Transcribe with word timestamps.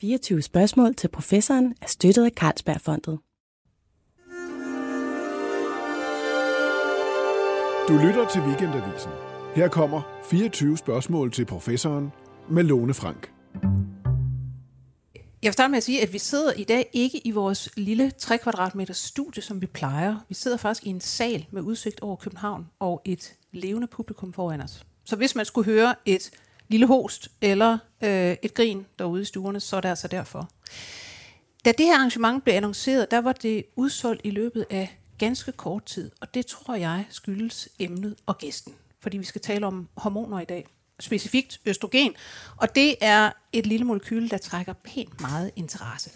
24 0.00 0.42
spørgsmål 0.42 0.94
til 0.94 1.08
professoren 1.08 1.74
er 1.82 1.86
støttet 1.86 2.24
af 2.24 2.30
Carlsbergfondet. 2.30 3.18
Du 7.88 8.06
lytter 8.06 8.28
til 8.32 8.40
Weekendavisen. 8.40 9.10
Her 9.54 9.68
kommer 9.68 10.02
24 10.30 10.78
spørgsmål 10.78 11.32
til 11.32 11.44
professoren 11.44 12.12
med 12.48 12.64
Lone 12.64 12.94
Frank. 12.94 13.32
Jeg 15.14 15.48
vil 15.48 15.52
starte 15.52 15.70
med 15.70 15.76
at 15.76 15.82
sige, 15.82 16.02
at 16.02 16.12
vi 16.12 16.18
sidder 16.18 16.52
i 16.52 16.64
dag 16.64 16.90
ikke 16.92 17.26
i 17.26 17.30
vores 17.30 17.68
lille 17.76 18.10
3 18.10 18.38
kvadratmeter 18.38 18.94
studie, 18.94 19.42
som 19.42 19.60
vi 19.60 19.66
plejer. 19.66 20.16
Vi 20.28 20.34
sidder 20.34 20.56
faktisk 20.56 20.86
i 20.86 20.90
en 20.90 21.00
sal 21.00 21.46
med 21.50 21.62
udsigt 21.62 22.00
over 22.00 22.16
København 22.16 22.66
og 22.78 23.02
et 23.04 23.34
levende 23.52 23.86
publikum 23.86 24.32
foran 24.32 24.60
os. 24.60 24.86
Så 25.04 25.16
hvis 25.16 25.34
man 25.34 25.44
skulle 25.44 25.64
høre 25.64 25.94
et 26.06 26.30
lille 26.70 26.86
host 26.86 27.28
eller 27.40 27.78
øh, 28.02 28.36
et 28.42 28.54
grin 28.54 28.86
derude 28.98 29.22
i 29.22 29.24
stuerne, 29.24 29.60
så 29.60 29.76
er 29.76 29.80
det 29.80 29.88
altså 29.88 30.08
derfor. 30.08 30.50
Da 31.64 31.72
det 31.72 31.86
her 31.86 31.94
arrangement 31.94 32.44
blev 32.44 32.54
annonceret, 32.54 33.10
der 33.10 33.18
var 33.18 33.32
det 33.32 33.64
udsolgt 33.76 34.20
i 34.24 34.30
løbet 34.30 34.66
af 34.70 34.98
ganske 35.18 35.52
kort 35.52 35.84
tid, 35.84 36.10
og 36.20 36.34
det 36.34 36.46
tror 36.46 36.74
jeg 36.74 37.04
skyldes 37.10 37.68
emnet 37.78 38.16
og 38.26 38.38
gæsten, 38.38 38.74
fordi 39.00 39.18
vi 39.18 39.24
skal 39.24 39.40
tale 39.40 39.66
om 39.66 39.88
hormoner 39.96 40.40
i 40.40 40.44
dag 40.44 40.66
specifikt 41.00 41.60
østrogen, 41.66 42.14
og 42.56 42.74
det 42.74 42.94
er 43.00 43.30
et 43.52 43.66
lille 43.66 43.86
molekyle, 43.86 44.28
der 44.28 44.38
trækker 44.38 44.72
pænt 44.72 45.20
meget 45.20 45.50
interesse. 45.56 46.10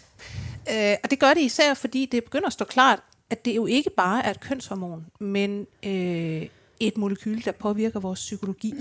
Øh, 0.71 0.95
og 1.03 1.11
det 1.11 1.19
gør 1.19 1.33
det 1.33 1.41
især, 1.41 1.73
fordi 1.73 2.05
det 2.05 2.23
begynder 2.23 2.47
at 2.47 2.53
stå 2.53 2.65
klart, 2.65 2.99
at 3.29 3.45
det 3.45 3.55
jo 3.55 3.65
ikke 3.65 3.89
bare 3.89 4.25
er 4.25 4.31
et 4.31 4.39
kønshormon, 4.39 5.05
men 5.19 5.67
øh, 5.85 6.47
et 6.79 6.97
molekyle, 6.97 7.41
der 7.41 7.51
påvirker 7.51 7.99
vores 7.99 8.19
psykologi. 8.19 8.73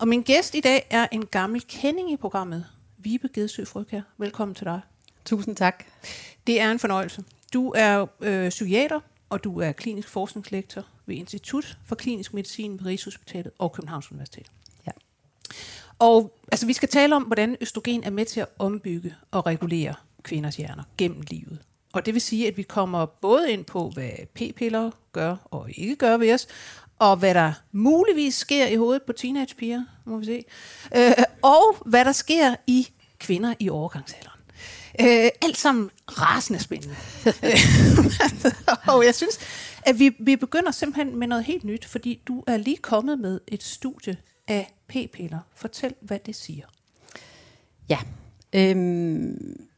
Og 0.00 0.08
min 0.08 0.22
gæst 0.22 0.54
i 0.54 0.60
dag 0.60 0.86
er 0.90 1.06
en 1.12 1.26
gammel 1.26 1.64
kending 1.68 2.12
i 2.12 2.16
programmet, 2.16 2.66
Vibe 2.98 3.28
Gedsø 3.34 3.64
Frøkær. 3.64 4.00
Velkommen 4.18 4.54
til 4.54 4.64
dig. 4.64 4.80
Tusind 5.24 5.56
tak. 5.56 5.84
Det 6.46 6.60
er 6.60 6.70
en 6.70 6.78
fornøjelse. 6.78 7.24
Du 7.52 7.72
er 7.76 8.06
øh, 8.20 8.48
psykiater, 8.48 9.00
og 9.30 9.44
du 9.44 9.60
er 9.60 9.72
klinisk 9.72 10.08
forskningslektor 10.08 10.86
ved 11.06 11.16
Institut 11.16 11.78
for 11.84 11.94
Klinisk 11.94 12.34
Medicin 12.34 12.72
ved 12.72 12.86
Rigshospitalet 12.86 13.52
og 13.58 13.72
Københavns 13.72 14.12
Universitet. 14.12 14.46
Ja. 14.86 14.92
Og 15.98 16.38
altså, 16.52 16.66
vi 16.66 16.72
skal 16.72 16.88
tale 16.88 17.16
om, 17.16 17.22
hvordan 17.22 17.56
østrogen 17.60 18.04
er 18.04 18.10
med 18.10 18.24
til 18.24 18.40
at 18.40 18.48
ombygge 18.58 19.14
og 19.30 19.46
regulere 19.46 19.94
kvinders 20.22 20.56
hjerner 20.56 20.82
gennem 20.98 21.22
livet. 21.30 21.58
Og 21.92 22.06
det 22.06 22.14
vil 22.14 22.20
sige, 22.20 22.48
at 22.48 22.56
vi 22.56 22.62
kommer 22.62 23.06
både 23.06 23.52
ind 23.52 23.64
på, 23.64 23.90
hvad 23.94 24.10
p-piller 24.34 24.90
gør 25.12 25.36
og 25.44 25.68
ikke 25.74 25.96
gør 25.96 26.16
ved 26.16 26.34
os, 26.34 26.46
og 26.98 27.16
hvad 27.16 27.34
der 27.34 27.52
muligvis 27.72 28.34
sker 28.34 28.66
i 28.66 28.76
hovedet 28.76 29.02
på 29.02 29.12
teenagepiger, 29.12 29.84
må 30.04 30.18
vi 30.18 30.24
se, 30.24 30.44
øh, 30.96 31.12
og 31.42 31.76
hvad 31.86 32.04
der 32.04 32.12
sker 32.12 32.54
i 32.66 32.88
kvinder 33.18 33.54
i 33.58 33.68
overgangsalderen. 33.68 34.40
Øh, 35.00 35.30
alt 35.42 35.56
sammen 35.56 35.90
rasende 36.08 36.60
spændende. 36.60 36.96
og 38.94 39.04
jeg 39.04 39.14
synes, 39.14 39.38
at 39.82 39.98
vi, 39.98 40.16
vi 40.20 40.36
begynder 40.36 40.70
simpelthen 40.70 41.18
med 41.18 41.26
noget 41.26 41.44
helt 41.44 41.64
nyt, 41.64 41.84
fordi 41.84 42.22
du 42.28 42.44
er 42.46 42.56
lige 42.56 42.76
kommet 42.76 43.18
med 43.18 43.40
et 43.48 43.62
studie 43.62 44.16
af 44.48 44.74
p-piller. 44.88 45.38
Fortæl, 45.54 45.94
hvad 46.00 46.18
det 46.26 46.36
siger. 46.36 46.66
Ja. 47.88 47.98
Øhm, 48.52 49.69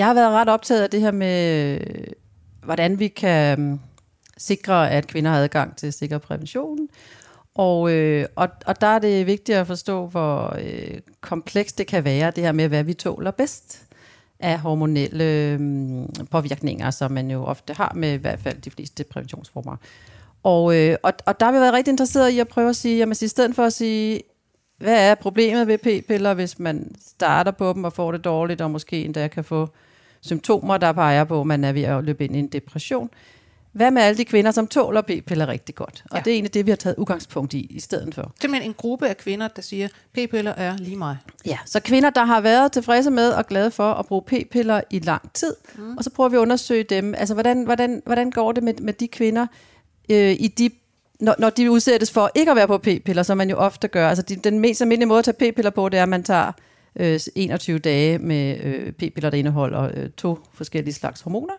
jeg 0.00 0.06
har 0.06 0.14
været 0.14 0.30
ret 0.30 0.48
optaget 0.48 0.82
af 0.82 0.90
det 0.90 1.00
her 1.00 1.10
med, 1.10 1.80
hvordan 2.64 2.98
vi 2.98 3.08
kan 3.08 3.60
mm, 3.60 3.80
sikre, 4.38 4.90
at 4.90 5.06
kvinder 5.06 5.30
har 5.30 5.38
adgang 5.38 5.76
til 5.76 5.92
sikker 5.92 6.18
prævention. 6.18 6.78
Og, 7.54 7.92
øh, 7.92 8.26
og, 8.36 8.48
og 8.66 8.80
der 8.80 8.86
er 8.86 8.98
det 8.98 9.26
vigtigt 9.26 9.58
at 9.58 9.66
forstå, 9.66 10.06
hvor 10.06 10.56
øh, 10.62 10.98
komplekst 11.20 11.78
det 11.78 11.86
kan 11.86 12.04
være, 12.04 12.30
det 12.30 12.44
her 12.44 12.52
med, 12.52 12.68
hvad 12.68 12.84
vi 12.84 12.94
tåler 12.94 13.30
bedst 13.30 13.82
af 14.38 14.58
hormonelle 14.58 15.24
øh, 15.24 15.58
påvirkninger, 16.30 16.90
som 16.90 17.12
man 17.12 17.30
jo 17.30 17.44
ofte 17.44 17.74
har 17.74 17.92
med 17.94 18.12
i 18.12 18.16
hvert 18.16 18.40
fald 18.40 18.60
de 18.60 18.70
fleste 18.70 19.04
præventionsformer. 19.04 19.76
Og, 20.42 20.76
øh, 20.76 20.96
og, 21.02 21.12
og 21.26 21.40
der 21.40 21.46
har 21.46 21.52
vi 21.52 21.58
været 21.58 21.74
rigtig 21.74 21.92
interesseret 21.92 22.30
i 22.30 22.38
at 22.38 22.48
prøve 22.48 22.68
at 22.68 22.76
sige, 22.76 22.98
jamen 22.98 23.16
i 23.22 23.28
stedet 23.28 23.54
for 23.54 23.64
at 23.64 23.72
sige, 23.72 24.20
hvad 24.78 25.10
er 25.10 25.14
problemet 25.14 25.66
ved 25.66 25.78
p-piller, 25.78 26.34
hvis 26.34 26.58
man 26.58 26.94
starter 27.06 27.50
på 27.50 27.72
dem 27.72 27.84
og 27.84 27.92
får 27.92 28.12
det 28.12 28.24
dårligt, 28.24 28.60
og 28.60 28.70
måske 28.70 29.04
endda 29.04 29.28
kan 29.28 29.44
få 29.44 29.68
symptomer, 30.20 30.78
der 30.78 30.92
peger 30.92 31.24
på, 31.24 31.40
at 31.40 31.46
man 31.46 31.64
er 31.64 31.72
ved 31.72 31.82
at 31.82 32.04
løbe 32.04 32.24
ind 32.24 32.36
i 32.36 32.38
en 32.38 32.46
depression. 32.48 33.10
Hvad 33.72 33.90
med 33.90 34.02
alle 34.02 34.18
de 34.18 34.24
kvinder, 34.24 34.50
som 34.50 34.66
tåler 34.66 35.00
p-piller 35.00 35.48
rigtig 35.48 35.74
godt? 35.74 36.04
Og 36.10 36.16
Ja. 36.16 36.22
det 36.22 36.30
er 36.30 36.34
egentlig 36.34 36.54
det, 36.54 36.66
vi 36.66 36.70
har 36.70 36.76
taget 36.76 36.96
udgangspunkt 36.98 37.54
i 37.54 37.60
i 37.70 37.80
stedet 37.80 38.14
for. 38.14 38.32
Simpelthen 38.40 38.70
en 38.70 38.74
gruppe 38.74 39.08
af 39.08 39.16
kvinder, 39.16 39.48
der 39.48 39.62
siger, 39.62 39.88
p-piller 40.14 40.52
er 40.52 40.76
lige 40.76 40.96
mig. 40.96 41.16
Ja, 41.46 41.58
så 41.66 41.80
kvinder, 41.80 42.10
der 42.10 42.24
har 42.24 42.40
været 42.40 42.72
tilfredse 42.72 43.10
med 43.10 43.30
og 43.30 43.46
glade 43.46 43.70
for 43.70 43.92
at 43.92 44.06
bruge 44.06 44.22
p-piller 44.22 44.80
i 44.90 44.98
lang 44.98 45.32
tid, 45.32 45.54
mm. 45.78 45.96
og 45.96 46.04
så 46.04 46.10
prøver 46.10 46.28
vi 46.28 46.36
at 46.36 46.40
undersøge 46.40 46.84
dem. 46.84 47.14
Altså, 47.14 47.34
hvordan, 47.34 47.64
hvordan, 47.64 48.02
hvordan 48.06 48.30
går 48.30 48.52
det 48.52 48.62
med, 48.62 48.74
med 48.74 48.92
de 48.92 49.08
kvinder, 49.08 49.46
øh, 50.10 50.32
i 50.32 50.48
de, 50.58 50.70
når, 51.20 51.34
når 51.38 51.50
de 51.50 51.70
udsættes 51.70 52.10
for 52.10 52.30
ikke 52.34 52.50
at 52.50 52.56
være 52.56 52.66
på 52.66 52.78
p-piller, 52.78 53.22
som 53.22 53.38
man 53.38 53.50
jo 53.50 53.56
ofte 53.56 53.88
gør. 53.88 54.08
Altså, 54.08 54.22
de, 54.22 54.36
den 54.36 54.58
mest 54.58 54.80
almindelige 54.80 55.08
måde 55.08 55.18
at 55.18 55.24
tage 55.24 55.52
p-piller 55.52 55.70
på, 55.70 55.88
det 55.88 55.98
er, 55.98 56.02
at 56.02 56.08
man 56.08 56.22
tager 56.22 56.52
øh, 56.96 57.20
21 57.34 57.78
dage 57.78 58.18
med 58.18 58.56
øh, 58.64 58.92
p-piller, 58.92 59.30
der 59.30 59.38
indeholder 59.38 59.90
øh, 59.94 60.10
to 60.10 60.38
forskellige 60.52 60.94
slags 60.94 61.20
hormoner, 61.20 61.54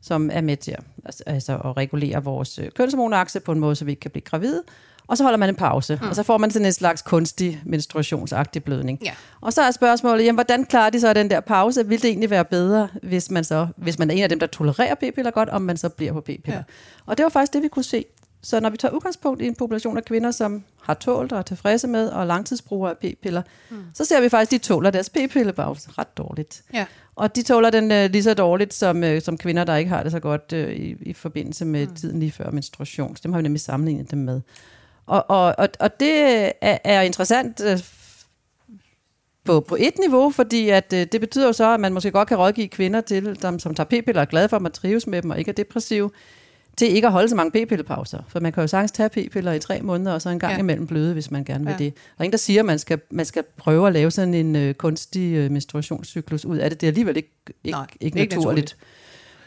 som 0.00 0.30
er 0.32 0.40
med 0.40 0.56
til 0.56 0.70
at, 0.70 0.80
altså, 1.04 1.22
altså 1.26 1.56
at 1.56 1.76
regulere 1.76 2.24
vores 2.24 2.58
øh, 2.58 2.70
kønshormonakse 2.70 3.40
på 3.40 3.52
en 3.52 3.60
måde, 3.60 3.76
så 3.76 3.84
vi 3.84 3.90
ikke 3.92 4.00
kan 4.00 4.10
blive 4.10 4.24
gravide. 4.24 4.62
Og 5.06 5.16
så 5.16 5.22
holder 5.22 5.36
man 5.38 5.48
en 5.48 5.54
pause, 5.54 5.98
mm. 6.02 6.08
og 6.08 6.14
så 6.14 6.22
får 6.22 6.38
man 6.38 6.50
sådan 6.50 6.66
en 6.66 6.72
slags 6.72 7.02
kunstig 7.02 7.62
menstruationsagtig 7.64 8.64
blødning. 8.64 8.98
Ja. 9.04 9.12
Og 9.40 9.52
så 9.52 9.62
er 9.62 9.70
spørgsmålet, 9.70 10.24
jamen, 10.24 10.36
hvordan 10.36 10.64
klarer 10.64 10.90
de 10.90 11.00
så 11.00 11.12
den 11.12 11.30
der 11.30 11.40
pause? 11.40 11.88
Vil 11.88 12.02
det 12.02 12.08
egentlig 12.08 12.30
være 12.30 12.44
bedre, 12.44 12.88
hvis 13.02 13.30
man, 13.30 13.44
så, 13.44 13.66
hvis 13.76 13.98
man 13.98 14.10
er 14.10 14.14
en 14.14 14.22
af 14.22 14.28
dem, 14.28 14.40
der 14.40 14.46
tolererer 14.46 14.94
p-piller 14.94 15.30
godt, 15.30 15.48
om 15.48 15.62
man 15.62 15.76
så 15.76 15.88
bliver 15.88 16.12
på 16.12 16.20
p-piller? 16.20 16.40
Ja. 16.48 16.54
Ja. 16.54 16.62
Og 17.06 17.18
det 17.18 17.24
var 17.24 17.30
faktisk 17.30 17.52
det, 17.52 17.62
vi 17.62 17.68
kunne 17.68 17.84
se. 17.84 18.04
Så 18.44 18.60
når 18.60 18.70
vi 18.70 18.76
tager 18.76 18.92
udgangspunkt 18.92 19.42
i 19.42 19.46
en 19.46 19.54
population 19.54 19.96
af 19.96 20.04
kvinder, 20.04 20.30
som 20.30 20.64
har 20.82 20.94
tålt 20.94 21.32
og 21.32 21.38
er 21.38 21.42
tilfredse 21.42 21.88
med, 21.88 22.08
og 22.08 22.26
langtidsbrugere 22.26 22.90
af 22.90 22.98
p-piller, 22.98 23.42
mm. 23.70 23.76
så 23.94 24.04
ser 24.04 24.20
vi 24.20 24.28
faktisk, 24.28 24.54
at 24.54 24.60
de 24.62 24.66
tåler 24.66 24.90
deres 24.90 25.10
p-pillepause 25.10 25.90
ret 25.98 26.16
dårligt. 26.16 26.62
Ja. 26.74 26.86
Og 27.16 27.36
de 27.36 27.42
tåler 27.42 27.70
den 27.70 27.92
øh, 27.92 28.10
lige 28.10 28.22
så 28.22 28.34
dårligt 28.34 28.74
som, 28.74 29.04
øh, 29.04 29.22
som 29.22 29.38
kvinder, 29.38 29.64
der 29.64 29.76
ikke 29.76 29.88
har 29.88 30.02
det 30.02 30.12
så 30.12 30.20
godt 30.20 30.52
øh, 30.52 30.72
i, 30.72 30.96
i 31.00 31.12
forbindelse 31.12 31.64
med 31.64 31.86
mm. 31.86 31.94
tiden 31.94 32.20
lige 32.20 32.32
før 32.32 32.50
menstruation. 32.50 33.16
Så 33.16 33.20
dem 33.22 33.32
har 33.32 33.38
vi 33.38 33.42
nemlig 33.42 33.60
sammenlignet 33.60 34.10
dem 34.10 34.18
med. 34.18 34.40
Og, 35.06 35.24
og, 35.28 35.54
og, 35.58 35.68
og 35.80 36.00
det 36.00 36.12
er, 36.60 36.78
er 36.84 37.00
interessant 37.00 37.60
øh, 37.64 37.78
på, 39.44 39.60
på 39.60 39.76
et 39.80 39.98
niveau, 39.98 40.30
fordi 40.30 40.68
at, 40.68 40.92
øh, 40.92 41.06
det 41.12 41.20
betyder 41.20 41.46
jo 41.46 41.52
så, 41.52 41.74
at 41.74 41.80
man 41.80 41.92
måske 41.92 42.10
godt 42.10 42.28
kan 42.28 42.36
rådgive 42.36 42.68
kvinder 42.68 43.00
til, 43.00 43.42
dem, 43.42 43.58
som 43.58 43.74
tager 43.74 43.86
p-piller 43.86 44.20
og 44.20 44.22
er 44.22 44.30
glade 44.30 44.48
for, 44.48 44.56
at 44.56 44.62
man 44.62 44.72
trives 44.72 45.06
med 45.06 45.22
dem 45.22 45.30
og 45.30 45.38
ikke 45.38 45.48
er 45.48 45.52
depressive, 45.52 46.10
til 46.76 46.94
ikke 46.94 47.06
at 47.06 47.12
holde 47.12 47.28
så 47.28 47.34
mange 47.36 47.50
p-pillepauser. 47.64 48.18
For 48.28 48.40
man 48.40 48.52
kan 48.52 48.60
jo 48.60 48.66
sagtens 48.66 48.92
tage 48.92 49.08
p-piller 49.08 49.52
i 49.52 49.58
tre 49.58 49.80
måneder, 49.82 50.12
og 50.12 50.22
så 50.22 50.28
en 50.30 50.38
gang 50.38 50.52
Ja. 50.52 50.58
imellem 50.58 50.86
bløde, 50.86 51.12
hvis 51.12 51.30
man 51.30 51.44
gerne 51.44 51.64
vil 51.64 51.70
Ja. 51.78 51.84
det. 51.84 51.94
Der 51.94 52.00
er 52.18 52.24
ingen, 52.24 52.32
der 52.32 52.38
siger, 52.38 52.60
at 52.60 52.66
man 52.66 52.78
skal, 52.78 53.00
man 53.10 53.24
skal 53.26 53.42
prøve 53.56 53.86
at 53.86 53.92
lave 53.92 54.10
sådan 54.10 54.34
en 54.34 54.56
øh, 54.56 54.74
kunstig 54.74 55.32
øh, 55.34 55.50
menstruationscyklus 55.50 56.44
ud 56.44 56.56
af 56.56 56.70
det. 56.70 56.80
Det 56.80 56.86
er 56.86 56.90
alligevel 56.90 57.16
ikke, 57.16 57.32
ikke, 57.64 57.76
Nej, 57.78 57.86
ikke, 58.00 58.20
ikke 58.20 58.34
naturligt. 58.36 58.76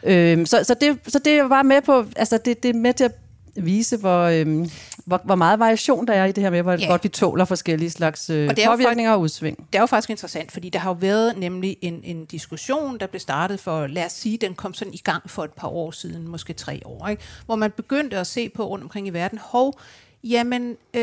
Øhm, 0.04 0.46
så, 0.46 0.64
så, 0.64 0.74
det, 0.80 0.98
så 1.08 1.18
det 1.24 1.32
er 1.32 1.48
bare 1.48 1.64
med 1.64 1.80
på, 1.82 2.04
altså 2.16 2.38
det, 2.44 2.62
det 2.62 2.68
er 2.68 2.78
med 2.78 2.92
til 2.94 3.04
at 3.04 3.12
vise, 3.56 3.96
hvor, 3.96 4.22
øhm, 4.22 4.70
hvor, 5.08 5.20
hvor 5.24 5.34
meget 5.34 5.58
variation 5.58 6.06
der 6.06 6.12
er 6.12 6.24
i 6.24 6.32
det 6.32 6.42
her 6.44 6.50
med, 6.50 6.62
hvor 6.62 6.72
Ja. 6.72 6.86
godt 6.86 7.04
vi 7.04 7.08
tåler 7.08 7.44
forskellige 7.44 7.90
slags 7.90 8.30
øh, 8.30 8.48
Og 8.48 8.54
er 8.58 8.66
påvirkninger 8.70 9.12
og 9.12 9.20
udsving. 9.20 9.56
Det 9.72 9.78
er 9.78 9.80
jo 9.80 9.86
faktisk 9.86 10.10
interessant, 10.10 10.52
fordi 10.52 10.68
der 10.68 10.78
har 10.78 10.90
jo 10.90 10.96
været 11.00 11.38
nemlig 11.38 11.76
en, 11.80 12.00
en 12.04 12.24
diskussion, 12.24 12.98
der 12.98 13.06
blev 13.06 13.20
startet 13.20 13.60
for, 13.60 13.86
lad 13.86 14.04
os 14.04 14.12
sige, 14.12 14.38
den 14.38 14.54
kom 14.54 14.74
sådan 14.74 14.94
i 14.94 15.00
gang 15.04 15.30
for 15.30 15.44
et 15.44 15.52
par 15.52 15.68
år 15.68 15.90
siden, 15.90 16.28
måske 16.28 16.52
tre 16.52 16.80
år, 16.84 17.08
ikke? 17.08 17.22
hvor 17.46 17.56
man 17.56 17.70
begyndte 17.70 18.18
at 18.18 18.26
se 18.26 18.48
på 18.48 18.66
rundt 18.68 18.82
omkring 18.84 19.06
i 19.06 19.10
verden, 19.10 19.38
hov, 19.42 19.80
jamen, 20.24 20.76
øh, 20.94 21.02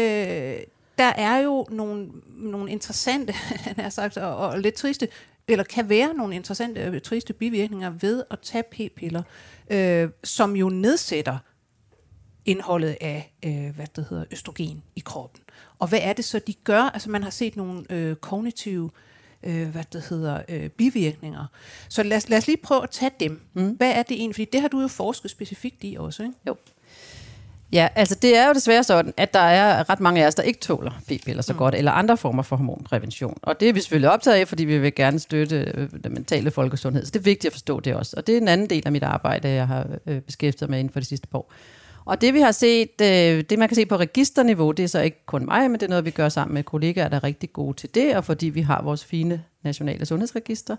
der 0.98 1.12
er 1.16 1.38
jo 1.38 1.66
nogle, 1.70 2.08
nogle 2.38 2.72
interessante, 2.72 3.34
han 3.66 3.76
har 3.80 3.90
sagt, 3.90 4.18
og, 4.18 4.38
og 4.38 4.60
lidt 4.60 4.76
triste, 4.76 5.08
eller 5.48 5.64
kan 5.64 5.90
være 5.90 6.14
nogle 6.14 6.36
interessante, 6.36 6.82
øh, 6.82 7.02
triste 7.02 7.34
bivirkninger 7.34 7.90
ved 8.02 8.24
at 8.32 8.40
tage 8.40 8.64
p-piller, 8.64 9.24
øh, 9.70 10.10
som 10.24 10.56
jo 10.56 10.70
nedsætter 10.70 11.38
indholdet 12.46 12.98
af, 13.02 13.34
øh, 13.46 13.76
hvad 13.76 13.88
det 13.96 14.06
hedder, 14.10 14.24
østrogen 14.32 14.84
i 14.96 15.00
kroppen. 15.00 15.42
Og 15.80 15.88
hvad 15.88 16.00
er 16.02 16.14
det 16.14 16.26
så, 16.26 16.40
de 16.40 16.54
gør? 16.54 16.82
Altså 16.82 17.10
man 17.10 17.24
har 17.24 17.30
set 17.30 17.56
nogle 17.56 17.84
øh, 17.90 18.16
kognitive 18.16 18.90
øh, 19.44 19.68
hvad 19.68 19.84
det 19.94 20.06
hedder, 20.10 20.42
øh, 20.50 20.70
bivirkninger. 20.70 21.46
Så 21.90 22.04
lad, 22.04 22.18
os- 22.18 22.30
lad 22.30 22.38
os 22.38 22.48
lige 22.48 22.58
prøve 22.58 22.84
at 22.84 22.90
tage 22.90 23.12
dem. 23.20 23.42
Mm. 23.54 23.70
Hvad 23.70 23.92
er 23.92 24.04
det 24.04 24.18
egentlig? 24.18 24.36
Fordi 24.36 24.46
det 24.54 24.62
har 24.62 24.68
du 24.68 24.82
jo 24.82 24.88
forsket 24.88 25.32
specifikt 25.32 25.78
i 25.82 25.96
også, 26.00 26.24
ikke? 26.24 26.36
Jo. 26.48 26.56
Ja, 27.74 27.88
altså 27.96 28.16
det 28.16 28.38
er 28.38 28.48
jo 28.48 28.54
desværre 28.54 28.84
sådan, 28.84 29.14
at 29.18 29.34
der 29.34 29.40
er 29.40 29.90
ret 29.90 30.00
mange 30.00 30.24
af 30.24 30.28
os, 30.28 30.36
der 30.36 30.44
ikke 30.44 30.60
tåler 30.60 30.92
p-piller 31.08 31.42
så 31.42 31.54
mm. 31.54 31.60
godt, 31.60 31.76
eller 31.76 31.92
andre 31.92 32.18
former 32.18 32.44
for 32.44 32.56
hormonprævention. 32.56 33.38
Og 33.42 33.60
det 33.60 33.70
er 33.70 33.74
vi 33.74 33.80
selvfølgelig 33.82 34.10
optaget 34.10 34.38
af, 34.38 34.48
fordi 34.48 34.66
vi 34.66 34.78
vil 34.78 34.96
gerne 34.96 35.20
støtte 35.20 35.74
øh, 35.76 35.90
den 36.04 36.14
mentale 36.14 36.52
folkesundhed. 36.52 37.06
Så 37.06 37.12
det 37.12 37.20
er 37.20 37.24
vigtigt 37.24 37.46
at 37.46 37.54
forstå 37.54 37.80
det 37.80 37.96
også. 37.96 38.14
Og 38.18 38.28
det 38.28 38.34
er 38.34 38.38
en 38.42 38.48
anden 38.48 38.70
del 38.70 38.84
af 38.86 38.92
mit 38.92 39.04
arbejde, 39.04 39.50
jeg 39.50 39.68
har 39.68 39.88
øh, 40.06 40.22
beskæftiget 40.22 40.70
mig 40.70 40.80
inden 40.80 40.94
for 40.94 41.00
de 41.00 41.06
sidste 41.06 41.28
par 41.28 41.40
år. 41.40 41.52
Og 42.06 42.22
det 42.22 42.34
vi 42.34 42.40
har 42.40 42.52
set, 42.52 43.02
øh, 43.02 43.44
det 43.50 43.60
man 43.60 43.68
kan 43.68 43.76
se 43.76 43.86
på 43.86 43.96
registerniveau, 43.96 44.72
det 44.72 44.84
er 44.84 44.88
så 44.88 45.02
ikke 45.02 45.26
kun 45.26 45.46
mig, 45.46 45.72
men 45.72 45.80
det 45.80 45.86
er 45.86 45.90
noget, 45.90 46.06
vi 46.06 46.12
gør 46.12 46.30
sammen 46.30 46.54
med 46.54 46.64
kollegaer, 46.64 47.08
der 47.08 47.16
er 47.16 47.24
rigtig 47.24 47.54
gode 47.54 47.78
til 47.78 47.96
det, 47.96 48.16
og 48.16 48.26
fordi 48.26 48.50
vi 48.50 48.62
har 48.62 48.82
vores 48.82 49.06
fine 49.06 49.44
nationale 49.64 50.06
sundhedsregister. 50.06 50.76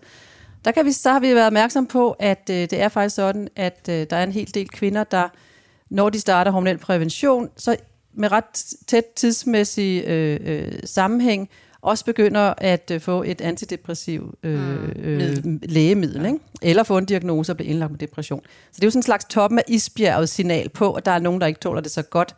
Der 0.65 0.71
kan 0.71 0.85
vi, 0.85 0.93
så 0.93 1.13
har 1.13 1.21
vi 1.21 1.35
været 1.35 1.47
opmærksom 1.47 1.87
på, 1.87 2.17
at 2.19 2.51
øh, 2.51 2.57
det 2.57 2.81
er 2.81 2.89
faktisk 2.89 3.15
sådan, 3.15 3.49
at 3.57 3.89
øh, 3.91 4.07
der 4.11 4.17
er 4.17 4.25
en 4.25 4.33
hel 4.33 4.55
del 4.55 4.69
kvinder, 4.69 5.05
der 5.05 5.29
når 5.91 6.11
de 6.11 6.21
starter 6.21 6.51
hormonel 6.51 6.79
prævention, 6.79 7.51
så 7.57 7.77
med 8.15 8.33
ret 8.33 8.75
tæt 8.87 9.05
tidsmæssig 9.17 10.05
øh, 10.07 10.41
øh, 10.45 10.73
sammenhæng, 10.85 11.49
også 11.87 12.05
begynder 12.05 12.55
at 12.59 12.91
øh, 12.95 13.01
få 13.01 13.23
et 13.23 13.41
antidepressiv 13.41 14.35
øh, 14.43 14.89
øh, 14.97 15.37
lægemiddel, 15.63 16.23
ja. 16.23 16.27
ikke? 16.27 16.39
eller 16.63 16.83
få 16.83 16.99
en 16.99 17.05
diagnose 17.05 17.53
og 17.53 17.57
blive 17.57 17.71
indlagt 17.71 17.91
med 17.91 17.99
depression. 17.99 18.41
Så 18.45 18.77
det 18.77 18.83
er 18.83 18.87
jo 18.87 18.91
sådan 18.91 18.99
en 18.99 19.03
slags 19.03 19.25
toppen 19.25 19.59
af 19.59 19.63
isbjerget 19.69 20.29
signal 20.29 20.69
på, 20.69 20.93
at 20.93 21.07
der 21.07 21.13
er 21.13 21.19
nogen, 21.19 21.41
der 21.41 21.47
ikke 21.47 21.61
tåler 21.61 21.81
det 21.81 21.91
så 21.91 22.03
godt, 22.03 22.35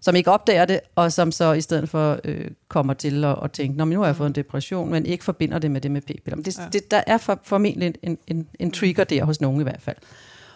som 0.00 0.16
ikke 0.16 0.30
opdager 0.30 0.64
det, 0.64 0.80
og 0.94 1.12
som 1.12 1.32
så 1.32 1.52
i 1.52 1.60
stedet 1.60 1.88
for 1.88 2.20
øh, 2.24 2.50
kommer 2.68 2.94
til 2.94 3.24
at, 3.24 3.38
at 3.44 3.52
tænke, 3.52 3.78
Nå, 3.78 3.84
men 3.84 3.94
nu 3.94 4.00
har 4.00 4.06
jeg 4.06 4.16
fået 4.16 4.28
en 4.28 4.34
depression, 4.34 4.90
men 4.90 5.06
ikke 5.06 5.24
forbinder 5.24 5.58
det 5.58 5.70
med 5.70 5.80
det 5.80 5.90
med 5.90 6.00
p-piller. 6.00 6.36
Men 6.36 6.44
det, 6.44 6.58
ja. 6.58 6.64
det, 6.72 6.90
der 6.90 7.02
er 7.06 7.18
for, 7.18 7.40
formentlig 7.44 7.94
en, 8.02 8.18
en, 8.26 8.48
en 8.58 8.70
trigger 8.70 9.04
der 9.04 9.24
hos 9.24 9.40
nogen 9.40 9.60
i 9.60 9.62
hvert 9.62 9.82
fald. 9.82 9.96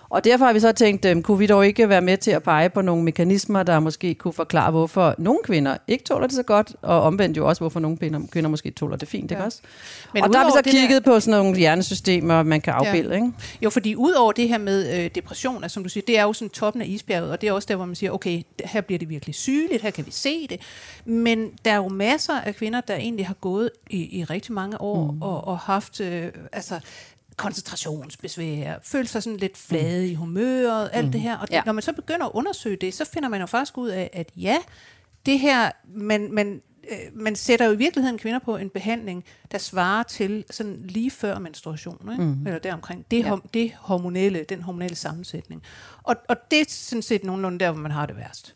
Og 0.08 0.25
derfor 0.25 0.44
har 0.44 0.53
vi 0.53 0.61
så 0.61 0.73
tænkt, 0.73 1.05
øh, 1.05 1.23
kunne 1.23 1.38
vi 1.38 1.47
dog 1.47 1.67
ikke 1.67 1.88
være 1.88 2.00
med 2.00 2.17
til 2.17 2.31
at 2.31 2.43
pege 2.43 2.70
på 2.70 2.82
nogle 2.82 3.03
mekanismer, 3.03 3.62
der 3.62 3.81
måske 3.81 4.14
kunne 4.14 4.32
forklare, 4.32 4.70
hvorfor 4.70 5.14
nogle 5.19 5.38
kvinder 5.44 5.76
ikke 5.88 6.05
tåler 6.05 6.26
det 6.26 6.37
så 6.37 6.43
godt, 6.43 6.76
og 6.82 7.03
omvendt 7.03 7.37
jo 7.37 7.49
også, 7.49 7.61
hvorfor 7.61 7.81
nogle 7.81 7.97
kvinder, 7.97 8.20
kvinder 8.32 8.50
måske 8.50 8.70
tåler 8.70 8.97
det 8.97 9.08
fint, 9.08 9.31
ja. 9.31 9.37
ikke 9.37 9.44
også? 9.44 9.61
Men 10.14 10.23
og 10.23 10.32
der 10.32 10.38
har 10.38 10.47
vi 10.47 10.53
så 10.53 10.70
kigget 10.70 11.05
der... 11.05 11.12
på 11.12 11.20
sådan 11.20 11.41
nogle 11.41 11.58
hjernesystemer, 11.58 12.43
man 12.43 12.61
kan 12.61 12.73
afbilde, 12.73 13.11
ja. 13.11 13.14
ikke? 13.14 13.32
Jo, 13.62 13.70
fordi 13.70 13.94
udover 13.97 14.32
det 14.32 14.49
her 14.49 14.58
med 14.58 15.05
øh, 15.05 15.11
depression, 15.14 15.62
altså, 15.62 15.75
som 15.75 15.82
du 15.82 15.88
siger, 15.88 16.05
det 16.06 16.19
er 16.19 16.23
jo 16.23 16.32
sådan 16.32 16.50
toppen 16.50 16.82
af 16.82 16.87
isbjerget, 16.87 17.31
og 17.31 17.41
det 17.41 17.49
er 17.49 17.52
også 17.52 17.67
der, 17.69 17.76
hvor 17.76 17.85
man 17.85 17.94
siger, 17.94 18.11
okay, 18.11 18.43
her 18.64 18.81
bliver 18.81 18.99
det 18.99 19.09
virkelig 19.09 19.35
sygeligt, 19.35 19.82
her 19.82 19.91
kan 19.91 20.06
vi 20.06 20.11
se 20.11 20.47
det. 20.47 20.61
Men 21.05 21.50
der 21.64 21.70
er 21.70 21.76
jo 21.76 21.88
masser 21.88 22.41
af 22.41 22.56
kvinder, 22.56 22.81
der 22.81 22.94
egentlig 22.94 23.26
har 23.26 23.35
gået 23.35 23.70
i, 23.91 24.19
i 24.19 24.25
rigtig 24.25 24.52
mange 24.52 24.81
år 24.81 25.11
mm. 25.11 25.23
og, 25.23 25.44
og 25.44 25.59
haft 25.59 26.00
øh, 26.00 26.32
altså, 26.52 26.81
koncentrationsbesvær, 27.37 28.75
føle 28.83 29.09
sig 29.09 29.23
sådan 29.23 29.37
lidt 29.37 29.56
flade 29.56 30.06
mm. 30.06 30.11
i 30.11 30.15
humøret, 30.15 30.91
alt 30.93 31.06
mm. 31.06 31.12
det 31.12 31.21
her. 31.21 31.38
Og 31.38 31.49
ja. 31.50 31.62
når 31.67 31.73
man 31.73 31.83
så 31.83 31.93
begynder 31.93 32.27
at 32.27 32.33
undersøge 32.35 32.77
det, 32.77 32.94
så 32.94 33.05
finder 33.05 33.29
man 33.29 33.41
jo 33.41 33.47
faktisk 33.47 33.79
ud 33.79 33.88
af, 33.88 34.11
at 34.12 34.31
ja, 34.37 34.59
det 35.27 35.38
her, 35.38 35.71
man, 35.94 36.33
man, 36.33 36.62
øh, 36.91 36.99
man 37.12 37.37
sætter 37.37 37.67
jo 37.67 37.73
i 37.73 37.77
virkeligheden 37.77 38.19
kvinder 38.19 38.38
på 38.38 38.56
en 38.56 38.71
behandling, 38.71 39.25
der 39.53 39.59
svarer 39.59 40.03
til 40.03 40.44
sådan 40.50 40.77
lige 40.85 41.11
før 41.11 41.38
menstruation, 41.38 42.09
ikke? 42.12 42.25
Mm. 42.25 42.47
eller 42.47 42.59
deromkring. 42.59 43.06
Det, 43.11 43.25
ja. 43.25 43.37
det 43.55 43.73
hormonelle, 43.79 44.44
den 44.49 44.62
hormonelle 44.62 44.97
sammensætning. 44.97 45.62
Og, 46.03 46.17
og 46.29 46.37
det 46.50 46.61
er 46.61 46.65
sådan 46.69 47.03
set 47.03 47.25
nogenlunde 47.25 47.59
der, 47.59 47.71
hvor 47.71 47.81
man 47.81 47.91
har 47.91 48.06
det 48.06 48.17
værst. 48.17 48.55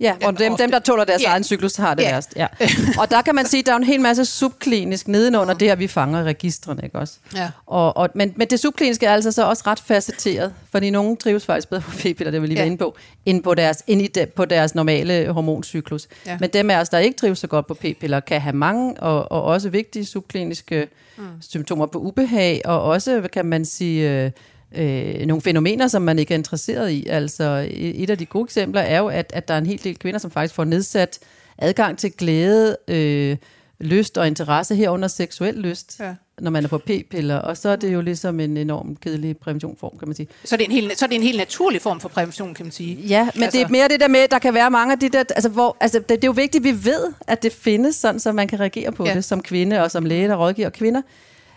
Ja, 0.00 0.14
og 0.24 0.38
dem, 0.38 0.56
dem, 0.56 0.70
der 0.70 0.78
tåler 0.78 1.04
deres 1.04 1.22
ja. 1.22 1.28
egen 1.28 1.44
cyklus, 1.44 1.76
har 1.76 1.94
det 1.94 2.02
ja. 2.02 2.12
værst. 2.12 2.32
Ja. 2.36 2.46
Og 3.00 3.10
der 3.10 3.22
kan 3.22 3.34
man 3.34 3.46
sige, 3.46 3.60
at 3.60 3.66
der 3.66 3.72
er 3.72 3.76
en 3.76 3.84
hel 3.84 4.00
masse 4.00 4.24
subklinisk 4.24 5.08
nedenunder 5.08 5.54
det 5.54 5.68
her, 5.68 5.74
vi 5.74 5.86
fanger 5.86 6.24
registrene, 6.24 6.80
ikke 6.84 6.98
også? 6.98 7.18
Ja. 7.34 7.50
Og, 7.66 7.96
og, 7.96 8.08
men, 8.14 8.32
men 8.36 8.48
det 8.48 8.60
subkliniske 8.60 9.06
er 9.06 9.12
altså 9.12 9.32
så 9.32 9.44
også 9.44 9.62
ret 9.66 9.80
facetteret, 9.80 10.52
fordi 10.70 10.90
nogen 10.90 11.16
trives 11.16 11.46
faktisk 11.46 11.68
bedre 11.68 11.82
på 11.82 11.90
p-piller, 11.90 12.30
det 12.30 12.42
vil 12.42 12.48
lige 12.48 12.56
ja. 12.56 12.62
være 12.62 12.66
inde 12.66 12.78
på, 12.78 12.96
end 13.26 13.42
på 13.42 13.54
deres, 13.54 13.82
end 13.86 14.02
i 14.02 14.06
de, 14.06 14.26
på 14.26 14.44
deres 14.44 14.74
normale 14.74 15.32
hormoncyklus. 15.32 16.08
Ja. 16.26 16.36
Men 16.40 16.50
dem 16.50 16.70
af 16.70 16.80
os, 16.80 16.88
der 16.88 16.98
ikke 16.98 17.18
trives 17.18 17.38
så 17.38 17.46
godt 17.46 17.66
på 17.66 17.74
p-piller, 17.74 18.20
kan 18.20 18.40
have 18.40 18.56
mange 18.56 19.00
og, 19.00 19.32
og 19.32 19.42
også 19.42 19.68
vigtige 19.68 20.06
subkliniske 20.06 20.88
mm. 21.16 21.24
symptomer 21.40 21.86
på 21.86 21.98
ubehag, 21.98 22.62
og 22.64 22.82
også, 22.82 23.28
kan 23.32 23.46
man 23.46 23.64
sige... 23.64 24.24
Øh, 24.24 24.30
øh, 24.76 25.26
nogle 25.26 25.42
fænomener, 25.42 25.88
som 25.88 26.02
man 26.02 26.18
ikke 26.18 26.34
er 26.34 26.38
interesseret 26.38 26.90
i. 26.90 27.06
Altså 27.06 27.68
et 27.70 28.10
af 28.10 28.18
de 28.18 28.26
gode 28.26 28.44
eksempler 28.44 28.80
er 28.80 28.98
jo, 28.98 29.06
at, 29.06 29.32
at 29.34 29.48
der 29.48 29.54
er 29.54 29.58
en 29.58 29.66
hel 29.66 29.84
del 29.84 29.98
kvinder, 29.98 30.18
som 30.18 30.30
faktisk 30.30 30.54
får 30.54 30.64
nedsat 30.64 31.18
adgang 31.58 31.98
til 31.98 32.12
glæde, 32.12 32.76
øh, 32.88 33.36
lyst 33.80 34.18
og 34.18 34.26
interesse 34.26 34.74
herunder 34.74 35.08
seksuel 35.08 35.54
lyst, 35.54 36.00
ja. 36.00 36.14
når 36.40 36.50
man 36.50 36.64
er 36.64 36.68
på 36.68 36.78
p-piller. 36.78 37.36
Og 37.36 37.56
så 37.56 37.68
er 37.68 37.76
det 37.76 37.92
jo 37.92 38.00
ligesom 38.00 38.40
en 38.40 38.56
enorm 38.56 38.96
kedelig 38.96 39.36
præventionform, 39.36 39.98
kan 39.98 40.08
man 40.08 40.14
sige. 40.14 40.28
Så 40.44 40.56
det 40.56 40.62
er 40.62 40.66
en 40.66 40.72
helt, 40.72 40.98
så 40.98 41.04
er 41.04 41.08
det 41.08 41.16
en 41.16 41.22
helt 41.22 41.38
naturlig 41.38 41.82
form 41.82 42.00
for 42.00 42.08
prævention, 42.08 42.54
kan 42.54 42.66
man 42.66 42.72
sige? 42.72 42.94
Ja, 42.94 43.28
men 43.34 43.42
altså. 43.42 43.58
det 43.58 43.64
er 43.64 43.68
mere 43.68 43.88
det 43.88 44.00
der 44.00 44.08
med, 44.08 44.28
der 44.30 44.38
kan 44.38 44.54
være 44.54 44.70
mange 44.70 44.92
af 44.92 44.98
de 44.98 45.08
der... 45.08 45.18
Altså, 45.18 45.48
hvor, 45.48 45.76
altså, 45.80 45.98
det, 45.98 46.08
det 46.08 46.24
er 46.24 46.28
jo 46.28 46.32
vigtigt, 46.32 46.66
at 46.66 46.74
vi 46.74 46.84
ved, 46.84 47.12
at 47.26 47.42
det 47.42 47.52
findes 47.52 47.96
sådan, 47.96 48.20
så 48.20 48.32
man 48.32 48.48
kan 48.48 48.60
reagere 48.60 48.92
på 48.92 49.06
ja. 49.06 49.14
det 49.14 49.24
som 49.24 49.42
kvinde 49.42 49.82
og 49.82 49.90
som 49.90 50.04
læge, 50.04 50.28
der 50.28 50.36
rådgiver 50.36 50.70
kvinder. 50.70 51.02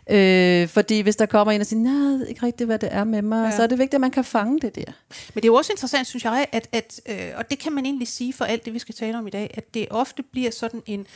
Øh, 0.10 0.68
fordi 0.68 1.00
hvis 1.00 1.16
der 1.16 1.26
kommer 1.26 1.52
en 1.52 1.62
og 1.62 1.68
siger, 1.68 1.80
nej, 1.80 2.12
jeg 2.12 2.20
ved 2.20 2.28
ikke 2.28 2.46
rigtigt, 2.46 2.68
hvad 2.68 2.80
det 2.80 2.90
er 2.92 3.04
med 3.04 3.22
mig, 3.22 3.50
ja. 3.50 3.56
så 3.56 3.64
er 3.64 3.68
det 3.68 3.78
vigtigt, 3.78 3.94
at 3.94 4.02
man 4.02 4.12
kan 4.12 4.24
fange 4.24 4.60
det 4.60 4.76
der. 4.76 4.92
Men 5.34 5.36
det 5.36 5.44
er 5.44 5.48
jo 5.48 5.56
også 5.56 5.74
interessant, 5.74 6.08
synes 6.08 6.24
jeg, 6.24 6.48
at, 6.52 6.68
at 6.72 7.02
øh, 7.10 7.32
og 7.36 7.50
det 7.50 7.60
kan 7.60 7.72
man 7.72 7.86
egentlig 7.86 8.08
sige 8.08 8.34
for 8.34 8.46
alt 8.46 8.66
det, 8.66 8.74
vi 8.74 8.80
skal 8.80 8.96
tale 8.96 9.18
om 9.18 9.28
i 9.28 9.30
dag, 9.30 9.54
at 9.54 9.74
det 9.74 9.88
ofte 9.90 10.24
bliver 10.24 10.52
sådan 10.52 10.82
en 10.86 11.08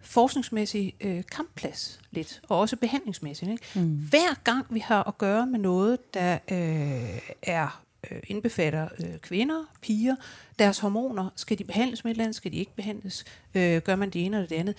forskningsmæssig 0.00 0.94
øh, 1.00 1.22
kampplads 1.32 2.00
lidt, 2.10 2.40
og 2.48 2.58
også 2.58 2.76
behandlingsmæssigt. 2.76 3.50
Ikke? 3.50 3.64
Mm. 3.74 3.96
Hver 4.10 4.42
gang 4.44 4.66
vi 4.70 4.78
har 4.78 5.08
at 5.08 5.18
gøre 5.18 5.46
med 5.46 5.58
noget, 5.58 6.14
der 6.14 6.38
øh, 6.50 7.18
er 7.42 7.81
øh, 8.10 8.18
indbefatter 8.26 8.88
øh, 8.98 9.18
kvinder, 9.18 9.64
piger, 9.82 10.16
deres 10.58 10.78
hormoner, 10.78 11.30
skal 11.36 11.58
de 11.58 11.64
behandles 11.64 12.04
med 12.04 12.10
et 12.10 12.14
eller 12.14 12.24
andet, 12.24 12.36
skal 12.36 12.52
de 12.52 12.56
ikke 12.56 12.76
behandles, 12.76 13.24
øh, 13.54 13.82
gør 13.82 13.96
man 13.96 14.10
det 14.10 14.24
ene 14.24 14.36
eller 14.36 14.48
det 14.48 14.56
andet, 14.56 14.74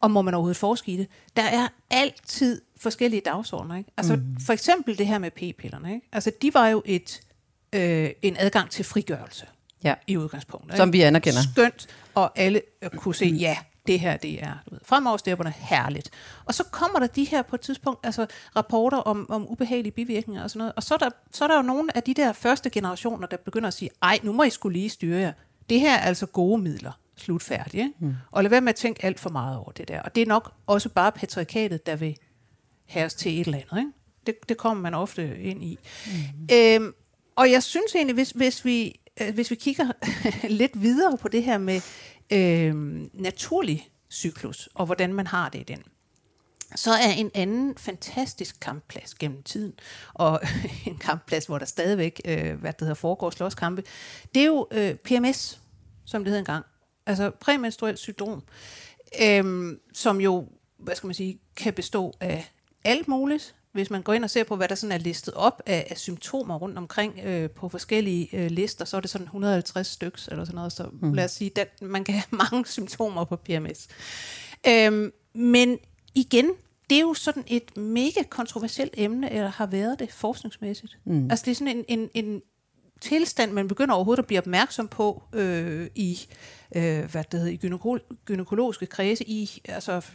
og 0.00 0.10
må 0.10 0.22
man 0.22 0.34
overhovedet 0.34 0.56
forske 0.56 0.92
i 0.92 0.96
det. 0.96 1.06
Der 1.36 1.42
er 1.42 1.68
altid 1.90 2.60
forskellige 2.76 3.20
dagsordner. 3.20 3.76
Ikke? 3.76 3.90
Altså 3.96 4.16
mm. 4.16 4.36
for 4.40 4.52
eksempel 4.52 4.98
det 4.98 5.06
her 5.06 5.18
med 5.18 5.30
p-pillerne. 5.30 5.94
Ikke? 5.94 6.06
Altså 6.12 6.32
de 6.42 6.54
var 6.54 6.68
jo 6.68 6.82
et 6.84 7.20
øh, 7.72 8.10
en 8.22 8.36
adgang 8.38 8.70
til 8.70 8.84
frigørelse 8.84 9.46
ja. 9.84 9.94
i 10.06 10.16
udgangspunktet. 10.16 10.76
Som 10.76 10.92
vi 10.92 11.00
anerkender. 11.00 11.40
Skønt, 11.52 11.86
og 12.14 12.38
alle 12.38 12.62
øh, 12.82 12.90
kunne 12.90 13.14
se, 13.14 13.26
ja, 13.26 13.56
det 13.88 14.00
her 14.00 14.16
det 14.16 14.42
er 14.42 14.54
du 14.70 14.74
ved, 14.74 14.80
fremoverstepperne 14.84 15.54
herligt. 15.56 16.10
Og 16.44 16.54
så 16.54 16.64
kommer 16.64 16.98
der 16.98 17.06
de 17.06 17.24
her 17.24 17.42
på 17.42 17.56
et 17.56 17.60
tidspunkt, 17.60 18.06
altså 18.06 18.26
rapporter 18.56 18.98
om, 18.98 19.30
om 19.30 19.50
ubehagelige 19.50 19.92
bivirkninger 19.92 20.42
og 20.42 20.50
sådan 20.50 20.58
noget, 20.58 20.72
og 20.76 20.82
så 20.82 20.94
er, 20.94 20.98
der, 20.98 21.10
så 21.32 21.44
er 21.44 21.48
der 21.48 21.56
jo 21.56 21.62
nogle 21.62 21.96
af 21.96 22.02
de 22.02 22.14
der 22.14 22.32
første 22.32 22.70
generationer, 22.70 23.26
der 23.26 23.36
begynder 23.36 23.68
at 23.68 23.74
sige, 23.74 23.90
ej, 24.02 24.18
nu 24.22 24.32
må 24.32 24.42
I 24.42 24.50
skulle 24.50 24.78
lige 24.78 24.90
styre 24.90 25.18
jer. 25.18 25.32
Det 25.70 25.80
her 25.80 25.94
er 25.94 26.00
altså 26.00 26.26
gode 26.26 26.62
midler 26.62 26.92
slutfærdigt. 27.16 27.74
Ikke? 27.74 27.92
Mm. 27.98 28.14
Og 28.30 28.42
lad 28.42 28.50
være 28.50 28.60
med 28.60 28.68
at 28.68 28.76
tænke 28.76 29.04
alt 29.04 29.20
for 29.20 29.30
meget 29.30 29.58
over 29.58 29.70
det 29.70 29.88
der. 29.88 30.02
Og 30.02 30.14
det 30.14 30.22
er 30.22 30.26
nok 30.26 30.52
også 30.66 30.88
bare 30.88 31.12
patriarkatet, 31.12 31.86
der 31.86 31.96
vil 31.96 32.16
have 32.86 33.06
os 33.06 33.14
til 33.14 33.40
et 33.40 33.46
eller 33.46 33.58
andet. 33.58 33.78
Ikke? 33.78 33.92
Det, 34.26 34.48
det 34.48 34.56
kommer 34.56 34.82
man 34.82 34.94
ofte 34.94 35.38
ind 35.38 35.64
i. 35.64 35.78
Mm. 36.06 36.48
Øhm, 36.52 36.94
og 37.36 37.50
jeg 37.50 37.62
synes 37.62 37.94
egentlig, 37.94 38.14
hvis, 38.14 38.30
hvis, 38.30 38.64
vi, 38.64 39.00
øh, 39.20 39.34
hvis 39.34 39.50
vi 39.50 39.56
kigger 39.56 39.92
lidt 40.60 40.82
videre 40.82 41.18
på 41.18 41.28
det 41.28 41.44
her 41.44 41.58
med 41.58 41.80
øh, 42.32 42.74
naturlig 43.12 43.88
cyklus, 44.10 44.68
og 44.74 44.86
hvordan 44.86 45.14
man 45.14 45.26
har 45.26 45.48
det 45.48 45.58
i 45.58 45.62
den, 45.62 45.82
så 46.76 46.90
er 46.90 47.10
en 47.16 47.30
anden 47.34 47.76
fantastisk 47.76 48.60
kampplads 48.60 49.14
gennem 49.14 49.42
tiden, 49.42 49.72
og 50.14 50.40
en 50.86 50.98
kampplads, 50.98 51.46
hvor 51.46 51.58
der 51.58 51.66
stadigvæk 51.66 52.20
øh, 52.24 52.60
hvad 52.60 52.72
det 52.72 52.80
hedder, 52.80 52.94
foregår 52.94 53.30
slåskampe, 53.30 53.82
det 54.34 54.42
er 54.42 54.46
jo 54.46 54.68
øh, 54.70 54.94
PMS, 54.94 55.60
som 56.04 56.24
det 56.24 56.30
hed 56.30 56.38
engang. 56.38 56.64
Altså 57.06 57.30
præmenstruel 57.30 57.96
syndrom, 57.96 58.42
øh, 59.22 59.76
som 59.94 60.20
jo, 60.20 60.48
hvad 60.78 60.94
skal 60.94 61.06
man 61.06 61.14
sige, 61.14 61.40
kan 61.56 61.74
bestå 61.74 62.14
af 62.20 62.52
alt 62.84 63.08
muligt. 63.08 63.54
Hvis 63.78 63.90
man 63.90 64.02
går 64.02 64.12
ind 64.12 64.24
og 64.24 64.30
ser 64.30 64.44
på, 64.44 64.56
hvad 64.56 64.68
der 64.68 64.74
sådan 64.74 64.92
er 64.92 64.98
listet 64.98 65.34
op 65.34 65.62
af, 65.66 65.86
af 65.90 65.98
symptomer 65.98 66.54
rundt 66.58 66.78
omkring 66.78 67.20
øh, 67.24 67.50
på 67.50 67.68
forskellige 67.68 68.28
øh, 68.36 68.50
lister, 68.50 68.84
så 68.84 68.96
er 68.96 69.00
det 69.00 69.10
sådan 69.10 69.24
150 69.24 69.86
stykker 69.86 70.28
eller 70.30 70.44
sådan 70.44 70.56
noget. 70.56 70.72
Så 70.72 70.88
mm. 71.00 71.12
lad 71.12 71.24
os 71.24 71.30
sige, 71.30 71.60
at 71.60 71.82
man 71.82 72.04
kan 72.04 72.14
have 72.14 72.24
mange 72.50 72.66
symptomer 72.66 73.24
på 73.24 73.36
PMS. 73.36 73.88
Øhm, 74.68 75.12
men 75.34 75.78
igen, 76.14 76.50
det 76.90 76.96
er 76.96 77.02
jo 77.02 77.14
sådan 77.14 77.44
et 77.46 77.76
mega 77.76 78.22
kontroversielt 78.30 78.94
emne, 78.96 79.32
eller 79.32 79.50
har 79.50 79.66
været 79.66 79.98
det 79.98 80.12
forskningsmæssigt. 80.12 80.98
Mm. 81.04 81.30
Altså 81.30 81.44
det 81.44 81.50
er 81.50 81.54
sådan 81.54 81.76
en, 81.76 81.84
en, 81.98 82.10
en 82.14 82.42
tilstand, 83.00 83.52
man 83.52 83.68
begynder 83.68 83.94
overhovedet 83.94 84.22
at 84.22 84.26
blive 84.26 84.38
opmærksom 84.38 84.88
på 84.88 85.22
øh, 85.32 85.90
i, 85.94 86.18
øh, 86.76 87.10
hvad 87.10 87.24
det 87.32 87.40
hedder, 87.40 87.52
i 87.52 87.56
gynækologiske 88.24 88.86
kredse 88.86 89.28
i 89.28 89.62
altså 89.64 90.06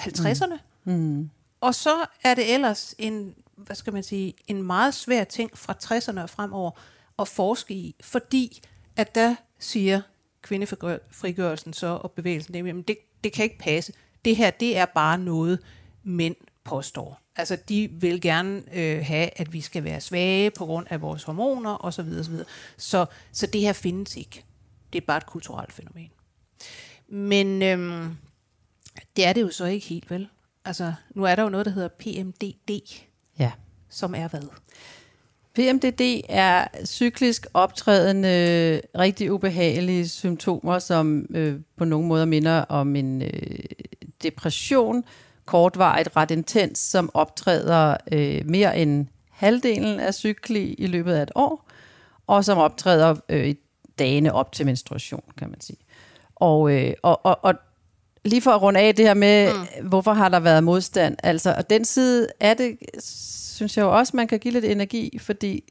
50'erne. 0.00 0.58
Mm. 0.84 0.92
Mm. 0.92 1.30
Og 1.60 1.74
så 1.74 2.06
er 2.24 2.34
det 2.34 2.54
ellers 2.54 2.94
en, 2.98 3.34
hvad 3.56 3.76
skal 3.76 3.92
man 3.92 4.02
sige, 4.02 4.34
en 4.46 4.62
meget 4.62 4.94
svær 4.94 5.24
ting 5.24 5.58
fra 5.58 5.74
60'erne 5.84 6.20
og 6.20 6.30
fremover 6.30 6.70
at 7.18 7.28
forske 7.28 7.74
i, 7.74 7.94
fordi 8.00 8.62
at 8.96 9.14
der 9.14 9.34
siger 9.58 10.00
kvindefrigørelsen 10.42 11.72
så 11.72 11.86
og 11.86 12.12
bevægelsen, 12.12 12.54
det, 12.54 12.88
det, 12.88 12.98
det 13.24 13.32
kan 13.32 13.44
ikke 13.44 13.58
passe. 13.58 13.92
Det 14.24 14.36
her, 14.36 14.50
det 14.50 14.76
er 14.76 14.84
bare 14.84 15.18
noget, 15.18 15.58
mænd 16.02 16.36
påstår. 16.64 17.20
Altså, 17.36 17.56
de 17.68 17.88
vil 17.90 18.20
gerne 18.20 18.62
øh, 18.72 19.04
have, 19.04 19.30
at 19.36 19.52
vi 19.52 19.60
skal 19.60 19.84
være 19.84 20.00
svage 20.00 20.50
på 20.50 20.66
grund 20.66 20.86
af 20.90 21.00
vores 21.00 21.22
hormoner 21.22 21.84
osv. 21.84 22.08
osv. 22.20 22.34
Så, 22.76 23.06
så 23.32 23.46
det 23.46 23.60
her 23.60 23.72
findes 23.72 24.16
ikke. 24.16 24.44
Det 24.92 25.02
er 25.02 25.06
bare 25.06 25.16
et 25.16 25.26
kulturelt 25.26 25.72
fænomen. 25.72 26.10
Men 27.08 27.62
øhm, 27.62 28.16
det 29.16 29.26
er 29.26 29.32
det 29.32 29.40
jo 29.40 29.50
så 29.50 29.64
ikke 29.64 29.86
helt, 29.86 30.10
vel? 30.10 30.28
Altså, 30.66 30.92
nu 31.14 31.24
er 31.24 31.34
der 31.34 31.42
jo 31.42 31.48
noget, 31.48 31.66
der 31.66 31.72
hedder 31.72 31.88
PMDD. 31.88 33.00
Ja. 33.38 33.52
Som 33.88 34.14
er 34.14 34.28
hvad? 34.28 34.42
PMDD 35.54 36.24
er 36.28 36.66
cyklisk 36.84 37.46
optrædende, 37.54 38.80
rigtig 38.98 39.32
ubehagelige 39.32 40.08
symptomer, 40.08 40.78
som 40.78 41.26
øh, 41.30 41.60
på 41.76 41.84
nogle 41.84 42.06
måder 42.06 42.24
minder 42.24 42.60
om 42.60 42.96
en 42.96 43.22
øh, 43.22 43.58
depression, 44.22 45.04
kortvarigt, 45.44 46.16
ret 46.16 46.30
intens, 46.30 46.78
som 46.78 47.10
optræder 47.14 47.96
øh, 48.12 48.46
mere 48.46 48.78
end 48.78 49.06
halvdelen 49.30 50.00
af 50.00 50.14
cykli 50.14 50.74
i 50.74 50.86
løbet 50.86 51.14
af 51.14 51.22
et 51.22 51.30
år, 51.34 51.68
og 52.26 52.44
som 52.44 52.58
optræder 52.58 53.14
øh, 53.28 53.46
i 53.46 53.54
dagene 53.98 54.32
op 54.32 54.52
til 54.52 54.66
menstruation, 54.66 55.22
kan 55.38 55.50
man 55.50 55.60
sige. 55.60 55.78
Og, 56.34 56.72
øh, 56.72 56.94
og, 57.02 57.26
og, 57.26 57.38
og 57.42 57.54
lige 58.26 58.42
for 58.42 58.50
at 58.50 58.62
runde 58.62 58.80
af 58.80 58.94
det 58.94 59.06
her 59.06 59.14
med, 59.14 59.52
mm. 59.54 59.88
hvorfor 59.88 60.12
har 60.12 60.28
der 60.28 60.40
været 60.40 60.64
modstand, 60.64 61.16
altså, 61.22 61.54
og 61.58 61.70
den 61.70 61.84
side 61.84 62.28
af 62.40 62.56
det, 62.56 62.78
synes 63.56 63.76
jeg 63.76 63.82
jo 63.82 63.98
også, 63.98 64.16
man 64.16 64.28
kan 64.28 64.38
give 64.38 64.52
lidt 64.52 64.64
energi, 64.64 65.18
fordi 65.20 65.62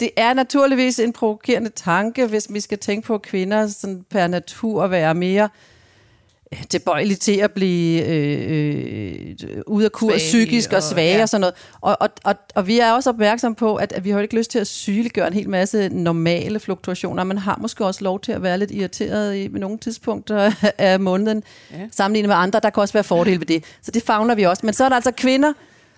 det 0.00 0.10
er 0.16 0.34
naturligvis 0.34 0.98
en 0.98 1.12
provokerende 1.12 1.70
tanke, 1.70 2.26
hvis 2.26 2.46
vi 2.50 2.60
skal 2.60 2.78
tænke 2.78 3.06
på 3.06 3.18
kvinder 3.18 3.66
sådan 3.66 4.04
per 4.10 4.26
natur 4.26 4.84
at 4.84 4.90
være 4.90 5.14
mere 5.14 5.48
tilbøjelige 6.70 7.16
til 7.16 7.36
at 7.36 7.52
blive 7.52 8.04
øh, 8.06 9.34
øh, 9.42 9.62
ude 9.66 9.84
af 9.84 9.92
kurs 9.92 10.16
psykisk 10.16 10.70
og, 10.72 10.76
og 10.76 10.82
svage 10.82 11.16
ja. 11.16 11.22
og 11.22 11.28
sådan 11.28 11.40
noget. 11.40 11.54
Og, 11.80 11.96
og, 12.00 12.08
og, 12.24 12.34
og 12.54 12.66
vi 12.66 12.78
er 12.78 12.92
også 12.92 13.10
opmærksomme 13.10 13.56
på, 13.56 13.76
at, 13.76 13.92
at 13.92 14.04
vi 14.04 14.10
har 14.10 14.20
ikke 14.20 14.36
lyst 14.36 14.50
til 14.50 14.58
at 14.58 14.66
sygeliggøre 14.66 15.26
en 15.26 15.32
hel 15.32 15.48
masse 15.48 15.88
normale 15.88 16.60
fluktuationer. 16.60 17.24
Man 17.24 17.38
har 17.38 17.58
måske 17.60 17.84
også 17.84 18.04
lov 18.04 18.20
til 18.20 18.32
at 18.32 18.42
være 18.42 18.58
lidt 18.58 18.70
irriteret 18.70 19.36
i 19.36 19.48
med 19.48 19.60
nogle 19.60 19.78
tidspunkter 19.78 20.52
af 20.78 21.00
måneden, 21.00 21.42
ja. 21.72 21.76
sammenlignet 21.90 22.28
med 22.28 22.36
andre. 22.36 22.60
Der 22.60 22.70
kan 22.70 22.80
også 22.80 22.92
være 22.92 23.04
fordele 23.04 23.40
ved 23.40 23.46
det. 23.46 23.64
Så 23.82 23.90
det 23.90 24.02
fagner 24.02 24.34
vi 24.34 24.42
også. 24.42 24.66
Men 24.66 24.74
så 24.74 24.84
er 24.84 24.88
der 24.88 24.96
altså 24.96 25.10
kvinder, 25.10 25.52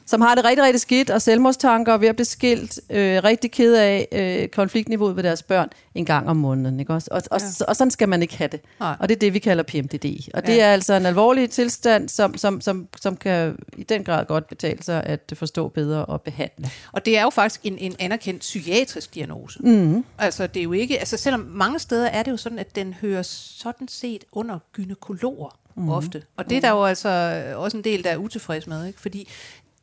som 0.06 0.20
har 0.20 0.34
det 0.34 0.44
rigtig, 0.44 0.64
rigtig 0.64 0.80
skidt, 0.80 1.10
og 1.10 1.22
selvmordstanker, 1.22 1.92
og 1.92 2.00
ved 2.00 2.08
at 2.08 2.16
blive 2.16 2.26
skilt, 2.26 2.80
øh, 2.90 3.24
rigtig 3.24 3.50
ked 3.50 3.74
af 3.74 4.08
øh, 4.12 4.48
konfliktniveauet 4.48 5.16
ved 5.16 5.22
deres 5.22 5.42
børn 5.42 5.68
en 5.94 6.04
gang 6.04 6.28
om 6.28 6.36
måneden. 6.36 6.80
Ikke 6.80 6.92
også? 6.92 7.08
Og, 7.10 7.22
og, 7.30 7.40
ja. 7.40 7.46
og, 7.60 7.68
og 7.68 7.76
sådan 7.76 7.90
skal 7.90 8.08
man 8.08 8.22
ikke 8.22 8.36
have 8.36 8.48
det. 8.48 8.60
Nej. 8.80 8.96
Og 9.00 9.08
det 9.08 9.14
er 9.14 9.18
det, 9.18 9.34
vi 9.34 9.38
kalder 9.38 9.62
PMDD. 9.62 10.30
Og 10.34 10.42
ja. 10.46 10.52
det 10.52 10.62
er 10.62 10.72
altså 10.72 10.94
en 10.94 11.06
alvorlig 11.06 11.50
tilstand, 11.50 12.08
som, 12.08 12.36
som, 12.36 12.60
som, 12.60 12.88
som 12.96 13.16
kan 13.16 13.58
i 13.76 13.82
den 13.82 14.04
grad 14.04 14.24
godt 14.24 14.48
betale 14.48 14.82
sig 14.82 15.02
at 15.02 15.32
forstå 15.34 15.68
bedre 15.68 16.04
og 16.04 16.22
behandle. 16.22 16.70
Og 16.92 17.06
det 17.06 17.18
er 17.18 17.22
jo 17.22 17.30
faktisk 17.30 17.60
en, 17.64 17.78
en 17.78 17.94
anerkendt 17.98 18.40
psykiatrisk 18.40 19.14
diagnose. 19.14 19.58
Mm. 19.62 20.04
Altså 20.18 20.46
det 20.46 20.60
er 20.60 20.64
jo 20.64 20.72
ikke, 20.72 20.98
altså 20.98 21.16
selvom 21.16 21.40
mange 21.40 21.78
steder 21.78 22.06
er 22.06 22.22
det 22.22 22.30
jo 22.30 22.36
sådan, 22.36 22.58
at 22.58 22.76
den 22.76 22.94
hører 22.94 23.22
sådan 23.22 23.88
set 23.88 24.24
under 24.32 24.58
gynekologer 24.72 25.58
mm. 25.76 25.88
ofte. 25.88 26.22
Og 26.36 26.50
det 26.50 26.56
er 26.56 26.60
der 26.60 26.70
jo 26.70 26.84
altså 26.84 27.42
også 27.56 27.76
en 27.76 27.84
del, 27.84 28.04
der 28.04 28.10
er 28.10 28.16
utilfreds 28.16 28.66
med, 28.66 28.86
ikke? 28.86 29.00
fordi 29.00 29.28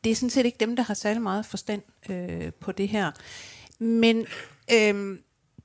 det 0.04 0.10
er 0.10 0.14
sådan 0.14 0.30
set 0.30 0.46
ikke 0.46 0.58
dem, 0.60 0.76
der 0.76 0.82
har 0.82 0.94
særlig 0.94 1.22
meget 1.22 1.46
forstand 1.46 1.82
øh, 2.10 2.52
på 2.60 2.72
det 2.72 2.88
her. 2.88 3.10
Men 3.78 4.26
øh, 4.72 5.18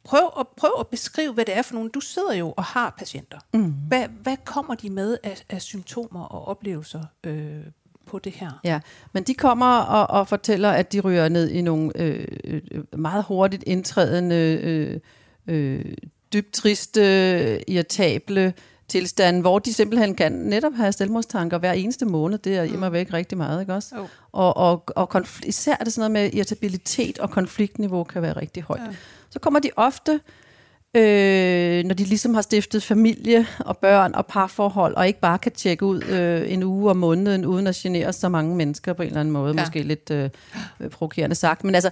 prøv, 0.04 0.32
at, 0.40 0.48
prøv 0.58 0.72
at 0.80 0.88
beskrive, 0.88 1.34
hvad 1.34 1.46
det 1.46 1.58
er 1.58 1.62
for 1.62 1.74
nogle. 1.74 1.90
Du 1.90 2.00
sidder 2.00 2.34
jo 2.34 2.54
og 2.58 2.64
har 2.64 2.96
patienter. 2.98 3.38
Mm. 3.54 3.74
Hvad, 3.88 4.08
hvad 4.22 4.38
kommer 4.46 4.76
de 4.76 4.90
med 4.90 5.18
af, 5.24 5.44
af 5.50 5.62
symptomer 5.62 6.24
og 6.24 6.48
oplevelser 6.48 7.04
øh, 7.24 7.64
på 8.06 8.20
det 8.20 8.32
her? 8.32 8.52
Ja, 8.64 8.80
men 9.14 9.24
de 9.24 9.34
kommer 9.34 9.78
og, 9.78 10.20
og 10.20 10.28
fortæller, 10.28 10.70
at 10.70 10.94
de 10.94 11.00
ryger 11.00 11.30
ned 11.30 11.50
i 11.50 11.62
nogle 11.62 11.92
øh, 11.96 12.28
øh 12.44 12.62
meget 12.98 13.24
hurtigt 13.24 13.64
indtrædende, 13.68 14.60
øh, 14.64 15.00
øh, 15.48 15.86
dybt 16.34 16.54
triste, 16.54 17.72
irritable 17.72 18.54
tilstanden, 18.90 19.42
hvor 19.42 19.60
de 19.60 19.74
simpelthen 19.74 20.16
kan 20.16 20.32
netop 20.32 20.74
have 20.74 20.92
selvmordstanker 20.92 21.58
hver 21.58 21.74
eneste 21.74 22.06
måned. 22.06 22.38
Det 22.38 22.58
er 22.58 22.64
hjemme 22.64 22.88
mm. 22.88 22.94
væk 22.94 23.14
rigtig 23.14 23.38
meget, 23.38 23.62
ikke 23.62 23.74
også? 23.74 23.96
Oh. 23.98 24.08
Og, 24.32 24.58
og, 24.58 24.84
og 24.88 25.16
konfl- 25.16 25.48
især 25.48 25.76
er 25.80 25.84
det 25.84 25.94
sådan 25.94 26.12
noget 26.12 26.32
med 26.32 26.38
irritabilitet 26.38 27.20
og 27.20 27.30
konfliktniveau 27.30 28.04
kan 28.04 28.22
være 28.22 28.34
rigtig 28.34 28.64
højt. 28.64 28.82
Ja. 28.82 28.96
Så 29.30 29.40
kommer 29.40 29.60
de 29.60 29.70
ofte, 29.76 30.20
øh, 30.94 31.84
når 31.84 31.96
de 31.96 32.04
ligesom 32.04 32.34
har 32.34 32.42
stiftet 32.42 32.84
familie 32.84 33.48
og 33.60 33.78
børn 33.78 34.16
og 34.16 34.26
parforhold, 34.26 34.96
og 34.96 35.08
ikke 35.08 35.20
bare 35.20 35.38
kan 35.38 35.52
tjekke 35.52 35.86
ud 35.86 36.04
øh, 36.04 36.52
en 36.52 36.64
uge 36.64 36.90
om 36.90 36.98
måneden, 36.98 37.46
uden 37.46 37.68
at 37.68 37.76
genere 37.76 38.14
så 38.14 38.30
mange 38.30 38.56
mennesker 38.56 38.94
på 38.94 39.02
en 39.02 39.08
eller 39.08 39.20
anden 39.20 39.32
måde. 39.32 39.54
Ja. 39.56 39.62
Måske 39.62 39.84
lidt 39.84 40.12
øh, 40.12 40.30
provokerende 40.92 41.36
sagt. 41.36 41.64
Men 41.64 41.76
altså, 41.76 41.90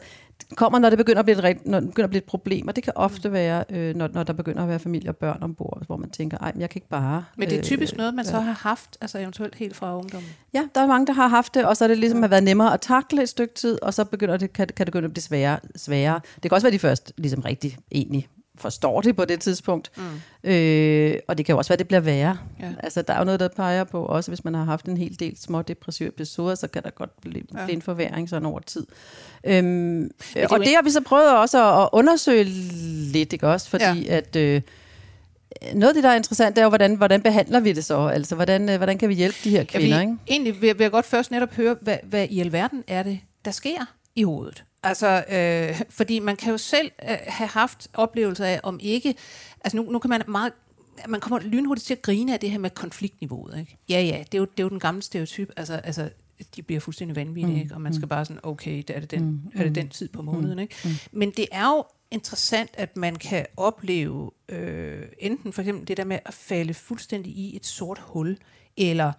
kommer, 0.55 0.79
når 0.79 0.89
det 0.89 0.97
begynder 0.97 1.19
at 1.19 1.25
blive 1.25 1.49
et, 1.49 1.65
når 1.65 1.79
det 1.79 1.89
begynder 1.89 2.05
at 2.05 2.09
blive 2.09 2.21
et 2.21 2.29
problem, 2.29 2.67
og 2.67 2.75
det 2.75 2.83
kan 2.83 2.93
ofte 2.95 3.31
være, 3.31 3.63
øh, 3.69 3.95
når, 3.95 4.09
når 4.13 4.23
der 4.23 4.33
begynder 4.33 4.63
at 4.63 4.69
være 4.69 4.79
familie 4.79 5.09
og 5.09 5.15
børn 5.15 5.43
ombord, 5.43 5.83
hvor 5.85 5.97
man 5.97 6.09
tænker, 6.09 6.37
ej, 6.37 6.53
jeg 6.57 6.69
kan 6.69 6.79
ikke 6.79 6.89
bare... 6.89 7.25
Men 7.37 7.49
det 7.49 7.57
er 7.57 7.61
typisk 7.61 7.93
øh, 7.93 7.97
noget, 7.97 8.13
man 8.13 8.25
så 8.25 8.39
har 8.39 8.51
haft, 8.51 8.97
altså 9.01 9.19
eventuelt 9.19 9.55
helt 9.55 9.75
fra 9.75 9.97
ungdommen? 9.97 10.29
Ja, 10.53 10.67
der 10.75 10.81
er 10.81 10.87
mange, 10.87 11.07
der 11.07 11.13
har 11.13 11.27
haft 11.27 11.53
det, 11.53 11.65
og 11.65 11.77
så 11.77 11.83
er 11.83 11.87
det 11.87 11.97
ligesom 11.97 12.21
har 12.21 12.29
været 12.29 12.43
nemmere 12.43 12.73
at 12.73 12.81
takle 12.81 13.21
et 13.21 13.29
stykke 13.29 13.53
tid, 13.53 13.83
og 13.83 13.93
så 13.93 14.05
begynder 14.05 14.37
det, 14.37 14.53
kan, 14.53 14.67
kan 14.67 14.85
det 14.85 14.93
begynde 14.93 15.05
at 15.05 15.13
blive 15.13 15.23
sværere. 15.23 15.59
sværere. 15.75 16.19
Det 16.35 16.51
kan 16.51 16.51
også 16.51 16.67
være, 16.67 16.73
de 16.73 16.79
først 16.79 17.13
ligesom 17.17 17.41
rigtig 17.41 17.77
egentlig 17.91 18.27
forstår 18.57 19.01
det 19.01 19.15
på 19.15 19.25
det 19.25 19.39
tidspunkt. 19.39 19.91
Mm. 19.97 20.49
Øh, 20.49 21.15
og 21.27 21.37
det 21.37 21.45
kan 21.45 21.53
jo 21.53 21.57
også 21.57 21.69
være, 21.69 21.75
at 21.75 21.79
det 21.79 21.87
bliver 21.87 21.99
værre. 21.99 22.37
Ja. 22.59 22.69
Altså, 22.79 23.01
der 23.01 23.13
er 23.13 23.17
jo 23.17 23.23
noget, 23.25 23.39
der 23.39 23.47
peger 23.47 23.83
på, 23.83 24.05
også 24.05 24.31
hvis 24.31 24.43
man 24.43 24.53
har 24.53 24.63
haft 24.63 24.85
en 24.85 24.97
hel 24.97 25.19
del 25.19 25.37
små 25.41 25.61
depressive 25.61 26.09
episoder, 26.09 26.55
så 26.55 26.67
kan 26.67 26.83
der 26.83 26.89
godt 26.89 27.21
blive, 27.21 27.43
ja. 27.53 27.65
blive 27.65 27.75
en 27.75 27.81
forværing 27.81 28.29
sådan 28.29 28.45
over 28.45 28.59
tid. 28.59 28.85
Øhm, 29.43 30.11
det 30.33 30.51
og 30.51 30.59
det 30.59 30.75
har 30.75 30.83
vi 30.83 30.89
så 30.89 31.01
prøvet 31.01 31.37
også 31.37 31.81
at 31.81 31.89
undersøge 31.91 32.43
lidt, 32.43 33.33
ikke 33.33 33.47
også? 33.47 33.69
Fordi 33.69 34.05
ja. 34.05 34.17
at... 34.17 34.35
Øh, 34.35 34.61
noget 35.73 35.87
af 35.87 35.93
det, 35.93 36.03
der 36.03 36.09
er 36.09 36.15
interessant, 36.15 36.55
det 36.55 36.61
er 36.61 36.65
jo, 36.65 36.69
hvordan, 36.69 36.95
hvordan 36.95 37.21
behandler 37.21 37.59
vi 37.59 37.71
det 37.71 37.85
så? 37.85 38.07
Altså, 38.07 38.35
hvordan, 38.35 38.69
øh, 38.69 38.77
hvordan 38.77 38.97
kan 38.97 39.09
vi 39.09 39.13
hjælpe 39.13 39.37
de 39.43 39.49
her 39.49 39.63
kvinder? 39.63 39.97
Ja, 39.97 40.03
vi, 40.03 40.11
ikke? 40.11 40.17
Egentlig 40.27 40.61
vil, 40.61 40.77
vil 40.77 40.83
jeg 40.83 40.91
godt 40.91 41.05
først 41.05 41.31
netop 41.31 41.53
høre, 41.53 41.75
hvad, 41.81 41.97
hvad 42.03 42.27
i 42.29 42.39
alverden 42.39 42.83
er 42.87 43.03
det, 43.03 43.19
der 43.45 43.51
sker 43.51 43.85
i 44.15 44.23
hovedet? 44.23 44.63
Altså, 44.87 45.23
øh, 45.29 45.81
fordi 45.89 46.19
man 46.19 46.35
kan 46.35 46.51
jo 46.51 46.57
selv 46.57 46.91
øh, 47.09 47.17
have 47.27 47.47
haft 47.47 47.87
oplevelser 47.93 48.45
af, 48.45 48.59
om 48.63 48.79
ikke... 48.81 49.15
Altså, 49.63 49.77
nu, 49.77 49.91
nu 49.91 49.99
kan 49.99 50.09
man 50.09 50.21
meget 50.27 50.53
man 51.07 51.19
kommer 51.19 51.39
lynhurtigt 51.39 51.87
til 51.87 51.93
at 51.93 52.01
grine 52.01 52.33
af 52.33 52.39
det 52.39 52.51
her 52.51 52.57
med 52.57 52.69
konfliktniveauet. 52.69 53.59
Ikke? 53.59 53.77
Ja, 53.89 54.01
ja, 54.01 54.23
det 54.31 54.33
er, 54.33 54.37
jo, 54.37 54.45
det 54.45 54.59
er 54.59 54.63
jo 54.63 54.69
den 54.69 54.79
gamle 54.79 55.01
stereotyp. 55.01 55.51
Altså, 55.57 55.73
altså 55.73 56.09
de 56.55 56.61
bliver 56.61 56.79
fuldstændig 56.79 57.15
vanvittige, 57.15 57.55
mm. 57.55 57.61
ikke? 57.61 57.75
og 57.75 57.81
man 57.81 57.93
skal 57.93 58.05
mm. 58.05 58.09
bare 58.09 58.25
sådan, 58.25 58.39
okay, 58.43 58.83
er 58.87 58.99
det 58.99 59.11
den, 59.11 59.23
mm. 59.23 59.51
er 59.55 59.63
det 59.63 59.75
den 59.75 59.89
tid 59.89 60.09
på 60.09 60.21
måneden. 60.21 60.55
Mm. 60.55 60.59
Ikke? 60.59 60.75
Mm. 60.83 60.89
Men 61.11 61.31
det 61.31 61.47
er 61.51 61.75
jo 61.75 61.85
interessant, 62.11 62.69
at 62.73 62.97
man 62.97 63.15
kan 63.15 63.45
opleve 63.57 64.31
øh, 64.49 65.03
enten 65.19 65.53
for 65.53 65.61
eksempel 65.61 65.87
det 65.87 65.97
der 65.97 66.05
med 66.05 66.19
at 66.25 66.33
falde 66.33 66.73
fuldstændig 66.73 67.33
i 67.33 67.55
et 67.55 67.65
sort 67.65 67.99
hul, 67.99 68.37
eller 68.77 69.11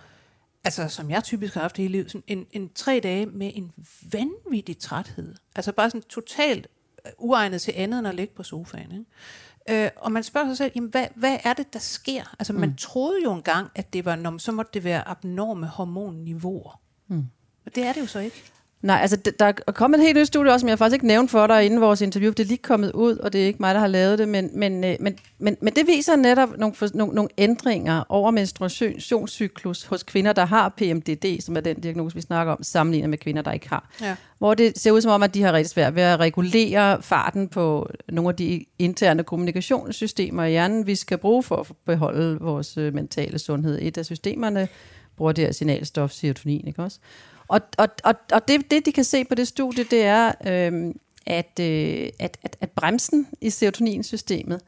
altså 0.68 0.88
som 0.88 1.10
jeg 1.10 1.24
typisk 1.24 1.54
har 1.54 1.60
haft 1.60 1.76
hele 1.76 1.92
livet, 1.92 2.10
sådan 2.10 2.24
en, 2.26 2.46
en 2.50 2.70
tre 2.74 3.00
dage 3.02 3.26
med 3.26 3.50
en 3.54 3.72
vanvittig 4.12 4.78
træthed. 4.78 5.34
Altså 5.56 5.72
bare 5.72 5.90
sådan 5.90 6.02
totalt 6.02 6.66
øh, 7.06 7.12
uegnet 7.18 7.60
til 7.60 7.74
andet 7.76 7.98
end 7.98 8.08
at 8.08 8.14
ligge 8.14 8.34
på 8.34 8.42
sofaen. 8.42 8.92
Ikke? 8.92 9.84
Øh, 9.84 9.90
og 9.96 10.12
man 10.12 10.22
spørger 10.22 10.48
sig 10.48 10.56
selv, 10.56 10.72
jamen, 10.74 10.90
hvad, 10.90 11.06
hvad 11.14 11.38
er 11.44 11.52
det, 11.52 11.72
der 11.72 11.78
sker? 11.78 12.34
Altså 12.38 12.52
mm. 12.52 12.60
man 12.60 12.76
troede 12.76 13.22
jo 13.24 13.32
engang, 13.32 13.70
at 13.74 13.92
det 13.92 14.04
var, 14.04 14.16
når, 14.16 14.38
så 14.38 14.52
måtte 14.52 14.70
det 14.74 14.84
være 14.84 15.08
abnorme 15.08 15.66
hormonniveauer. 15.66 16.80
Mm. 17.08 17.26
Og 17.66 17.74
det 17.74 17.84
er 17.84 17.92
det 17.92 18.00
jo 18.00 18.06
så 18.06 18.18
ikke. 18.18 18.44
Nej, 18.82 18.98
altså 19.02 19.16
der 19.38 19.44
er 19.46 19.52
kommet 19.52 19.98
et 19.98 20.04
helt 20.04 20.18
nyt 20.18 20.26
studie 20.26 20.52
også, 20.52 20.60
som 20.60 20.68
jeg 20.68 20.78
faktisk 20.78 20.94
ikke 20.94 21.06
nævnte 21.06 21.30
for 21.30 21.46
dig 21.46 21.64
inden 21.64 21.80
vores 21.80 22.00
interview. 22.00 22.30
Det 22.30 22.40
er 22.40 22.44
lige 22.44 22.58
kommet 22.58 22.92
ud, 22.92 23.16
og 23.16 23.32
det 23.32 23.42
er 23.42 23.46
ikke 23.46 23.58
mig, 23.60 23.74
der 23.74 23.80
har 23.80 23.86
lavet 23.86 24.18
det, 24.18 24.28
men, 24.28 24.50
men, 24.54 24.84
øh, 24.84 24.96
men, 25.00 25.18
men, 25.38 25.56
men 25.60 25.74
det 25.74 25.86
viser 25.86 26.16
netop 26.16 26.48
nogle, 26.58 26.74
nogle, 26.94 27.14
nogle 27.14 27.28
ændringer 27.38 28.04
over 28.08 28.30
menstruationscyklus 28.30 29.84
hos 29.84 30.02
kvinder, 30.02 30.32
der 30.32 30.44
har 30.44 30.68
PMDD, 30.68 31.40
som 31.40 31.56
er 31.56 31.60
den 31.60 31.80
diagnose, 31.80 32.16
vi 32.16 32.20
snakker 32.20 32.52
om, 32.52 32.62
sammenlignet 32.62 33.10
med 33.10 33.18
kvinder, 33.18 33.42
der 33.42 33.52
ikke 33.52 33.68
har. 33.68 33.90
Ja. 34.02 34.16
Hvor 34.38 34.54
det 34.54 34.78
ser 34.78 34.90
ud 34.90 35.00
som 35.00 35.12
om, 35.12 35.22
at 35.22 35.34
de 35.34 35.42
har 35.42 35.52
rigtig 35.52 35.70
svært 35.70 35.94
ved 35.94 36.02
at 36.02 36.20
regulere 36.20 37.02
farten 37.02 37.48
på 37.48 37.90
nogle 38.08 38.28
af 38.28 38.36
de 38.36 38.64
interne 38.78 39.24
kommunikationssystemer 39.24 40.44
i 40.44 40.50
hjernen, 40.50 40.86
vi 40.86 40.94
skal 40.94 41.18
bruge 41.18 41.42
for 41.42 41.56
at 41.56 41.66
beholde 41.86 42.38
vores 42.40 42.76
øh, 42.76 42.94
mentale 42.94 43.38
sundhed. 43.38 43.78
Et 43.82 43.98
af 43.98 44.04
systemerne 44.04 44.68
bruger 45.16 45.32
det 45.32 45.44
her 45.44 45.52
signalstof 45.52 46.10
serotonin, 46.10 46.66
ikke 46.66 46.82
også? 46.82 46.98
Og, 47.48 47.60
og, 47.78 47.88
og, 48.04 48.14
og 48.32 48.48
det, 48.48 48.70
det, 48.70 48.86
de 48.86 48.92
kan 48.92 49.04
se 49.04 49.24
på 49.24 49.34
det 49.34 49.48
studie, 49.48 49.84
det 49.84 50.02
er, 50.02 50.32
øh, 50.46 50.94
at, 51.26 51.60
øh, 51.60 52.08
at, 52.18 52.38
at, 52.42 52.56
at 52.60 52.70
bremsen 52.70 53.26
i 53.40 53.50
serotoninsystemet 53.50 54.60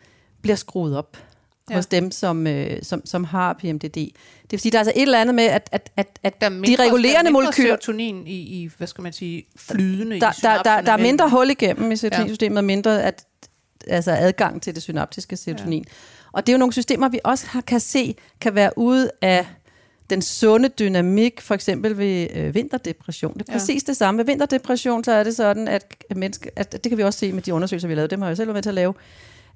bliver 0.43 0.57
skruet 0.57 0.97
op 0.97 1.17
ja. 1.71 1.75
hos 1.75 1.87
dem, 1.87 2.11
som, 2.11 2.47
øh, 2.47 2.83
som, 2.83 3.07
som 3.07 3.25
har 3.25 3.53
PMDD. 3.53 3.95
Det 3.95 4.13
vil 4.51 4.61
sige, 4.61 4.73
der 4.73 4.79
er 4.79 4.81
altså 4.81 4.93
et 4.97 5.03
eller 5.03 5.21
andet 5.21 5.35
med, 5.35 5.45
at, 5.45 5.69
at, 5.73 5.91
at, 5.97 6.19
at 6.23 6.41
der 6.41 6.47
er 6.47 6.51
mindre, 6.51 6.85
de 6.85 6.89
regulerende 6.89 7.31
molekyler... 7.31 7.69
serotonin 7.69 8.27
i, 8.27 8.37
i, 8.37 8.71
hvad 8.79 8.87
skal 8.87 9.03
man 9.03 9.13
sige, 9.13 9.45
flydende 9.57 10.21
der, 10.21 10.31
i 10.31 10.35
der, 10.43 10.63
der, 10.63 10.81
der 10.81 10.93
er 10.93 10.97
mindre 10.97 11.31
hul 11.31 11.51
igennem 11.51 11.93
i 11.93 11.97
serotoninsystemet, 11.97 12.59
og 12.59 12.65
mindre 12.65 13.03
at, 13.03 13.27
altså 13.87 14.11
adgang 14.11 14.63
til 14.63 14.75
det 14.75 14.83
synaptiske 14.83 15.37
serotonin. 15.37 15.85
Ja. 15.87 15.93
Og 16.33 16.47
det 16.47 16.53
er 16.53 16.55
jo 16.55 16.59
nogle 16.59 16.73
systemer, 16.73 17.09
vi 17.09 17.21
også 17.25 17.47
har, 17.47 17.61
kan 17.61 17.81
se, 17.81 18.15
kan 18.41 18.55
være 18.55 18.79
ude 18.79 19.11
af 19.23 19.47
den 20.11 20.23
sunde 20.23 20.69
dynamik, 20.69 21.41
for 21.41 21.55
eksempel 21.55 21.99
ved 21.99 22.29
øh, 22.35 22.55
vinterdepression. 22.55 23.35
Det 23.35 23.49
er 23.49 23.53
præcis 23.53 23.83
ja. 23.87 23.91
det 23.91 23.97
samme. 23.97 24.19
Ved 24.19 24.25
vinterdepression, 24.25 25.05
så 25.05 25.13
er 25.13 25.23
det 25.23 25.37
sådan, 25.37 25.69
at, 25.69 26.05
menneske, 26.17 26.51
at 26.57 26.73
det 26.73 26.91
kan 26.91 26.99
vi 26.99 27.03
også 27.03 27.19
se 27.19 27.33
med 27.33 27.43
de 27.43 27.55
undersøgelser, 27.55 27.89
vi 27.89 27.93
har 27.93 27.97
lavet, 27.97 28.11
dem 28.11 28.21
har 28.21 28.29
jeg 28.29 28.37
selv 28.37 28.49
været 28.49 28.57
med 28.57 28.63
til 28.63 28.71
at 28.71 28.75
lave, 28.75 28.95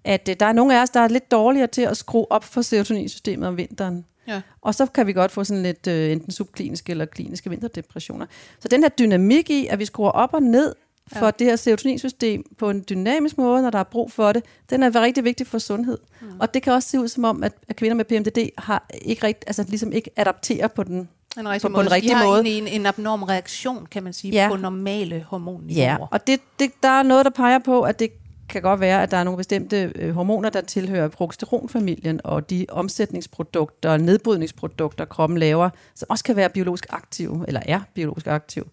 at 0.04 0.28
øh, 0.28 0.36
der 0.40 0.46
er 0.46 0.52
nogle 0.52 0.78
af 0.78 0.82
os, 0.82 0.90
der 0.90 1.00
er 1.00 1.08
lidt 1.08 1.30
dårligere 1.30 1.66
til 1.66 1.82
at 1.82 1.96
skrue 1.96 2.32
op 2.32 2.44
for 2.44 2.62
serotoninsystemet 2.62 3.48
om 3.48 3.56
vinteren. 3.56 4.04
Ja. 4.28 4.40
Og 4.60 4.74
så 4.74 4.86
kan 4.86 5.06
vi 5.06 5.12
godt 5.12 5.30
få 5.32 5.44
sådan 5.44 5.62
lidt 5.62 5.86
øh, 5.86 6.12
enten 6.12 6.32
subkliniske 6.32 6.90
eller 6.90 7.04
kliniske 7.04 7.50
vinterdepressioner. 7.50 8.26
Så 8.60 8.68
den 8.68 8.82
her 8.82 8.88
dynamik 8.88 9.50
i, 9.50 9.66
at 9.66 9.78
vi 9.78 9.84
skruer 9.84 10.10
op 10.10 10.34
og 10.34 10.42
ned 10.42 10.74
for 11.12 11.30
det 11.30 11.46
her 11.46 11.56
serotoninsystem 11.56 12.44
på 12.58 12.70
en 12.70 12.84
dynamisk 12.88 13.38
måde, 13.38 13.62
når 13.62 13.70
der 13.70 13.78
er 13.78 13.82
brug 13.84 14.12
for 14.12 14.32
det, 14.32 14.42
den 14.70 14.82
er 14.82 15.00
rigtig 15.02 15.24
vigtig 15.24 15.46
for 15.46 15.58
sundhed. 15.58 15.98
Mm. 16.20 16.26
Og 16.40 16.54
det 16.54 16.62
kan 16.62 16.72
også 16.72 16.88
se 16.88 17.00
ud 17.00 17.08
som 17.08 17.24
om, 17.24 17.42
at, 17.44 17.52
at 17.68 17.76
kvinder 17.76 17.96
med 17.96 18.04
PMDD 18.04 18.48
har 18.58 18.86
ikke 19.02 19.26
rigt, 19.26 19.44
altså 19.46 19.64
ligesom 19.68 19.92
ikke 19.92 20.10
adapterer 20.16 20.68
på 20.68 20.82
den 20.82 21.08
En 21.38 21.48
rigtig 21.48 21.62
på, 21.62 21.68
måde. 21.68 21.84
på 21.84 21.86
en 21.88 21.92
rigtig 21.92 22.10
de 22.10 22.14
har 22.16 22.24
måde. 22.26 22.48
En, 22.48 22.68
en 22.68 22.86
abnorm 22.86 23.22
reaktion, 23.22 23.86
kan 23.86 24.02
man 24.02 24.12
sige, 24.12 24.32
Ja. 24.32 24.42
ja. 24.42 24.48
på 24.48 24.56
normale 24.56 25.24
hormonniveauer. 25.28 25.88
Ja, 25.88 25.96
og 26.10 26.26
det, 26.26 26.40
det, 26.58 26.70
der 26.82 26.88
er 26.88 27.02
noget, 27.02 27.24
der 27.24 27.30
peger 27.30 27.58
på, 27.58 27.82
at 27.82 27.98
det 27.98 28.10
kan 28.48 28.62
godt 28.62 28.80
være, 28.80 29.02
at 29.02 29.10
der 29.10 29.16
er 29.16 29.24
nogle 29.24 29.36
bestemte 29.36 29.92
øh, 29.94 30.14
hormoner, 30.14 30.50
der 30.50 30.60
tilhører 30.60 31.08
progesteronfamilien, 31.08 32.20
og 32.24 32.50
de 32.50 32.66
omsætningsprodukter 32.68 33.90
og 33.90 34.00
nedbrydningsprodukter, 34.00 35.04
kroppen 35.04 35.38
laver, 35.38 35.70
som 35.94 36.06
også 36.10 36.24
kan 36.24 36.36
være 36.36 36.48
biologisk 36.48 36.86
aktive, 36.90 37.44
eller 37.48 37.60
er 37.66 37.80
biologisk 37.94 38.26
aktiv, 38.26 38.66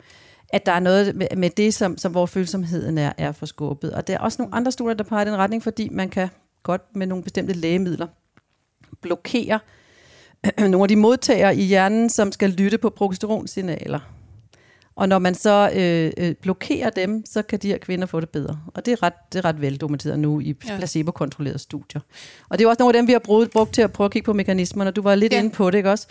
at 0.54 0.66
der 0.66 0.72
er 0.72 0.80
noget 0.80 1.16
med, 1.16 1.28
med 1.38 1.50
det, 1.50 1.74
som, 1.74 1.98
som 1.98 2.12
hvor 2.12 2.26
følsomheden 2.26 2.98
er, 2.98 3.12
er 3.18 3.32
forskubbet. 3.32 3.94
Og 3.94 4.08
der 4.08 4.14
er 4.14 4.20
også 4.20 4.42
nogle 4.42 4.56
andre 4.56 4.72
studier, 4.72 4.94
der 4.94 5.04
peger 5.04 5.26
i 5.26 5.30
den 5.30 5.38
retning, 5.38 5.64
fordi 5.64 5.90
man 5.92 6.10
kan 6.10 6.28
godt 6.64 6.82
med 6.96 7.08
nogle 7.08 7.24
bestemte 7.24 7.54
lægemidler 7.54 8.08
blokere 9.02 9.60
nogle 10.60 10.82
af 10.84 10.88
de 10.88 10.96
modtagere 10.96 11.56
i 11.56 11.62
hjernen, 11.64 12.10
som 12.10 12.32
skal 12.32 12.50
lytte 12.50 12.78
på 12.78 12.90
progesteronsignaler. 12.90 14.00
Og 14.96 15.10
når 15.10 15.20
man 15.20 15.36
så 15.36 15.72
øh, 15.76 16.12
øh, 16.18 16.36
blokerer 16.36 16.90
dem, 16.90 17.26
så 17.26 17.42
kan 17.42 17.60
de 17.60 17.68
her 17.68 17.78
kvinder 17.78 18.06
få 18.06 18.20
det 18.20 18.30
bedre. 18.30 18.60
Og 18.68 18.86
det 18.86 18.92
er 18.92 19.04
ret, 19.04 19.14
det 19.34 19.40
er 19.40 19.46
ret 19.46 19.62
veldokumenteret 19.62 20.20
nu 20.20 20.40
i 20.40 20.56
Ja. 20.68 20.78
placebo-kontrollerede 20.78 21.60
studier. 21.60 22.02
Og 22.50 22.60
det 22.60 22.66
er 22.66 22.70
også 22.70 22.80
nogle 22.80 22.98
af 22.98 23.02
dem, 23.02 23.08
vi 23.08 23.12
har 23.12 23.20
brugt, 23.20 23.52
brugt 23.52 23.74
til 23.74 23.82
at 23.82 23.94
prøve 23.94 24.06
at 24.06 24.12
kigge 24.12 24.26
på 24.26 24.34
mekanismerne. 24.34 24.92
Du 24.92 25.02
var 25.02 25.16
lidt. 25.16 25.34
Ja. 25.34 25.40
inde 25.40 25.50
på 25.50 25.72
det, 25.72 25.78
ikke 25.78 25.92
også? 25.92 26.08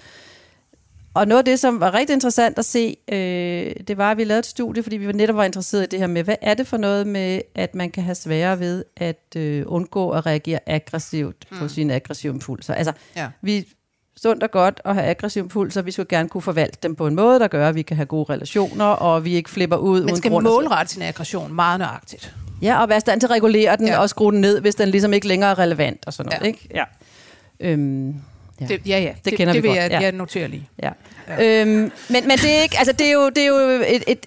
Og 1.15 1.29
noget 1.29 1.39
af 1.39 1.45
det, 1.45 1.61
som 1.61 1.81
var 1.81 1.95
rigtig 1.95 2.15
interessant 2.15 2.59
at 2.59 2.65
se, 2.65 2.97
øh, 3.13 3.73
det 3.89 3.97
var, 3.99 4.11
at 4.11 4.17
vi 4.17 4.25
lavede 4.25 4.39
et 4.39 4.47
studie, 4.47 4.83
fordi 4.83 4.97
vi 4.97 5.13
netop 5.13 5.37
var 5.37 5.45
interesseret 5.45 5.83
i 5.83 5.87
det 5.87 5.99
her 5.99 6.07
med, 6.07 6.23
hvad 6.23 6.35
er 6.43 6.55
det 6.55 6.67
for 6.67 6.77
noget 6.77 7.07
med, 7.07 7.41
at 7.55 7.75
man 7.75 7.91
kan 7.91 8.03
have 8.03 8.15
sværere 8.15 8.61
ved 8.61 8.85
at 8.97 9.37
øh, 9.37 9.63
undgå 9.67 10.11
at 10.11 10.27
reagere 10.27 10.59
aggressivt 10.67 11.47
på 11.59 11.69
sine 11.69 11.95
aggressive 11.95 12.33
impulser. 12.33 12.75
Altså, 12.75 12.93
Ja. 13.17 13.29
vi 13.43 13.69
sundt 14.17 14.43
og 14.43 14.51
godt 14.51 14.81
at 14.85 14.95
have 14.95 15.07
aggressive 15.07 15.43
impulser. 15.43 15.83
Vi 15.83 15.91
skulle 15.91 16.07
gerne 16.09 16.29
kunne 16.29 16.43
forvalte 16.43 16.79
dem 16.83 16.97
på 16.97 17.07
en 17.07 17.15
måde, 17.15 17.39
der 17.41 17.49
gør, 17.49 17.69
at 17.69 17.75
vi 17.75 17.83
kan 17.83 17.97
have 17.97 18.07
gode 18.07 18.33
relationer, 18.33 18.85
og 18.85 19.25
vi 19.25 19.35
ikke 19.35 19.51
flipper 19.51 19.77
ud 19.77 20.01
Man 20.01 20.05
uden 20.05 20.17
skal 20.17 20.31
målrette 20.33 20.93
sin 20.93 21.03
aggression 21.03 21.53
meget 21.55 21.79
nøjagtigt. 21.79 22.35
Ja, 22.63 22.83
og 22.83 22.89
være 22.89 22.97
i 22.99 23.01
stand 23.01 23.21
til 23.21 23.27
at 23.27 23.31
regulere 23.31 23.77
den. 23.77 23.87
Ja. 23.87 23.99
og 23.99 24.09
skrue 24.11 24.33
den 24.33 24.41
ned, 24.41 24.61
hvis 24.61 24.75
den 24.75 24.89
ligesom 24.89 25.13
ikke 25.13 25.29
længere 25.29 25.51
er 25.51 25.59
relevant 25.59 26.07
og 26.07 26.13
sådan 26.13 26.29
noget. 26.33 26.41
Ja. 26.43 26.47
Ikke? 26.47 26.69
Ja. 26.75 26.85
Øhm, 27.61 28.15
ja. 28.61 28.67
Ja. 28.71 28.75
Det, 28.77 28.87
ja, 28.87 28.99
ja. 29.01 29.13
Det, 29.25 29.35
kender 29.37 29.53
det 29.53 29.63
vi 29.63 29.69
vil 29.69 29.77
godt, 29.77 29.83
jeg, 29.83 29.91
ja. 29.91 30.01
jeg 30.01 30.13
noterer 30.13 30.47
lige. 30.49 30.69
Ja. 30.83 30.91
Øhm, 31.41 31.71
men, 31.71 31.93
men 32.11 32.31
det 32.31 32.51
er 32.59 32.63
ikke, 32.63 32.79
altså 32.79 32.93
det 32.93 33.07
er 33.07 33.13
jo, 33.13 33.29
det 33.29 33.39
er 33.39 33.47
jo 33.47 33.57
et, 33.89 34.05
et 34.07 34.27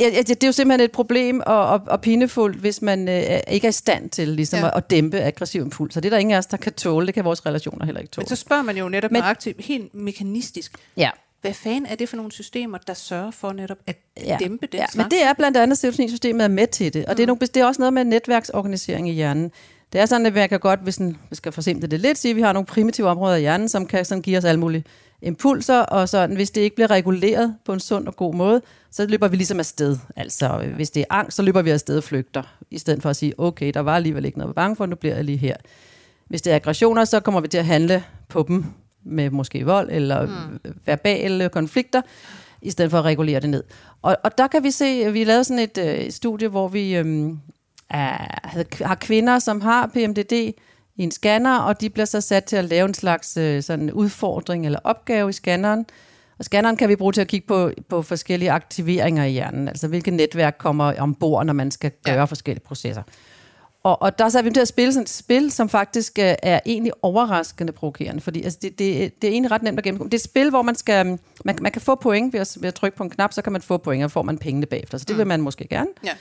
Ja, 0.00 0.08
ja, 0.08 0.18
det 0.18 0.28
det 0.28 0.44
er 0.44 0.48
jo 0.48 0.52
simpelthen 0.52 0.84
et 0.84 0.92
problem 0.92 1.42
og, 1.46 1.66
og, 1.68 1.80
og 1.86 2.00
pinefuldt, 2.00 2.56
hvis 2.56 2.82
man 2.82 3.08
øh, 3.08 3.40
ikke 3.48 3.64
er 3.66 3.68
i 3.68 3.72
stand 3.72 4.10
til 4.10 4.28
ligesom 4.28 4.58
ja. 4.58 4.64
Ja. 4.64 4.70
at, 4.70 4.76
at 4.76 4.90
dæmpe 4.90 5.20
aggressiv 5.20 5.62
impuls. 5.62 5.96
Og 5.96 6.02
det 6.02 6.08
er 6.08 6.10
der 6.10 6.18
ingen 6.18 6.34
af 6.34 6.38
os, 6.38 6.46
der 6.46 6.56
kan 6.56 6.72
tåle. 6.72 7.06
Det 7.06 7.14
kan 7.14 7.24
vores 7.24 7.46
relationer 7.46 7.84
heller 7.84 8.00
ikke 8.00 8.10
tåle. 8.10 8.22
Men 8.22 8.28
så 8.28 8.36
spørger 8.36 8.62
man 8.62 8.76
jo 8.76 8.88
netop 8.88 9.10
Men- 9.10 9.20
nøjagtigt, 9.20 9.64
helt 9.64 9.94
mekanistisk, 9.94 10.72
ja. 10.96 11.10
hvad 11.40 11.54
fanden 11.54 11.86
er 11.86 11.94
det 11.94 12.08
for 12.08 12.16
nogle 12.16 12.32
systemer, 12.32 12.78
der 12.78 12.94
sørger 12.94 13.30
for 13.30 13.52
netop 13.52 13.78
at 13.86 13.96
Ja. 14.26 14.36
dæmpe 14.40 14.66
den 14.66 14.80
ja, 14.80 14.86
slags? 14.86 14.96
men 14.96 15.18
det 15.18 15.22
er 15.24 15.32
blandt 15.32 15.56
andet, 15.56 15.78
serotoninsystemet 15.78 16.44
er 16.44 16.48
med 16.48 16.66
til 16.66 16.94
det. 16.94 17.06
Og 17.06 17.16
det, 17.16 17.22
er 17.22 17.26
nogle, 17.26 17.40
det 17.40 17.56
er 17.56 17.66
også 17.66 17.80
noget 17.80 17.92
med 17.92 18.04
netværksorganisering 18.04 19.08
i 19.08 19.12
hjernen. 19.12 19.50
Det 19.92 20.00
er 20.00 20.06
sådan, 20.06 20.26
at 20.26 20.34
man 20.34 20.48
kan 20.48 20.60
godt, 20.60 20.80
hvis 20.80 20.96
en, 20.96 21.16
vi 21.30 21.36
skal 21.36 21.52
forsimple 21.52 21.88
det 21.88 22.00
lidt, 22.00 22.18
sige, 22.18 22.30
at 22.30 22.36
vi 22.36 22.40
har 22.40 22.52
nogle 22.52 22.66
primitive 22.66 23.08
områder 23.08 23.36
i 23.36 23.40
hjernen, 23.40 23.68
som 23.68 23.86
kan 23.86 24.04
sådan 24.04 24.22
give 24.22 24.38
os 24.38 24.44
alle 24.44 24.60
mulige 24.60 24.84
impulser, 25.22 25.78
og 25.78 26.08
sådan, 26.08 26.36
hvis 26.36 26.50
det 26.50 26.60
ikke 26.60 26.76
bliver 26.76 26.90
reguleret 26.90 27.56
på 27.64 27.72
en 27.72 27.80
sund 27.80 28.06
og 28.06 28.16
god 28.16 28.34
måde, 28.34 28.62
så 28.90 29.06
løber 29.06 29.28
vi 29.28 29.36
ligesom 29.36 29.58
afsted. 29.58 29.98
Altså, 30.16 30.60
øh, 30.64 30.74
hvis 30.74 30.90
det 30.90 31.00
er 31.00 31.04
angst, 31.10 31.36
så 31.36 31.42
løber 31.42 31.62
vi 31.62 31.70
afsted 31.70 31.96
og 31.96 32.04
flygter, 32.04 32.42
i 32.70 32.78
stedet 32.78 33.02
for 33.02 33.10
at 33.10 33.16
sige, 33.16 33.34
okay, 33.38 33.70
der 33.74 33.80
var 33.80 33.96
alligevel 33.96 34.24
ikke 34.24 34.38
noget 34.38 34.50
at 34.50 34.54
bange 34.54 34.76
for, 34.76 34.86
nu 34.86 34.96
bliver 34.96 35.14
jeg 35.14 35.24
lige 35.24 35.38
her. 35.38 35.56
Hvis 36.28 36.42
det 36.42 36.50
er 36.50 36.56
aggressioner, 36.56 37.04
så 37.04 37.20
kommer 37.20 37.40
vi 37.40 37.48
til 37.48 37.58
at 37.58 37.64
handle 37.64 38.04
på 38.28 38.44
dem 38.48 38.64
med 39.04 39.30
måske 39.30 39.64
vold 39.64 39.88
eller 39.92 40.26
mm. 40.26 40.74
verbale 40.86 41.48
konflikter, 41.48 42.02
i 42.62 42.70
stedet 42.70 42.90
for 42.90 42.98
at 42.98 43.04
regulere 43.04 43.40
det 43.40 43.50
ned. 43.50 43.62
Og, 44.02 44.16
og 44.24 44.38
der 44.38 44.46
kan 44.46 44.62
vi 44.62 44.70
se, 44.70 45.12
vi 45.12 45.24
lavede 45.24 45.44
sådan 45.44 45.58
et 45.58 45.78
øh, 45.78 46.10
studie, 46.10 46.48
hvor 46.48 46.68
vi 46.68 46.94
er, 46.94 47.34
havde, 47.90 48.66
har 48.80 48.94
kvinder, 48.94 49.38
som 49.38 49.60
har 49.60 49.86
PMDD 49.86 50.32
i 50.96 51.02
en 51.02 51.10
scanner, 51.10 51.58
og 51.58 51.80
de 51.80 51.90
bliver 51.90 52.06
så 52.06 52.20
sat 52.20 52.44
til 52.44 52.56
at 52.56 52.64
lave 52.64 52.88
en 52.88 52.94
slags 52.94 53.36
øh, 53.36 53.62
sådan 53.62 53.92
udfordring 53.92 54.66
eller 54.66 54.78
opgave 54.84 55.30
i 55.30 55.32
scanneren. 55.32 55.86
Og 56.38 56.44
scanneren 56.44 56.76
kan 56.76 56.88
vi 56.88 56.96
bruge 56.96 57.12
til 57.12 57.20
at 57.20 57.28
kigge 57.28 57.46
på, 57.46 57.70
på 57.88 58.02
forskellige 58.02 58.50
aktiveringer 58.50 59.24
i 59.24 59.30
hjernen, 59.30 59.68
altså 59.68 59.88
hvilke 59.88 60.10
netværk 60.10 60.56
kommer 60.58 60.94
ombord, 60.98 61.46
når 61.46 61.52
man 61.52 61.70
skal 61.70 61.90
gøre 62.04 62.14
ja. 62.14 62.24
Forskellige 62.24 62.64
processer. 62.64 63.02
Og, 63.82 64.02
og 64.02 64.18
der 64.18 64.28
satte 64.28 64.44
vi 64.44 64.48
dem 64.48 64.54
til 64.54 64.60
at 64.60 64.68
spille 64.68 64.92
sådan 64.92 65.02
et 65.02 65.08
spil, 65.08 65.50
som 65.50 65.68
faktisk 65.68 66.18
øh, 66.18 66.34
er 66.42 66.60
egentlig 66.66 66.92
overraskende 67.02 67.72
provokerende, 67.72 68.20
fordi 68.20 68.42
altså, 68.42 68.58
det, 68.62 68.78
det, 68.78 69.22
det 69.22 69.28
er 69.28 69.32
egentlig 69.32 69.50
ret 69.50 69.62
nemt 69.62 69.78
at 69.78 69.84
gennemgå. 69.84 70.04
Det 70.04 70.14
er 70.14 70.18
et 70.18 70.24
spil, 70.24 70.50
hvor 70.50 70.62
man, 70.62 70.74
skal, 70.74 71.18
man, 71.44 71.58
man 71.60 71.72
kan 71.72 71.82
få 71.82 71.94
point 71.94 72.32
ved 72.32 72.40
at, 72.40 72.56
ved 72.60 72.68
at 72.68 72.74
trykke 72.74 72.96
på 72.96 73.02
en 73.02 73.10
knap, 73.10 73.32
så 73.32 73.42
kan 73.42 73.52
man 73.52 73.62
få 73.62 73.76
point, 73.76 74.04
og 74.04 74.10
får 74.10 74.22
man 74.22 74.38
pengene 74.38 74.66
bagefter. 74.66 74.98
Så 74.98 75.04
det 75.08 75.18
vil 75.18 75.26
man 75.26 75.40
måske 75.40 75.68
gerne. 75.68 75.90
Ja. 76.04 76.12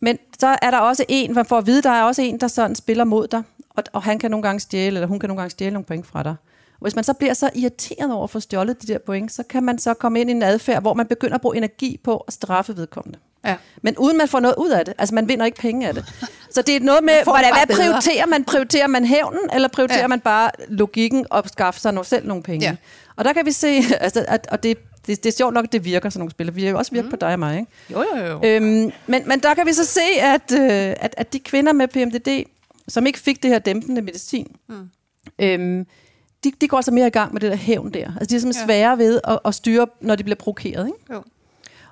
Men 0.00 0.18
så 0.40 0.58
er 0.62 0.70
der 0.70 0.78
også 0.78 1.04
en, 1.08 1.34
man 1.34 1.46
får 1.46 1.58
at 1.58 1.66
vide, 1.66 1.82
der 1.82 1.90
er 1.90 2.02
også 2.02 2.22
en, 2.22 2.40
der 2.40 2.48
sådan 2.48 2.76
spiller 2.76 3.04
mod 3.04 3.26
dig, 3.26 3.42
og, 3.70 3.84
og 3.92 4.02
han 4.02 4.18
kan 4.18 4.30
nogle 4.30 4.42
gange 4.42 4.60
stjæle, 4.60 4.96
eller 4.96 5.06
hun 5.06 5.18
kan 5.18 5.28
nogle 5.28 5.40
gange 5.40 5.50
stjæle 5.50 5.72
nogle 5.72 5.84
point 5.84 6.06
fra 6.06 6.22
dig. 6.22 6.34
Hvis 6.80 6.94
man 6.94 7.04
så 7.04 7.12
bliver 7.12 7.34
så 7.34 7.50
irriteret 7.54 8.12
over 8.12 8.24
at 8.24 8.30
få 8.30 8.40
stjålet 8.40 8.82
de 8.82 8.86
der 8.86 8.98
point, 8.98 9.32
så 9.32 9.42
kan 9.42 9.62
man 9.62 9.78
så 9.78 9.94
komme 9.94 10.20
ind 10.20 10.30
i 10.30 10.32
en 10.32 10.42
adfærd, 10.42 10.82
hvor 10.82 10.94
man 10.94 11.06
begynder 11.06 11.34
at 11.34 11.40
bruge 11.40 11.56
energi 11.56 12.00
på 12.04 12.16
at 12.16 12.32
straffe 12.32 12.76
vedkommende. 12.76 13.18
Ja. 13.44 13.56
Men 13.82 13.98
uden 13.98 14.18
man 14.18 14.28
får 14.28 14.40
noget 14.40 14.54
ud 14.58 14.70
af 14.70 14.84
det. 14.84 14.94
Altså 14.98 15.14
man 15.14 15.28
vinder 15.28 15.44
ikke 15.44 15.58
penge 15.58 15.88
af 15.88 15.94
det. 15.94 16.04
Så 16.50 16.62
det 16.62 16.76
er 16.76 16.80
noget 16.80 17.04
med, 17.04 17.14
hvordan, 17.24 17.52
hvad 17.54 17.66
bedre. 17.66 17.80
prioriterer 17.80 18.26
man? 18.26 18.44
Prioriterer 18.44 18.86
man 18.86 19.04
hævnen, 19.04 19.40
eller 19.52 19.68
prioriterer 19.68 20.00
ja. 20.00 20.06
Man 20.06 20.20
bare 20.20 20.50
logikken 20.68 21.26
og 21.30 21.44
skaffe 21.48 21.80
sig 21.80 22.06
selv 22.06 22.26
nogle 22.26 22.42
penge? 22.42 22.66
Ja. 22.66 22.76
Og 23.16 23.24
der 23.24 23.32
kan 23.32 23.46
vi 23.46 23.52
se, 23.52 23.82
altså, 24.00 24.24
at, 24.28 24.46
og 24.50 24.62
det, 24.62 24.78
det, 25.06 25.24
det 25.24 25.26
er 25.26 25.36
sjovt 25.36 25.54
nok, 25.54 25.64
at 25.64 25.72
det 25.72 25.84
virker 25.84 26.10
sådan 26.10 26.20
nogle 26.20 26.30
spil. 26.30 26.56
Vi 26.56 26.64
har 26.64 26.70
jo 26.70 26.78
også 26.78 26.92
virket 26.92 27.04
mm. 27.04 27.10
på 27.10 27.16
dig 27.16 27.32
og 27.32 27.38
mig, 27.38 27.58
ikke? 27.58 27.72
Jo, 27.90 28.04
jo, 28.16 28.24
jo. 28.24 28.40
Øhm, 28.44 28.92
men, 29.06 29.28
men 29.28 29.40
der 29.40 29.54
kan 29.54 29.66
vi 29.66 29.72
så 29.72 29.84
se, 29.84 30.20
at, 30.20 30.52
øh, 30.52 30.94
at, 31.00 31.14
at 31.16 31.32
de 31.32 31.38
kvinder 31.38 31.72
med 31.72 31.88
PMDD, 31.88 32.44
som 32.88 33.06
ikke 33.06 33.18
fik 33.18 33.42
det 33.42 33.50
her 33.50 33.58
dæmpende 33.58 34.02
medicin, 34.02 34.56
mm. 34.68 34.88
øhm, 35.38 35.86
de, 36.44 36.52
de 36.60 36.68
går 36.68 36.76
altså 36.76 36.90
mere 36.90 37.06
i 37.06 37.10
gang 37.10 37.32
med 37.32 37.40
det 37.40 37.50
der 37.50 37.56
hævn 37.56 37.90
der. 37.94 38.06
Altså 38.06 38.26
de 38.30 38.36
er 38.36 38.40
simpelthen 38.40 38.68
ja. 38.70 38.74
Svære 38.74 38.98
ved 38.98 39.20
at, 39.24 39.38
at 39.44 39.54
styre, 39.54 39.86
når 40.00 40.14
de 40.14 40.24
bliver 40.24 40.36
provokeret. 40.36 40.86
Ikke? 40.86 40.98
jo. 41.12 41.22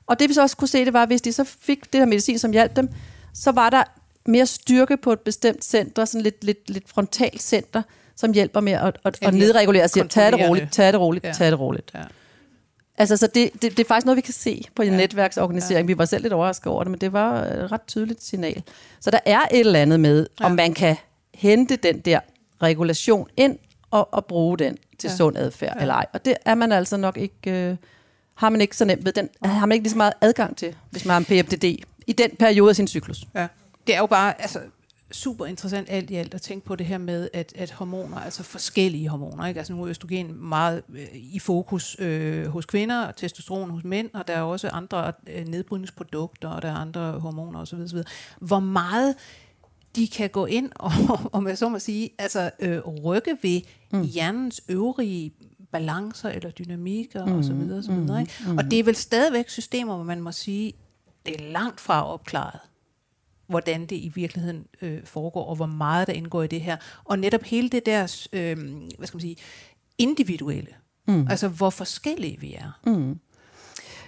Og 0.06 0.18
det 0.18 0.28
vi 0.28 0.34
så 0.34 0.42
også 0.42 0.56
kunne 0.56 0.68
se, 0.68 0.84
det 0.84 0.92
var, 0.92 1.02
at 1.02 1.08
hvis 1.08 1.22
de 1.22 1.32
så 1.32 1.44
fik 1.44 1.92
det 1.92 2.00
her 2.00 2.06
medicin, 2.06 2.38
som 2.38 2.50
hjalp 2.50 2.76
dem, 2.76 2.88
så 3.34 3.52
var 3.52 3.70
der 3.70 3.82
mere 4.26 4.46
styrke 4.46 4.96
på 4.96 5.12
et 5.12 5.20
bestemt 5.20 5.64
center, 5.64 6.04
sådan 6.04 6.20
lidt, 6.20 6.44
lidt, 6.44 6.70
lidt 6.70 6.88
frontalt 6.88 7.42
center, 7.42 7.82
som 8.16 8.32
hjælper 8.32 8.60
med 8.60 8.72
at, 8.72 8.98
at, 9.04 9.18
at 9.22 9.34
nedregulere 9.34 9.84
og 9.84 9.90
siger, 9.90 10.06
tag 10.06 10.32
det 10.32 10.48
roligt, 10.48 10.72
tag 10.72 10.92
det 10.92 11.00
roligt, 11.00 11.24
Ja. 11.24 11.32
tag 11.32 11.50
det 11.50 11.60
roligt. 11.60 11.90
Ja. 11.94 12.02
Altså, 12.98 13.16
så 13.16 13.26
det, 13.26 13.50
det, 13.52 13.62
det 13.62 13.78
er 13.80 13.84
faktisk 13.88 14.06
noget, 14.06 14.16
vi 14.16 14.20
kan 14.20 14.34
se 14.34 14.64
på 14.74 14.82
en 14.82 14.90
ja. 14.90 14.96
netværksorganisering. 14.96 15.88
Ja. 15.88 15.94
Vi 15.94 15.98
var 15.98 16.04
selv 16.04 16.22
lidt 16.22 16.32
overrasket 16.32 16.66
over 16.66 16.84
det, 16.84 16.90
men 16.90 17.00
det 17.00 17.12
var 17.12 17.42
et 17.42 17.72
ret 17.72 17.82
tydeligt 17.86 18.24
signal. 18.24 18.62
Så 19.00 19.10
der 19.10 19.18
er 19.26 19.40
et 19.40 19.60
eller 19.60 19.80
andet 19.80 20.00
med, 20.00 20.26
ja. 20.40 20.44
om 20.44 20.52
man 20.52 20.74
kan 20.74 20.96
hente 21.34 21.76
den 21.76 22.00
der 22.00 22.20
regulation 22.62 23.28
ind 23.36 23.58
og, 23.90 24.14
og 24.14 24.24
bruge 24.24 24.58
den 24.58 24.76
til 24.98 25.08
ja. 25.08 25.16
Sund 25.16 25.36
adfærd 25.38 25.72
ja. 25.76 25.80
eller 25.80 25.94
ej. 25.94 26.06
Og 26.12 26.24
det 26.24 26.34
er 26.44 26.54
man 26.54 26.72
altså 26.72 26.96
nok 26.96 27.16
ikke, 27.16 27.50
øh, 27.50 27.76
har 28.34 28.48
man 28.48 28.60
ikke 28.60 28.76
så 28.76 28.84
nemt 28.84 29.04
ved. 29.04 29.12
Den 29.12 29.28
har 29.44 29.66
man 29.66 29.74
ikke 29.74 29.82
lige 29.82 29.90
så 29.90 29.96
meget 29.96 30.12
adgang 30.20 30.56
til, 30.56 30.76
hvis 30.90 31.04
man 31.04 31.10
har 31.10 31.18
en 31.18 31.44
PFDD 31.44 31.64
i 32.06 32.12
den 32.18 32.30
periode 32.38 32.70
af 32.70 32.76
sin 32.76 32.88
cyklus. 32.88 33.24
Ja. 33.34 33.46
Det 33.86 33.94
er 33.94 33.98
jo 33.98 34.06
bare 34.06 34.40
altså, 34.40 34.58
super 35.14 35.46
interessant 35.46 35.90
alt 35.90 36.10
i 36.10 36.14
alt 36.14 36.34
at 36.34 36.42
tænke 36.42 36.66
på 36.66 36.76
det 36.76 36.86
her 36.86 36.98
med, 36.98 37.28
at, 37.32 37.52
at 37.56 37.70
hormoner, 37.70 38.16
altså 38.16 38.42
forskellige 38.42 39.08
hormoner, 39.08 39.46
ikke? 39.46 39.58
altså 39.58 39.72
nu 39.72 39.82
er 39.82 39.88
østrogen 39.88 40.48
meget 40.48 40.82
øh, 40.94 41.06
i 41.14 41.38
fokus 41.38 41.96
øh, 41.98 42.46
hos 42.46 42.66
kvinder, 42.66 43.06
og 43.06 43.16
testosteron 43.16 43.70
hos 43.70 43.84
mænd, 43.84 44.10
og 44.14 44.28
der 44.28 44.34
er 44.34 44.42
også 44.42 44.68
andre 44.68 45.12
øh, 45.26 45.48
nedbrydningsprodukter, 45.48 46.48
og 46.48 46.62
der 46.62 46.68
er 46.68 46.74
andre 46.74 47.12
hormoner 47.20 47.60
osv. 47.60 47.78
osv. 47.78 47.98
Hvor 48.40 48.60
meget 48.60 49.14
de 49.96 50.08
kan 50.08 50.30
gå 50.30 50.46
ind 50.46 50.70
og, 50.74 50.92
om 51.32 51.48
jeg 51.48 51.58
så 51.58 51.68
må 51.68 51.78
sige, 51.78 52.10
altså 52.18 52.50
øh, 52.60 52.78
rykke 52.78 53.36
ved 53.42 53.60
mm. 53.92 54.02
hjernens 54.02 54.62
øvrige 54.68 55.32
balancer 55.72 56.28
eller 56.28 56.50
dynamikker 56.50 57.26
mm. 57.26 57.32
og 57.32 57.44
så 57.44 57.52
videre, 57.52 57.78
og 57.78 57.84
så 57.84 57.92
videre. 57.92 58.20
Ikke? 58.20 58.32
Mm. 58.46 58.58
Og 58.58 58.64
det 58.64 58.78
er 58.78 58.84
vel 58.84 58.96
stadigvæk 58.96 59.48
systemer, 59.48 59.94
hvor 59.94 60.04
man 60.04 60.20
må 60.20 60.32
sige, 60.32 60.72
det 61.26 61.40
er 61.40 61.52
langt 61.52 61.80
fra 61.80 62.12
opklaret 62.12 62.60
hvordan 63.46 63.80
det 63.80 63.96
i 63.96 64.12
virkeligheden 64.14 64.66
øh, 64.82 64.98
foregår, 65.04 65.44
og 65.44 65.56
hvor 65.56 65.66
meget 65.66 66.06
der 66.06 66.12
indgår 66.12 66.42
i 66.42 66.46
det 66.46 66.60
her. 66.60 66.76
Og 67.04 67.18
netop 67.18 67.42
hele 67.42 67.68
det 67.68 67.86
der, 67.86 68.26
øh, 68.32 68.56
hvad 68.98 69.06
skal 69.06 69.16
man 69.16 69.20
sige, 69.20 69.36
individuelle. 69.98 70.70
Mm. 71.08 71.26
Altså, 71.30 71.48
hvor 71.48 71.70
forskellige 71.70 72.40
vi 72.40 72.54
er. 72.54 72.80
Mm. 72.86 73.18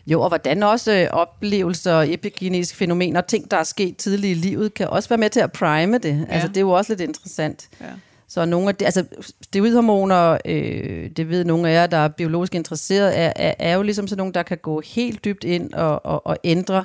Jo, 0.06 0.22
og 0.22 0.28
hvordan 0.28 0.62
også 0.62 0.92
øh, 0.92 1.08
oplevelser, 1.10 2.00
epigenetiske 2.00 2.76
fænomener, 2.76 3.20
ting, 3.20 3.50
der 3.50 3.56
er 3.56 3.64
sket 3.64 3.96
tidligt 3.96 4.36
i 4.38 4.40
livet, 4.48 4.74
kan 4.74 4.88
også 4.88 5.08
være 5.08 5.18
med 5.18 5.30
til 5.30 5.40
at 5.40 5.52
prime 5.52 5.98
det. 5.98 6.26
Ja. 6.28 6.34
Altså, 6.34 6.48
det 6.48 6.56
er 6.56 6.60
jo 6.60 6.70
også 6.70 6.92
lidt 6.92 7.00
interessant. 7.00 7.68
Ja. 7.80 7.86
Så 8.28 8.44
nogle 8.44 8.68
af 8.68 8.74
det, 8.74 8.84
altså 8.84 9.04
steroidhormoner, 9.42 10.38
øh, 10.44 11.10
det 11.10 11.28
ved 11.28 11.44
nogle 11.44 11.68
af 11.68 11.74
jer, 11.74 11.86
der 11.86 11.96
er 11.96 12.08
biologisk 12.08 12.54
interesseret, 12.54 13.18
er, 13.18 13.32
er, 13.36 13.54
er 13.58 13.74
jo 13.74 13.82
ligesom 13.82 14.06
sådan 14.08 14.18
nogle, 14.18 14.32
der 14.32 14.42
kan 14.42 14.58
gå 14.58 14.80
helt 14.80 15.24
dybt 15.24 15.44
ind 15.44 15.72
og, 15.72 16.06
og, 16.06 16.26
og 16.26 16.36
ændre 16.44 16.84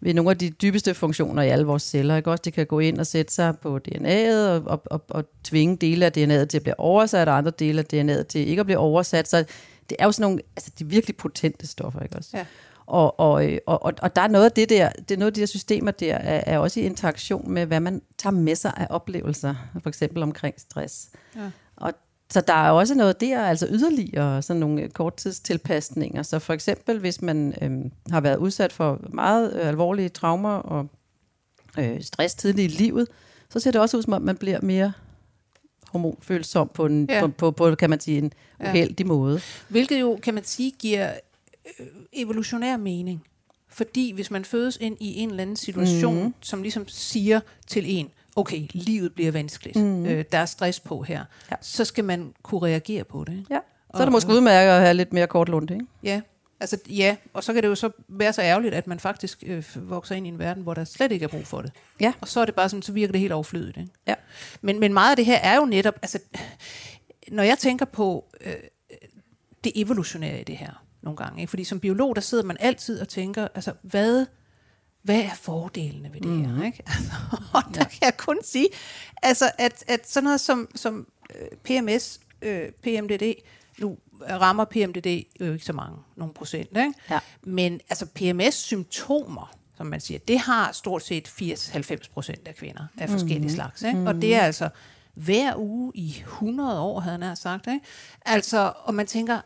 ved 0.00 0.14
nogle 0.14 0.30
af 0.30 0.38
de 0.38 0.50
dybeste 0.50 0.94
funktioner 0.94 1.42
i 1.42 1.48
alle 1.48 1.66
vores 1.66 1.82
celler. 1.82 2.16
Ikke? 2.16 2.30
Også 2.30 2.42
det 2.42 2.52
kan 2.52 2.66
gå 2.66 2.78
ind 2.78 2.98
og 2.98 3.06
sætte 3.06 3.34
sig 3.34 3.58
på 3.58 3.80
DNA'et 3.88 4.34
og, 4.34 4.62
og, 4.66 4.82
og, 4.86 5.04
og 5.08 5.24
tvinge 5.44 5.76
dele 5.76 6.06
af 6.06 6.10
DNA'et 6.16 6.46
til 6.46 6.56
at 6.56 6.62
blive 6.62 6.80
oversat, 6.80 7.28
og 7.28 7.36
andre 7.36 7.52
dele 7.58 7.78
af 7.78 7.84
DNA'et 7.94 8.22
til 8.22 8.48
ikke 8.48 8.60
at 8.60 8.66
blive 8.66 8.78
oversat. 8.78 9.28
Så 9.28 9.44
det 9.90 9.96
er 9.98 10.04
jo 10.04 10.12
sådan 10.12 10.22
nogle, 10.22 10.42
altså 10.56 10.70
de 10.78 10.86
virkelig 10.86 11.16
potente 11.16 11.66
stoffer, 11.66 12.00
ikke 12.00 12.16
også? 12.16 12.30
Ja. 12.34 12.46
Og, 12.86 13.20
og, 13.20 13.50
og, 13.66 13.82
og, 13.82 13.92
og 14.02 14.16
der 14.16 14.22
er 14.22 14.28
noget 14.28 14.44
af 14.44 14.52
det 14.52 14.68
der, 14.68 14.88
det 15.08 15.10
er 15.10 15.18
noget 15.18 15.30
af 15.30 15.34
de 15.34 15.40
der 15.40 15.46
systemer 15.46 15.90
der, 15.90 16.14
er, 16.14 16.42
er 16.46 16.58
også 16.58 16.80
i 16.80 16.82
interaktion 16.82 17.50
med, 17.50 17.66
hvad 17.66 17.80
man 17.80 18.02
tager 18.18 18.34
med 18.34 18.54
sig 18.54 18.72
af 18.76 18.86
oplevelser, 18.90 19.54
for 19.82 19.88
eksempel 19.88 20.22
omkring 20.22 20.54
stress. 20.60 21.10
Ja. 21.36 21.50
Og 21.76 21.92
så 22.32 22.40
der 22.40 22.54
er 22.54 22.70
også 22.70 22.94
noget 22.94 23.20
der, 23.20 23.42
altså 23.44 23.66
yderligere 23.70 24.42
sådan 24.42 24.60
nogle 24.60 24.88
korttidstilpasninger. 24.88 26.22
Så 26.22 26.38
for 26.38 26.52
eksempel, 26.52 26.98
hvis 26.98 27.22
man 27.22 27.54
øhm, 27.62 27.90
har 28.10 28.20
været 28.20 28.36
udsat 28.36 28.72
for 28.72 29.00
meget 29.12 29.56
øh, 29.56 29.68
alvorlige 29.68 30.08
traumer 30.08 30.54
og 30.54 30.86
øh, 31.78 32.02
stress 32.02 32.34
tidligt 32.34 32.72
i 32.72 32.76
livet, 32.76 33.08
så 33.50 33.60
ser 33.60 33.70
det 33.70 33.80
også 33.80 33.96
ud 33.96 34.02
som 34.02 34.12
om, 34.12 34.22
man 34.22 34.36
bliver 34.36 34.60
mere 34.62 34.92
hormonfølsom 35.88 36.70
på, 36.74 36.86
en, 36.86 37.06
Ja. 37.08 37.14
ja. 37.14 37.20
på, 37.26 37.28
på, 37.28 37.50
på, 37.50 37.74
kan 37.74 37.90
man 37.90 38.00
sige, 38.00 38.18
en 38.18 38.32
Ja. 38.60 38.70
uheldig 38.70 39.06
måde. 39.06 39.40
Hvilket 39.68 40.00
jo, 40.00 40.18
kan 40.22 40.34
man 40.34 40.44
sige, 40.44 40.70
giver 40.78 41.12
øh, 41.80 41.86
evolutionær 42.12 42.76
mening. 42.76 43.22
Fordi 43.68 44.12
hvis 44.12 44.30
man 44.30 44.44
fødes 44.44 44.78
ind 44.80 44.96
i 45.00 45.18
en 45.18 45.30
eller 45.30 45.42
anden 45.42 45.56
situation, 45.56 46.22
mm. 46.24 46.34
som 46.40 46.62
ligesom 46.62 46.88
siger 46.88 47.40
til 47.66 47.84
en, 47.86 48.08
okay, 48.38 48.66
livet 48.72 49.14
bliver 49.14 49.32
vanskeligt, 49.32 49.76
mm. 49.76 50.06
øh, 50.06 50.24
der 50.32 50.38
er 50.38 50.46
stress 50.46 50.80
på 50.80 51.02
her, 51.02 51.24
Ja. 51.50 51.56
så 51.60 51.84
skal 51.84 52.04
man 52.04 52.34
kunne 52.42 52.62
reagere 52.62 53.04
på 53.04 53.24
det. 53.24 53.32
Ikke? 53.32 53.46
Ja. 53.50 53.58
Så 53.94 54.00
er 54.02 54.04
det 54.04 54.12
måske 54.12 54.32
udmærket 54.32 54.70
at 54.72 54.80
have 54.80 54.94
lidt 54.94 55.12
mere 55.12 55.26
kort 55.26 55.48
lunde, 55.48 55.74
ikke? 55.74 55.86
Ja, 56.02 56.20
altså 56.60 56.78
ja, 56.88 57.16
og 57.34 57.44
så 57.44 57.52
kan 57.52 57.62
det 57.62 57.68
jo 57.68 57.74
så 57.74 57.90
være 58.08 58.32
så 58.32 58.42
ærgerligt, 58.42 58.74
at 58.74 58.86
man 58.86 59.00
faktisk 59.00 59.44
øh, 59.46 59.64
vokser 59.76 60.14
ind 60.14 60.26
i 60.26 60.28
en 60.28 60.38
verden, 60.38 60.62
hvor 60.62 60.74
der 60.74 60.84
slet 60.84 61.12
ikke 61.12 61.24
er 61.24 61.28
brug 61.28 61.46
for 61.46 61.62
det. 61.62 61.72
Ja. 62.00 62.12
Og 62.20 62.28
så 62.28 62.40
er 62.40 62.44
det 62.44 62.54
bare 62.54 62.68
sådan, 62.68 62.82
så 62.82 62.92
virker 62.92 63.12
det 63.12 63.20
helt 63.20 63.32
overflødigt. 63.32 63.76
Ikke? 63.76 63.90
Ja. 64.06 64.14
Men, 64.60 64.80
men 64.80 64.92
meget 64.92 65.10
af 65.10 65.16
det 65.16 65.26
her 65.26 65.38
er 65.38 65.56
jo 65.56 65.64
netop, 65.64 65.94
altså, 66.02 66.18
når 67.28 67.42
jeg 67.42 67.58
tænker 67.58 67.84
på 67.84 68.24
øh, 68.40 68.52
det 69.64 69.72
evolutionære 69.74 70.40
i 70.40 70.44
det 70.44 70.56
her 70.56 70.84
nogle 71.02 71.16
gange, 71.16 71.40
ikke? 71.40 71.50
fordi 71.50 71.64
som 71.64 71.80
biolog, 71.80 72.16
der 72.16 72.22
sidder 72.22 72.44
man 72.44 72.56
altid 72.60 73.00
og 73.00 73.08
tænker, 73.08 73.48
altså, 73.54 73.72
hvad, 73.82 74.26
hvad 75.08 75.20
er 75.20 75.34
fordelene 75.34 76.12
ved 76.12 76.20
det 76.20 76.30
mm. 76.30 76.44
her? 76.44 76.64
Ikke? 76.64 76.82
Altså, 76.96 77.12
og 77.52 77.62
der 77.74 77.84
kan 77.84 77.98
jeg 78.02 78.16
kun 78.16 78.38
sige, 78.42 78.68
altså, 79.22 79.50
at, 79.58 79.84
at 79.86 80.10
sådan 80.10 80.24
noget 80.24 80.40
som, 80.40 80.68
som 80.74 81.06
øh, 81.34 81.48
PMS, 81.64 82.20
øh, 82.42 82.68
PMDD, 82.82 83.34
nu 83.78 83.98
rammer 84.30 84.64
PMDD 84.64 85.24
jo 85.40 85.52
ikke 85.52 85.64
så 85.64 85.72
mange, 85.72 85.98
nogle 86.16 86.34
procent, 86.34 86.68
ikke? 86.76 86.92
Ja. 87.10 87.18
men 87.42 87.80
altså 87.90 88.06
PMS-symptomer, 88.06 89.56
som 89.76 89.86
man 89.86 90.00
siger, 90.00 90.18
det 90.18 90.38
har 90.38 90.72
stort 90.72 91.02
set 91.02 91.28
80-90 91.28 91.96
procent 92.12 92.48
af 92.48 92.54
kvinder 92.54 92.86
af 92.98 93.08
forskellige 93.08 93.48
mm. 93.48 93.54
slags. 93.54 93.82
Ikke? 93.82 94.00
Og 94.06 94.14
det 94.14 94.34
er 94.34 94.40
altså 94.40 94.68
hver 95.14 95.56
uge 95.56 95.92
i 95.94 96.16
100 96.18 96.80
år, 96.80 97.00
havde 97.00 97.18
han 97.22 97.36
sagt. 97.36 97.66
Ikke? 97.66 97.80
Altså, 98.24 98.72
og 98.84 98.94
man 98.94 99.06
tænker, 99.06 99.40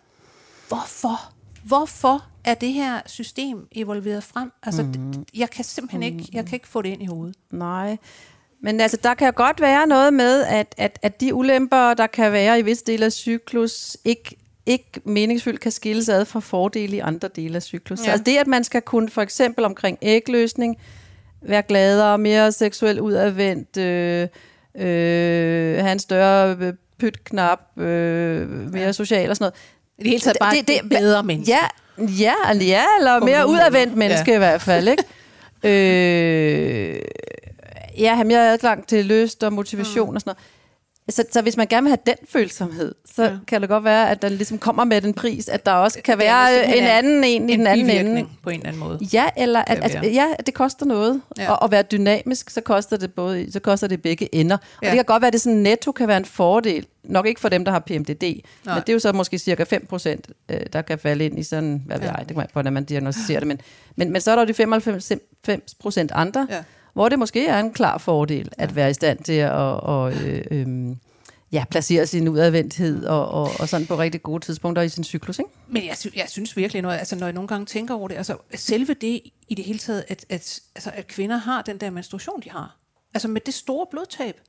hvorfor? 0.68 1.32
Hvorfor 1.64 2.24
er 2.44 2.54
det 2.54 2.72
her 2.72 3.00
system 3.06 3.66
evolveret 3.72 4.24
frem? 4.24 4.52
Altså, 4.62 4.82
mm. 4.82 5.24
jeg 5.34 5.50
kan 5.50 5.64
simpelthen 5.64 6.02
ikke, 6.02 6.28
jeg 6.32 6.46
kan 6.46 6.56
ikke 6.56 6.68
få 6.68 6.82
det 6.82 6.88
ind 6.88 7.02
i 7.02 7.06
hovedet. 7.06 7.36
Nej. 7.50 7.96
Men 8.60 8.80
altså, 8.80 8.96
der 9.02 9.14
kan 9.14 9.32
godt 9.32 9.60
være 9.60 9.86
noget 9.86 10.14
med, 10.14 10.42
at, 10.42 10.74
at, 10.78 10.98
at 11.02 11.20
de 11.20 11.34
ulemper, 11.34 11.94
der 11.94 12.06
kan 12.06 12.32
være 12.32 12.58
i 12.58 12.62
visse 12.62 12.84
dele 12.84 13.04
af 13.04 13.12
cyklus, 13.12 13.96
ikke, 14.04 14.36
ikke 14.66 15.00
meningsfyldt 15.04 15.60
kan 15.60 15.72
skilles 15.72 16.08
ad 16.08 16.24
fra 16.24 16.40
fordele 16.40 16.96
i 16.96 16.98
andre 16.98 17.28
dele 17.28 17.56
af 17.56 17.62
cyklus. 17.62 18.00
Ja. 18.00 18.04
Ja. 18.04 18.10
Altså 18.10 18.24
det, 18.24 18.36
at 18.36 18.46
man 18.46 18.64
skal 18.64 18.82
kunne 18.82 19.08
for 19.08 19.22
eksempel 19.22 19.64
omkring 19.64 19.98
ægløsning, 20.02 20.76
være 21.42 21.62
gladere, 21.62 22.18
mere 22.18 22.52
seksuelt 22.52 23.00
udadvendt, 23.00 23.76
øh, 23.76 24.28
øh, 24.74 25.78
have 25.78 25.92
en 25.92 25.98
større 25.98 26.56
øh, 26.60 26.74
pytknap, 26.98 27.60
øh, 27.76 28.50
mere 28.72 28.82
ja. 28.82 28.92
social 28.92 29.30
og 29.30 29.36
sådan 29.36 29.44
noget. 29.44 29.54
Det 30.02 30.10
hele 30.10 30.20
taget 30.20 30.36
bare 30.40 30.54
det, 30.54 30.68
det, 30.68 30.80
bedre 30.90 31.22
menneske. 31.22 31.52
Ja, 31.52 31.66
ja, 31.98 32.34
ja 32.54 32.84
eller 32.98 33.20
mere 33.20 33.48
udadvendt 33.48 33.96
menneske 33.96 34.30
ja. 34.30 34.34
i 34.34 34.38
hvert 34.38 34.62
fald, 34.62 34.88
ikke? 34.88 35.04
øh, 35.68 37.00
ja, 37.98 38.14
have 38.14 38.26
mere 38.26 38.52
adgang 38.52 38.86
til 38.86 39.04
lyst 39.04 39.44
og 39.44 39.52
motivation 39.52 40.10
mm. 40.10 40.14
og 40.14 40.20
sådan 40.20 40.30
noget. 40.30 40.38
Så, 41.10 41.24
så 41.32 41.42
hvis 41.42 41.56
man 41.56 41.66
gerne 41.66 41.84
vil 41.84 41.90
have 41.90 41.98
den 42.06 42.26
følsomhed, 42.28 42.94
så 43.14 43.22
ja. 43.22 43.30
kan 43.46 43.60
det 43.60 43.68
godt 43.68 43.84
være, 43.84 44.10
at 44.10 44.22
den 44.22 44.32
ligesom 44.32 44.58
kommer 44.58 44.84
med 44.84 45.00
den 45.00 45.14
pris, 45.14 45.48
at 45.48 45.66
der 45.66 45.72
også 45.72 45.98
kan 46.04 46.18
være 46.18 46.54
simpelthen 46.54 46.82
en 46.84 46.88
anden 46.90 47.24
en 47.24 47.48
i 47.50 47.52
en 47.52 47.58
den 47.58 47.66
anden 47.66 47.90
ende. 48.06 48.26
på 48.42 48.50
en 48.50 48.56
eller 48.56 48.68
anden 48.68 48.80
måde. 48.80 48.98
Ja, 49.12 49.28
eller 49.36 49.64
Kan 49.64 49.82
at, 49.82 49.94
at, 49.94 50.14
ja, 50.14 50.26
det 50.46 50.54
koster 50.54 50.86
noget. 50.86 51.20
Ja. 51.38 51.42
Ja. 51.42 51.50
Og 51.52 51.64
at 51.64 51.70
være 51.70 51.82
dynamisk, 51.82 52.50
så 52.50 52.60
koster 52.60 52.96
det 52.96 53.14
både 53.14 53.52
så 53.52 53.60
koster 53.60 53.86
det 53.86 54.02
begge 54.02 54.34
ender. 54.34 54.56
Og 54.56 54.62
Ja. 54.82 54.88
det 54.88 54.96
kan 54.96 55.04
godt 55.04 55.20
være, 55.22 55.26
at 55.26 55.32
det 55.32 55.40
sådan 55.40 55.58
netto 55.58 55.92
kan 55.92 56.08
være 56.08 56.16
en 56.16 56.24
fordel. 56.24 56.86
Nok 57.04 57.26
ikke 57.26 57.40
for 57.40 57.48
dem, 57.48 57.64
der 57.64 57.72
har 57.72 57.78
PMDD, 57.78 58.22
Nej. 58.22 58.74
Men 58.74 58.74
det 58.80 58.88
er 58.88 58.92
jo 58.92 58.98
så 58.98 59.12
måske 59.12 59.38
cirka 59.38 59.64
5 59.64 59.86
procent, 59.86 60.28
øh, 60.48 60.60
der 60.72 60.82
kan 60.82 60.98
falde 60.98 61.24
ind 61.24 61.38
i 61.38 61.42
sådan, 61.42 61.82
hvad 61.86 61.98
ved 61.98 62.06
Ja. 62.06 62.12
jeg, 62.12 62.20
det 62.20 62.28
kommer 62.28 62.42
an 62.42 62.48
på, 62.48 62.52
hvordan 62.52 62.72
man 62.72 62.84
diagnostiserer 62.84 63.38
det. 63.40 63.48
Men, 63.48 63.60
men, 63.96 64.12
men 64.12 64.20
så 64.20 64.30
er 64.30 64.34
der 64.34 64.42
jo 64.42 64.46
de 64.48 64.54
95 64.54 65.74
procent 65.80 66.12
andre, 66.14 66.46
Ja. 66.50 66.62
Hvor 66.92 67.08
det 67.08 67.18
måske 67.18 67.46
er 67.46 67.58
en 67.60 67.72
klar 67.72 67.98
fordel 67.98 68.48
at 68.58 68.76
være 68.76 68.90
i 68.90 68.94
stand 68.94 69.24
til 69.24 69.32
at 69.32 69.52
og, 69.52 70.12
øh, 70.12 70.44
øh, 70.50 70.96
ja, 71.52 71.64
placere 71.70 72.06
sin 72.06 72.28
udadvendthed 72.28 73.04
og, 73.04 73.28
og, 73.28 73.50
og 73.60 73.68
sådan 73.68 73.86
på 73.86 73.98
rigtig 73.98 74.22
gode 74.22 74.44
tidspunkter 74.44 74.82
i 74.82 74.88
sin 74.88 75.04
cyklus. 75.04 75.38
Ikke? 75.38 75.50
Men 75.68 75.86
jeg, 75.86 75.96
sy- 75.96 76.16
jeg 76.16 76.26
synes 76.28 76.56
virkelig, 76.56 76.82
når, 76.82 76.90
altså, 76.90 77.16
når 77.16 77.26
jeg 77.26 77.32
nogle 77.32 77.48
gange 77.48 77.66
tænker 77.66 77.94
over 77.94 78.08
det, 78.08 78.14
altså 78.14 78.36
selve 78.54 78.94
det 78.94 79.20
i 79.48 79.54
det 79.54 79.64
hele 79.64 79.78
taget, 79.78 80.04
at, 80.08 80.26
at, 80.28 80.60
altså, 80.74 80.90
at 80.94 81.06
kvinder 81.06 81.36
har 81.36 81.62
den 81.62 81.78
der 81.78 81.90
menstruation, 81.90 82.40
de 82.44 82.50
har. 82.50 82.76
Altså 83.14 83.28
med 83.28 83.40
det 83.46 83.54
store 83.54 83.86
blodtab, 83.90 84.40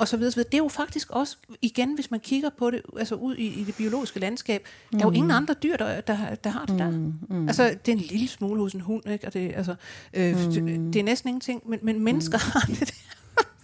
og 0.00 0.08
så 0.08 0.16
videre, 0.16 0.30
så 0.32 0.36
videre. 0.36 0.48
Det 0.48 0.54
er 0.54 0.62
jo 0.62 0.68
faktisk 0.68 1.10
også, 1.10 1.36
igen, 1.62 1.94
hvis 1.94 2.10
man 2.10 2.20
kigger 2.20 2.50
på 2.58 2.70
det, 2.70 2.82
altså 2.98 3.14
ud 3.14 3.36
i, 3.36 3.60
i 3.60 3.64
det 3.64 3.74
biologiske 3.74 4.20
landskab, 4.20 4.66
mm. 4.92 4.98
der 4.98 5.06
er 5.06 5.10
jo 5.10 5.14
ingen 5.14 5.30
andre 5.30 5.54
dyr, 5.54 5.76
der, 5.76 6.00
der, 6.00 6.34
der 6.34 6.50
har 6.50 6.64
det 6.66 6.78
der. 6.78 6.90
Mm, 6.90 7.14
mm. 7.28 7.48
Altså, 7.48 7.64
det 7.86 7.92
er 7.92 7.96
en 7.96 7.98
lille 8.02 8.28
smule 8.28 8.60
hos 8.60 8.72
en 8.72 8.80
hund, 8.80 9.08
ikke? 9.10 9.26
Og 9.26 9.34
det, 9.34 9.52
altså, 9.56 9.74
øh, 10.14 10.46
mm. 10.46 10.52
det, 10.52 10.94
det 10.94 11.00
er 11.00 11.04
næsten 11.04 11.28
ingenting, 11.28 11.62
men, 11.66 11.78
men 11.82 12.00
mennesker 12.00 12.38
mm. 12.38 12.50
har 12.52 12.60
det 12.60 12.88
der 12.88 12.94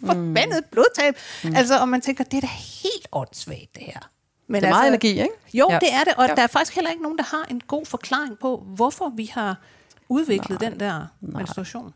forbandet 0.06 0.64
blodtab. 0.70 1.14
Mm. 1.44 1.54
Altså, 1.56 1.80
og 1.80 1.88
man 1.88 2.00
tænker, 2.00 2.24
det 2.24 2.36
er 2.36 2.40
da 2.40 2.46
helt 2.82 3.08
åndssvagt, 3.12 3.74
det 3.74 3.82
her. 3.82 4.10
Men 4.48 4.62
Det 4.62 4.66
er 4.66 4.70
meget 4.70 4.88
energi, 4.88 5.08
ikke? 5.08 5.28
Jo, 5.54 5.68
Ja. 5.70 5.78
det 5.78 5.92
er 5.92 6.04
det, 6.04 6.14
og 6.16 6.28
ja. 6.28 6.34
der 6.34 6.42
er 6.42 6.46
faktisk 6.46 6.74
heller 6.74 6.90
ikke 6.90 7.02
nogen, 7.02 7.18
der 7.18 7.24
har 7.24 7.46
en 7.50 7.60
god 7.60 7.86
forklaring 7.86 8.38
på, 8.38 8.66
hvorfor 8.76 9.12
vi 9.16 9.30
har 9.32 9.56
udviklet 10.08 10.60
nej, 10.60 10.70
den 10.70 10.80
der 10.80 11.06
nej. 11.20 11.38
menstruation. 11.38 11.94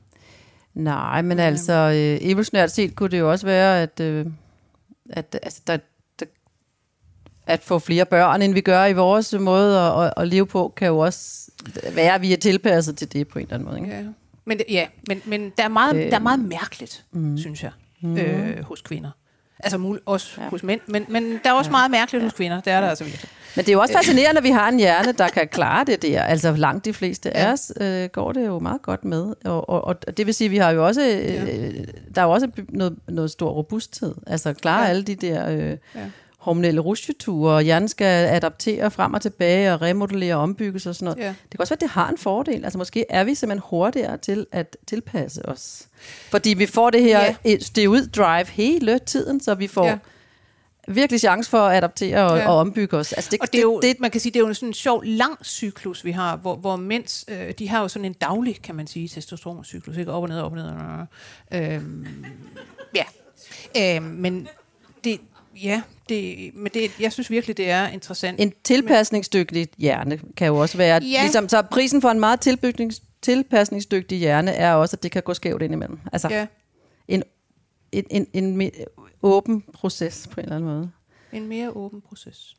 Nej, 0.74 1.22
men 1.22 1.38
altså, 1.38 1.72
øh, 1.72 2.28
evolutionært 2.30 2.70
set 2.70 2.96
kunne 2.96 3.08
det 3.08 3.18
jo 3.18 3.30
også 3.30 3.46
være, 3.46 3.82
at, 3.82 4.00
øh, 4.00 4.26
at, 5.10 5.38
altså, 5.42 5.60
der, 5.66 5.78
der, 6.20 6.26
at 7.46 7.60
få 7.62 7.78
flere 7.78 8.04
børn, 8.04 8.42
end 8.42 8.54
vi 8.54 8.60
gør 8.60 8.84
i 8.84 8.92
vores 8.92 9.34
måde 9.40 9.78
at, 9.78 10.04
at, 10.04 10.12
at 10.16 10.28
leve 10.28 10.46
på, 10.46 10.72
kan 10.76 10.88
jo 10.88 10.98
også 10.98 11.50
være, 11.94 12.14
at 12.14 12.20
vi 12.20 12.32
er 12.32 12.36
tilpasset 12.36 12.96
til 12.96 13.12
det 13.12 13.28
på 13.28 13.38
en 13.38 13.42
eller 13.42 13.54
anden 13.54 13.68
måde. 13.68 13.80
Ikke? 13.80 13.96
Ja. 13.96 14.04
Men, 14.44 14.60
ja, 14.68 14.86
men, 15.08 15.22
men 15.24 15.52
der, 15.56 15.64
er 15.64 15.68
meget, 15.68 15.96
Øh. 15.96 16.10
der 16.10 16.16
er 16.16 16.22
meget 16.22 16.40
mærkeligt, 16.40 17.04
mm. 17.12 17.38
synes 17.38 17.62
jeg, 17.62 17.72
øh, 18.04 18.64
hos 18.64 18.80
kvinder. 18.80 19.10
Altså 19.62 19.78
mul- 19.78 20.02
også 20.06 20.40
ja. 20.40 20.48
hos 20.48 20.62
mænd, 20.62 20.80
men, 20.86 21.04
men 21.08 21.40
der 21.44 21.50
er 21.50 21.54
også 21.54 21.68
ja. 21.68 21.72
meget 21.72 21.90
mærkeligt 21.90 22.24
hos 22.24 22.32
kvinder. 22.32 22.60
Det 22.60 22.72
er 22.72 22.80
der 22.80 22.88
altså 22.88 23.04
virkelig. 23.04 23.28
Men 23.56 23.64
det 23.64 23.68
er 23.68 23.72
jo 23.72 23.80
også 23.80 23.94
fascinerende, 23.94 24.38
at 24.38 24.44
vi 24.44 24.50
har 24.50 24.68
en 24.68 24.78
hjerne, 24.78 25.12
der 25.12 25.28
kan 25.28 25.48
klare 25.48 25.84
det 25.84 26.02
der. 26.02 26.22
Altså 26.22 26.52
langt 26.52 26.84
de 26.84 26.92
fleste 26.92 27.28
Ja. 27.34 27.46
af 27.48 27.52
os 27.52 27.72
øh, 27.80 28.08
går 28.08 28.32
det 28.32 28.46
jo 28.46 28.58
meget 28.58 28.82
godt 28.82 29.04
med. 29.04 29.34
Og, 29.44 29.68
og, 29.68 29.84
og 29.84 30.16
det 30.16 30.26
vil 30.26 30.34
sige, 30.34 30.46
at 30.46 30.50
vi 30.50 30.56
har 30.56 30.70
jo 30.70 30.86
også, 30.86 31.02
øh, 31.02 31.84
der 32.14 32.20
er 32.20 32.24
jo 32.24 32.30
også 32.30 32.48
noget, 32.68 32.96
noget 33.08 33.30
stor 33.30 33.50
robusthed. 33.50 34.14
Altså 34.26 34.52
klare 34.52 34.78
ja. 34.78 34.84
Ja. 34.84 34.90
alle 34.90 35.02
de 35.02 35.14
der 35.14 35.48
øh, 35.50 35.58
ja. 35.58 35.70
Ja. 35.94 36.00
hormonelle 36.38 36.80
rusjeture, 36.80 37.54
og 37.54 37.62
hjernen 37.62 37.88
skal 37.88 38.26
adaptere 38.28 38.90
frem 38.90 39.14
og 39.14 39.22
tilbage 39.22 39.72
og 39.74 39.82
remodellere 39.82 40.34
og 40.36 40.42
ombygges 40.42 40.86
og 40.86 40.94
sådan 40.94 41.04
noget. 41.04 41.18
Ja. 41.18 41.28
Det 41.28 41.50
kan 41.50 41.60
også 41.60 41.70
være, 41.70 41.76
at 41.76 41.80
det 41.80 41.90
har 41.90 42.08
en 42.08 42.18
fordel. 42.18 42.64
Altså 42.64 42.78
måske 42.78 43.04
er 43.10 43.24
vi 43.24 43.34
simpelthen 43.34 43.62
hurtigere 43.70 44.16
til 44.16 44.46
at 44.52 44.76
tilpasse 44.86 45.48
os. 45.48 45.82
Fordi 46.30 46.50
vi 46.54 46.66
får 46.66 46.90
det 46.90 47.02
her 47.02 47.20
Ja. 47.44 47.56
ja. 47.76 47.86
ud 47.86 48.06
drive 48.06 48.46
hele 48.46 48.98
tiden, 48.98 49.40
så 49.40 49.54
vi 49.54 49.66
får 49.66 49.86
ja. 49.86 49.98
Virkelig 50.88 51.20
chance 51.20 51.50
for 51.50 51.58
at 51.58 51.76
adaptere 51.76 52.30
og, 52.30 52.38
ja. 52.38 52.48
Og 52.48 52.56
ombygge 52.58 52.96
os. 52.96 53.12
Altså 53.12 53.30
det, 53.30 53.40
Og 53.40 53.52
det 53.52 53.58
er 53.58 53.62
jo, 53.62 53.80
det, 53.80 54.00
man 54.00 54.10
kan 54.10 54.20
sige, 54.20 54.32
det 54.32 54.42
er 54.42 54.48
jo 54.48 54.54
sådan 54.54 54.68
en 54.68 54.74
sjov, 54.74 55.02
lang 55.04 55.46
cyklus, 55.46 56.04
vi 56.04 56.10
har, 56.10 56.36
hvor, 56.36 56.56
hvor 56.56 56.76
mænds, 56.76 57.24
øh, 57.28 57.52
de 57.58 57.68
har 57.68 57.80
jo 57.80 57.88
sådan 57.88 58.06
en 58.06 58.12
daglig, 58.12 58.62
kan 58.62 58.74
man 58.74 58.86
sige, 58.86 59.08
testosteroncyklus, 59.08 59.96
ikke? 59.96 60.12
Op 60.12 60.22
og 60.22 60.28
ned, 60.28 60.40
op 60.40 60.52
og 60.52 60.58
ned. 60.58 60.66
Øh, 61.52 61.74
øhm, 61.74 62.06
ja. 62.94 63.04
Øh, 63.96 64.02
men 64.02 64.48
det, 65.04 65.20
ja, 65.62 65.82
det, 66.08 66.50
men 66.54 66.70
det, 66.74 66.90
jeg 67.00 67.12
synes 67.12 67.30
virkelig, 67.30 67.56
det 67.56 67.70
er 67.70 67.88
interessant. 67.88 68.40
En 68.40 68.52
tilpasningsdygtig 68.64 69.68
hjerne 69.78 70.20
kan 70.36 70.46
jo 70.46 70.56
også 70.56 70.76
være... 70.76 71.02
Ja. 71.02 71.22
Ligesom, 71.22 71.48
så 71.48 71.62
prisen 71.62 72.00
for 72.02 72.08
en 72.08 72.20
meget 72.20 72.40
tilbyggnings, 72.40 73.02
tilpasningsdygtig 73.22 74.18
hjerne 74.18 74.50
er 74.50 74.74
også, 74.74 74.96
at 74.96 75.02
det 75.02 75.10
kan 75.12 75.22
gå 75.22 75.34
skævt 75.34 75.62
indimellem. 75.62 75.98
Altså 76.12 76.28
Ja, 76.28 76.46
en, 77.08 77.22
en, 77.92 78.04
en, 78.10 78.26
en 78.32 78.60
me- 78.62 78.84
åben 79.22 79.64
proces 79.72 80.28
på 80.32 80.40
en 80.40 80.44
eller 80.44 80.56
anden 80.56 80.70
måde. 80.70 80.90
en 81.32 81.46
mere 81.48 81.70
åben 81.70 82.00
proces. 82.00 82.56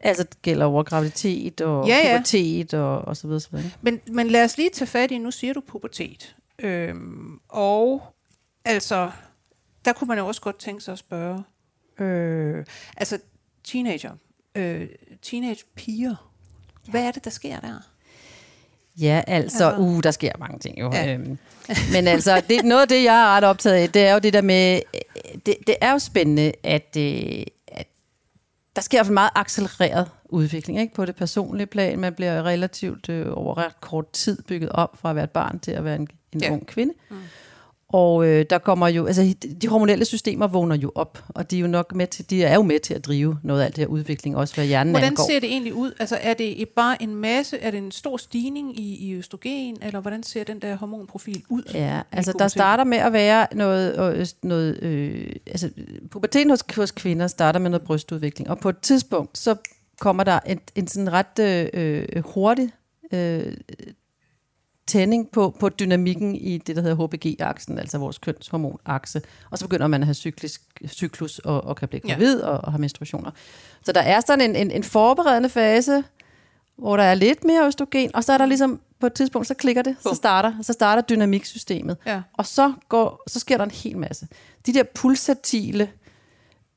Altså 0.00 0.22
det 0.24 0.42
gælder 0.42 0.66
over 0.66 0.82
graviditet 0.82 1.60
og 1.60 1.86
Ja, 1.88 1.96
ja. 2.04 2.16
pubertet 2.16 2.74
og, 2.74 2.98
og 2.98 3.16
så 3.16 3.26
videre. 3.26 3.40
Så 3.40 3.48
videre. 3.52 3.70
Men, 3.82 4.00
men 4.06 4.28
lad 4.28 4.44
os 4.44 4.56
lige 4.56 4.70
tage 4.70 4.86
fat 4.86 5.10
i, 5.10 5.18
nu 5.18 5.30
siger 5.30 5.52
du 5.54 5.60
pubertet. 5.60 6.36
Øhm, 6.58 7.40
og 7.48 8.02
altså, 8.64 9.10
der 9.84 9.92
kunne 9.92 10.08
man 10.08 10.18
jo 10.18 10.26
også 10.26 10.40
godt 10.40 10.58
tænke 10.58 10.80
sig 10.84 10.92
at 10.92 10.98
spørge, 10.98 11.42
øh, 11.98 12.64
altså 12.96 13.18
teenager, 13.64 14.12
øh, 14.54 14.88
teenage 15.22 15.64
piger, 15.74 16.32
hvad 16.90 17.04
er 17.04 17.10
det, 17.10 17.24
der 17.24 17.30
sker 17.30 17.60
der? 17.60 17.91
Ja, 19.00 19.22
altså, 19.26 19.68
Altså- 19.68 19.82
uh, 19.82 20.02
der 20.02 20.10
sker 20.10 20.32
mange 20.38 20.58
ting 20.58 20.80
jo. 20.80 20.90
Ja. 20.92 21.12
Øhm, 21.14 21.38
men 21.92 22.08
altså, 22.08 22.42
det, 22.48 22.64
noget 22.64 22.82
af 22.82 22.88
det, 22.88 23.04
jeg 23.04 23.22
er 23.22 23.36
ret 23.36 23.44
optaget 23.44 23.76
af, 23.76 23.90
det 23.90 24.02
er 24.02 24.12
jo 24.12 24.18
det 24.18 24.32
der 24.32 24.42
med, 24.42 24.80
øh, 24.94 25.40
det, 25.46 25.54
det 25.66 25.76
er 25.80 25.92
jo 25.92 25.98
spændende, 25.98 26.52
at, 26.62 26.96
øh, 26.98 27.42
at 27.68 27.86
der 28.76 28.82
sker 28.82 29.02
fald 29.02 29.14
meget 29.14 29.30
accelereret 29.34 30.08
udvikling 30.24 30.80
ikke? 30.80 30.94
på 30.94 31.04
det 31.04 31.16
personlige 31.16 31.66
plan. 31.66 31.98
Man 31.98 32.14
bliver 32.14 32.42
relativt 32.42 33.08
øh, 33.08 33.26
over 33.32 33.58
ret 33.58 33.80
kort 33.80 34.10
tid 34.10 34.42
bygget 34.42 34.70
op 34.72 34.96
fra 35.00 35.10
at 35.10 35.16
være 35.16 35.24
et 35.24 35.30
barn 35.30 35.58
til 35.58 35.70
at 35.72 35.84
være 35.84 35.96
en, 35.96 36.08
en 36.32 36.40
ja. 36.42 36.52
ung 36.52 36.66
kvinde. 36.66 36.94
Mm. 37.10 37.16
Og 37.92 38.26
øh, 38.26 38.46
der 38.50 38.58
kommer 38.58 38.88
jo, 38.88 39.06
altså 39.06 39.34
de 39.62 39.68
hormonelle 39.68 40.04
systemer 40.04 40.46
vågner 40.46 40.76
jo 40.76 40.92
op, 40.94 41.24
og 41.28 41.50
de 41.50 41.56
er 41.56 41.60
jo 41.60 41.66
nok 41.66 41.94
med 41.94 42.06
til, 42.06 42.30
de 42.30 42.44
er 42.44 42.54
jo 42.54 42.62
med 42.62 42.80
til 42.80 42.94
at 42.94 43.04
drive 43.04 43.38
noget 43.42 43.60
af 43.60 43.64
alt 43.64 43.76
det 43.76 43.82
her 43.82 43.88
udvikling, 43.88 44.36
også 44.36 44.54
hvad 44.54 44.66
hjernen 44.66 44.92
Hvordan 44.92 45.08
angår. 45.08 45.26
ser 45.30 45.40
det 45.40 45.50
egentlig 45.50 45.74
ud? 45.74 45.92
Altså 46.00 46.18
er 46.20 46.34
det 46.34 46.68
bare 46.76 47.02
en 47.02 47.14
masse, 47.14 47.58
er 47.58 47.70
det 47.70 47.78
en 47.78 47.90
stor 47.90 48.16
stigning 48.16 48.80
i, 48.80 49.08
i 49.08 49.14
østrogen, 49.14 49.76
eller 49.82 50.00
hvordan 50.00 50.22
ser 50.22 50.44
den 50.44 50.58
der 50.58 50.76
hormonprofil 50.76 51.42
ud? 51.48 51.62
Ja, 51.74 52.00
altså 52.12 52.32
der 52.38 52.48
starter 52.48 52.84
med 52.84 52.98
at 52.98 53.12
være 53.12 53.46
noget, 53.54 54.16
øh, 54.16 54.26
noget 54.42 54.82
øh, 54.82 55.36
altså 55.46 55.70
puberteten 56.10 56.50
hos, 56.50 56.64
hos 56.76 56.90
kvinder 56.90 57.26
starter 57.26 57.60
med 57.60 57.70
noget 57.70 57.86
brystudvikling, 57.86 58.50
og 58.50 58.58
på 58.58 58.68
et 58.68 58.78
tidspunkt, 58.78 59.38
så 59.38 59.56
kommer 60.00 60.24
der 60.24 60.40
en, 60.46 60.60
en 60.74 60.88
sådan 60.88 61.12
ret 61.12 61.38
øh, 61.40 61.68
øh, 61.74 62.24
hurtig 62.24 62.70
øh, 63.12 63.52
tænding 64.86 65.28
på, 65.28 65.56
på 65.60 65.68
dynamikken 65.68 66.36
i 66.36 66.58
det, 66.58 66.76
der 66.76 66.82
hedder 66.82 67.06
HPG-aksen, 67.06 67.78
altså 67.78 67.98
vores 67.98 68.18
kønshormonakse, 68.18 69.22
og 69.50 69.58
så 69.58 69.64
begynder 69.64 69.86
man 69.86 70.02
at 70.02 70.06
have 70.06 70.14
cyklisk, 70.14 70.62
cyklus 70.88 71.38
og, 71.38 71.64
og 71.64 71.76
kan 71.76 71.88
blive 71.88 72.00
Ja. 72.08 72.12
gravid 72.12 72.40
og, 72.40 72.58
og 72.64 72.72
have 72.72 72.80
menstruationer. 72.80 73.30
Så 73.84 73.92
der 73.92 74.00
er 74.00 74.20
sådan 74.26 74.50
en, 74.50 74.56
en, 74.56 74.70
en 74.70 74.82
forberedende 74.84 75.48
fase, 75.48 76.04
hvor 76.78 76.96
der 76.96 77.04
er 77.04 77.14
lidt 77.14 77.44
mere 77.44 77.66
østrogen, 77.66 78.10
og 78.14 78.24
så 78.24 78.32
er 78.32 78.38
der 78.38 78.46
ligesom 78.46 78.80
på 79.00 79.06
et 79.06 79.12
tidspunkt, 79.12 79.48
så 79.48 79.54
klikker 79.54 79.82
det, 79.82 79.96
så 80.00 80.14
starter, 80.14 80.52
så 80.62 80.72
starter 80.72 81.02
dynamiksystemet. 81.02 81.96
Ja. 82.06 82.22
Og 82.32 82.46
så, 82.46 82.72
går, 82.88 83.22
så 83.28 83.40
sker 83.40 83.56
der 83.56 83.64
en 83.64 83.70
hel 83.70 83.98
masse. 83.98 84.26
De 84.66 84.74
der 84.74 84.82
pulsatile 84.94 85.88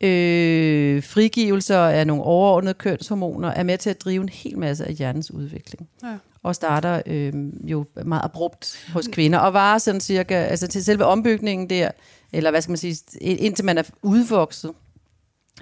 øh, 0.05 1.03
frigivelser 1.03 1.79
af 1.79 2.07
nogle 2.07 2.23
overordnede 2.23 2.73
kønshormoner 2.73 3.49
er 3.49 3.63
med 3.63 3.77
til 3.77 3.89
at 3.89 4.01
drive 4.01 4.21
en 4.21 4.29
hel 4.29 4.57
masse 4.59 4.85
af 4.85 4.93
hjernens 4.93 5.31
udvikling. 5.31 5.89
Ja. 6.03 6.17
Og 6.43 6.55
starter 6.55 7.01
øh, 7.05 7.33
jo 7.71 7.85
meget 8.05 8.21
abrupt 8.23 8.85
hos 8.93 9.07
kvinder, 9.07 9.39
og 9.39 9.53
varer 9.53 9.77
sådan 9.77 10.01
cirka, 10.01 10.33
altså 10.33 10.67
til 10.67 10.83
selve 10.83 11.05
ombygningen 11.05 11.69
der, 11.69 11.91
eller 12.33 12.51
hvad 12.51 12.61
skal 12.61 12.71
man 12.71 12.77
sige, 12.77 12.97
indtil 13.21 13.65
man 13.65 13.77
er 13.77 13.83
udvokset, 14.01 14.71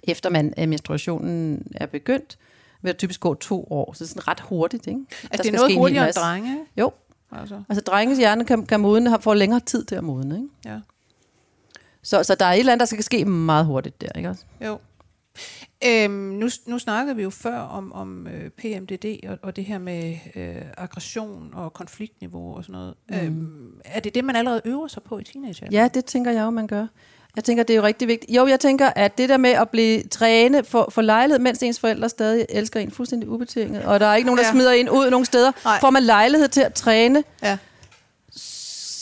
efter 0.03 0.29
man 0.29 0.53
øh, 0.57 0.69
menstruationen 0.69 1.67
er 1.75 1.85
begyndt, 1.85 2.37
vil 2.81 2.91
det 2.91 2.97
typisk 2.97 3.19
gå 3.19 3.33
to 3.33 3.67
år, 3.69 3.93
så 3.93 4.07
sådan 4.07 4.27
ret 4.27 4.39
hurtigt, 4.39 4.87
ikke? 4.87 4.99
Der 4.99 5.27
Altså 5.31 5.31
det 5.31 5.39
er 5.39 5.43
skal 5.43 5.53
noget 5.53 5.75
hurtigere 5.75 6.05
end 6.05 6.13
drenge? 6.13 6.57
Jo, 6.77 6.91
Altså, 7.39 7.61
altså 7.69 7.81
drenges 7.81 8.17
hjerne 8.17 8.45
kan, 8.45 8.65
kan 8.65 8.79
modne, 8.79 9.21
får 9.21 9.33
længere 9.33 9.59
tid 9.59 9.85
til 9.85 9.95
at 9.95 10.03
modne, 10.03 10.35
ikke? 10.35 10.47
ja. 10.65 10.79
Så, 12.03 12.23
så 12.23 12.35
der 12.35 12.45
er 12.45 12.53
et 12.53 12.59
eller 12.59 12.71
andet, 12.71 12.79
der 12.79 12.85
skal 12.85 13.03
ske 13.03 13.25
meget 13.25 13.65
hurtigt 13.65 14.01
der, 14.01 14.07
ikke 14.15 14.29
også? 14.29 14.43
Jo. 14.65 14.77
Øhm, 15.85 16.11
nu, 16.13 16.49
nu 16.65 16.79
snakkede 16.79 17.15
vi 17.15 17.23
jo 17.23 17.29
før 17.29 17.57
om, 17.59 17.93
om 17.93 18.27
øh, 18.27 18.49
PMDD 18.49 19.27
og, 19.29 19.37
og 19.43 19.55
det 19.55 19.65
her 19.65 19.77
med 19.77 20.15
øh, 20.35 20.55
aggression 20.77 21.49
og 21.53 21.73
konfliktniveau 21.73 22.55
og 22.55 22.63
sådan 22.63 22.73
noget. 22.73 22.93
Mm. 23.09 23.15
Øhm, 23.15 23.81
er 23.85 23.99
det 23.99 24.15
det, 24.15 24.23
man 24.25 24.35
allerede 24.35 24.61
øver 24.65 24.87
sig 24.87 25.03
på 25.03 25.19
i 25.19 25.23
teenager? 25.23 25.67
Ja, 25.71 25.87
det 25.93 26.05
tænker 26.05 26.31
jeg 26.31 26.41
jo, 26.41 26.49
man 26.49 26.67
gør. 26.67 26.87
Jeg 27.35 27.43
tænker, 27.43 27.63
det 27.63 27.73
er 27.73 27.77
jo 27.77 27.83
rigtig 27.83 28.07
vigtigt. 28.07 28.31
Jo, 28.37 28.47
jeg 28.47 28.59
tænker, 28.59 28.89
at 28.95 29.17
det 29.17 29.29
der 29.29 29.37
med 29.37 29.49
at 29.49 29.69
blive 29.69 30.03
træne 30.03 30.63
for, 30.63 30.87
for 30.91 31.01
lejlighed, 31.01 31.39
mens 31.39 31.63
ens 31.63 31.79
forældre 31.79 32.09
stadig 32.09 32.45
elsker 32.49 32.79
en 32.79 32.91
fuldstændig 32.91 33.29
ubetinget, 33.29 33.83
og 33.83 33.99
der 33.99 34.05
er 34.05 34.15
ikke 34.15 34.25
nogen, 34.25 34.37
der 34.37 34.45
Ja. 34.45 34.51
smider 34.51 34.71
en 34.71 34.89
ud 34.89 35.09
nogle 35.09 35.25
steder, 35.25 35.51
Nej. 35.65 35.79
får 35.81 35.89
man 35.89 36.03
lejlighed 36.03 36.47
til 36.47 36.61
at 36.61 36.73
træne. 36.73 37.23
ja. 37.43 37.57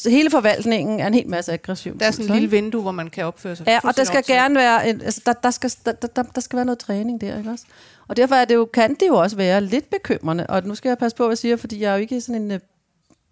Hele 0.10 0.30
forvaltningen 0.30 1.00
er 1.00 1.08
en 1.08 1.14
hel 1.14 1.28
masse 1.28 1.54
aggression. 1.54 2.00
Der 2.00 2.06
er 2.06 2.12
sådan 2.12 2.26
et 2.26 2.32
lille 2.32 2.50
vindue, 2.50 2.82
hvor 2.82 2.92
man 2.92 3.10
kan 3.10 3.26
opføre 3.26 3.56
sig 3.56 3.68
Ja, 3.68 3.80
og 3.84 3.98
der 3.98 4.04
skal 4.04 4.24
gerne 4.28 4.56
være, 4.56 4.90
en, 4.90 5.02
altså 5.02 5.22
der, 5.26 5.34
der, 5.34 5.52
skal, 5.52 5.72
der, 5.86 5.92
der, 5.92 6.24
der 6.24 6.42
skal 6.42 6.58
være 6.58 6.66
noget 6.66 6.80
træning 6.80 7.22
der, 7.22 7.38
ikke 7.38 7.50
også? 7.50 7.66
Og 8.08 8.18
derfor 8.18 8.36
er 8.36 8.46
det 8.46 8.56
jo, 8.56 8.70
kan 8.74 8.94
det 8.94 9.08
jo 9.08 9.16
også 9.16 9.36
være 9.36 9.62
lidt 9.62 9.90
bekymrende, 9.90 10.48
og 10.48 10.64
nu 10.64 10.76
skal 10.76 10.90
jeg 10.90 10.98
passe 10.98 11.18
på, 11.18 11.24
hvad 11.24 11.32
jeg 11.32 11.38
siger, 11.38 11.56
fordi 11.56 11.82
jeg 11.82 11.92
er 11.92 11.96
jo 11.96 12.02
ikke 12.02 12.22
sådan 12.22 12.42
en 12.42 12.52
uh, 12.52 12.58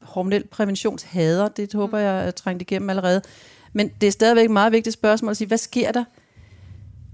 hormonel 0.02 0.48
præventionshader, 0.48 1.48
det 1.48 1.74
håber 1.74 1.98
jeg 1.98 2.28
er 2.28 2.32
trængt 2.32 2.62
igennem 2.62 2.90
allerede. 2.90 3.22
Men 3.74 3.92
det 4.02 4.08
er 4.08 4.12
stadigvæk 4.12 4.46
et 4.46 4.52
meget 4.52 4.72
vigtigt 4.72 4.94
spørgsmål 4.94 5.32
at 5.32 5.38
sige, 5.38 5.48
hvad 5.48 5.58
sker 5.58 5.92
der 5.92 6.04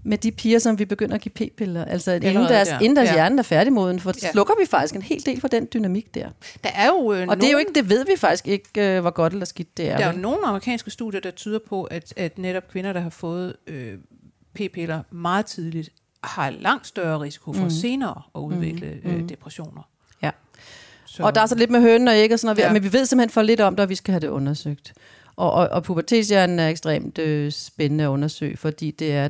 med 0.06 0.18
de 0.18 0.32
piger, 0.32 0.60
som 0.60 0.80
vi 0.80 0.86
begynder 0.86 1.16
at 1.16 1.22
give 1.22 1.32
p-piller? 1.32 1.86
Altså 1.86 2.12
inden 2.12 2.36
deres, 2.36 2.68
der. 2.68 2.80
inden 2.80 2.96
deres 2.96 3.10
Ja. 3.10 3.14
hjerne 3.14 3.40
er 3.40 3.44
færdigmoden, 3.44 4.00
for 4.00 4.14
Ja. 4.24 4.32
slukker 4.32 4.54
vi 4.60 4.66
faktisk 4.66 4.96
en 4.96 5.02
hel 5.02 5.26
del 5.26 5.42
for 5.42 5.48
den 5.48 5.68
dynamik 5.74 6.16
der. 6.16 6.30
Der 6.64 6.70
er 6.76 6.88
jo, 6.88 6.94
øh, 7.14 7.20
Og 7.20 7.26
nogen, 7.26 7.42
det 7.42 7.48
er 7.48 7.52
jo 7.52 7.58
ikke, 7.58 7.72
det 7.76 7.90
ved 7.90 8.06
vi 8.06 8.12
faktisk 8.18 8.48
ikke, 8.48 8.96
uh, 8.98 9.02
hvor 9.02 9.10
godt 9.12 9.34
eller 9.34 9.46
skidt 9.46 9.78
det 9.78 9.90
er. 9.90 9.98
der 9.98 10.06
er 10.06 10.14
jo 10.14 10.20
nogle 10.20 10.46
amerikanske 10.46 10.92
studier, 10.92 11.22
der 11.22 11.32
tyder 11.32 11.60
på, 11.70 11.84
at, 11.84 12.14
at 12.18 12.38
netop 12.38 12.64
kvinder, 12.72 12.94
der 12.94 13.00
har 13.00 13.10
fået 13.10 13.56
øh, 13.68 13.94
p-piller 14.54 15.02
meget 15.12 15.46
tidligt, 15.46 15.90
har 16.24 16.50
langt 16.50 16.88
større 16.88 17.20
risiko 17.22 17.54
for 17.54 17.64
mm. 17.64 17.70
senere 17.70 18.22
at 18.36 18.40
udvikle 18.40 19.00
mm. 19.04 19.12
øh, 19.12 19.30
depressioner. 19.30 19.90
Ja. 20.24 20.32
Så, 21.06 21.24
Og 21.24 21.36
der 21.36 21.42
er 21.42 21.46
så 21.46 21.56
lidt 21.56 21.70
med 21.70 21.82
hønen 21.82 22.08
og 22.08 22.14
æg 22.16 22.32
og 22.34 22.40
sådan 22.40 22.56
noget, 22.56 22.68
Ja. 22.68 22.74
men 22.74 22.84
vi 22.84 22.94
ved 22.94 23.06
simpelthen 23.06 23.34
for 23.34 23.42
lidt 23.42 23.60
om 23.62 23.76
det, 23.76 23.84
og 23.84 23.90
vi 23.90 23.96
skal 23.96 24.12
have 24.12 24.20
det 24.20 24.28
undersøgt. 24.28 24.94
Og, 25.36 25.52
og, 25.52 25.68
og 25.68 25.84
pubertetshjernen 25.84 26.60
er 26.60 26.70
ekstremt 26.70 27.18
øh, 27.18 27.52
spændende 27.52 28.04
at 28.04 28.08
undersøge, 28.08 28.58
fordi 28.58 28.92
det 28.92 29.12
er 29.14 29.28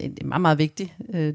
en 0.00 0.16
meget, 0.24 0.40
meget 0.40 0.58
vigtig 0.58 0.94
øh, 1.14 1.34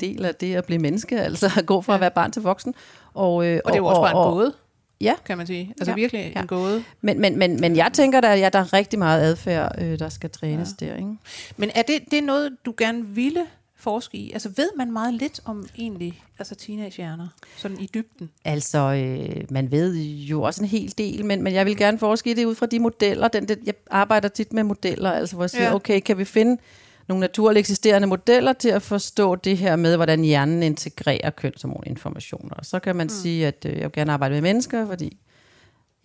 del 0.00 0.24
af 0.24 0.34
det 0.34 0.54
at 0.54 0.64
blive 0.64 0.78
menneske, 0.78 1.20
altså 1.20 1.50
at 1.58 1.66
gå 1.66 1.80
fra 1.80 1.92
Ja. 1.92 1.96
at 1.96 2.00
være 2.00 2.10
barn 2.10 2.32
til 2.32 2.42
voksen. 2.42 2.74
Og, 3.14 3.46
øh, 3.46 3.60
og 3.64 3.72
det 3.72 3.78
er 3.78 3.82
jo 3.82 3.86
også 3.86 4.00
bare 4.00 4.26
en 4.26 4.32
gåde, 4.34 4.54
Ja, 5.00 5.14
kan 5.24 5.38
man 5.38 5.46
sige. 5.46 5.74
Altså 5.80 5.90
Ja. 5.90 5.94
virkelig 5.94 6.32
Ja. 6.36 6.40
en 6.40 6.46
gåde. 6.46 6.84
men, 7.00 7.20
men, 7.20 7.38
men, 7.38 7.60
men 7.60 7.76
jeg 7.76 7.90
tænker, 7.92 8.20
at 8.20 8.40
ja, 8.40 8.48
der 8.48 8.58
er 8.58 8.72
rigtig 8.72 8.98
meget 8.98 9.20
adfærd, 9.22 9.72
øh, 9.82 9.98
der 9.98 10.08
skal 10.08 10.30
trænes 10.30 10.68
ja. 10.80 10.86
der. 10.86 10.94
Ikke? 10.96 11.08
Men 11.56 11.70
er 11.74 11.82
det, 11.82 11.98
det 12.10 12.18
er 12.18 12.22
noget, 12.22 12.50
du 12.66 12.74
gerne 12.78 13.06
ville 13.06 13.46
forske 13.76 14.18
i? 14.18 14.32
Altså 14.32 14.48
ved 14.56 14.68
man 14.76 14.92
meget 14.92 15.14
lidt 15.14 15.40
om 15.44 15.66
egentlig 15.78 16.22
altså 16.38 16.54
teenagehjerner, 16.54 17.28
sådan 17.56 17.80
i 17.80 17.88
dybden? 17.94 18.30
Altså, 18.44 18.78
øh, 18.78 19.42
man 19.50 19.70
ved 19.70 19.96
jo 20.02 20.42
også 20.42 20.62
en 20.62 20.68
hel 20.68 20.94
del, 20.98 21.24
men, 21.24 21.42
men 21.42 21.54
jeg 21.54 21.66
vil 21.66 21.76
gerne 21.76 21.98
forske 21.98 22.30
i 22.30 22.34
det 22.34 22.44
ud 22.44 22.54
fra 22.54 22.66
de 22.66 22.78
modeller. 22.80 23.28
Den, 23.28 23.48
den, 23.48 23.58
jeg 23.66 23.74
arbejder 23.90 24.28
tit 24.28 24.52
med 24.52 24.62
modeller, 24.62 25.10
altså 25.12 25.36
hvor 25.36 25.44
jeg 25.44 25.50
siger, 25.50 25.64
ja. 25.64 25.74
okay, 25.74 26.00
kan 26.00 26.18
vi 26.18 26.24
finde 26.24 26.60
nogle 27.08 27.20
naturligt 27.20 27.58
eksisterende 27.58 28.08
modeller 28.08 28.52
til 28.52 28.68
at 28.68 28.82
forstå 28.82 29.34
det 29.34 29.58
her 29.58 29.76
med, 29.76 29.96
hvordan 29.96 30.24
hjernen 30.24 30.62
integrerer 30.62 31.30
kønshormoninformationer. 31.30 32.54
Og 32.54 32.66
så 32.66 32.78
kan 32.78 32.96
man 32.96 33.04
mm. 33.04 33.10
sige, 33.10 33.46
at 33.46 33.66
øh, 33.68 33.72
jeg 33.72 33.82
vil 33.82 33.92
gerne 33.92 34.12
arbejde 34.12 34.32
med 34.32 34.42
mennesker, 34.42 34.86
fordi 34.86 35.18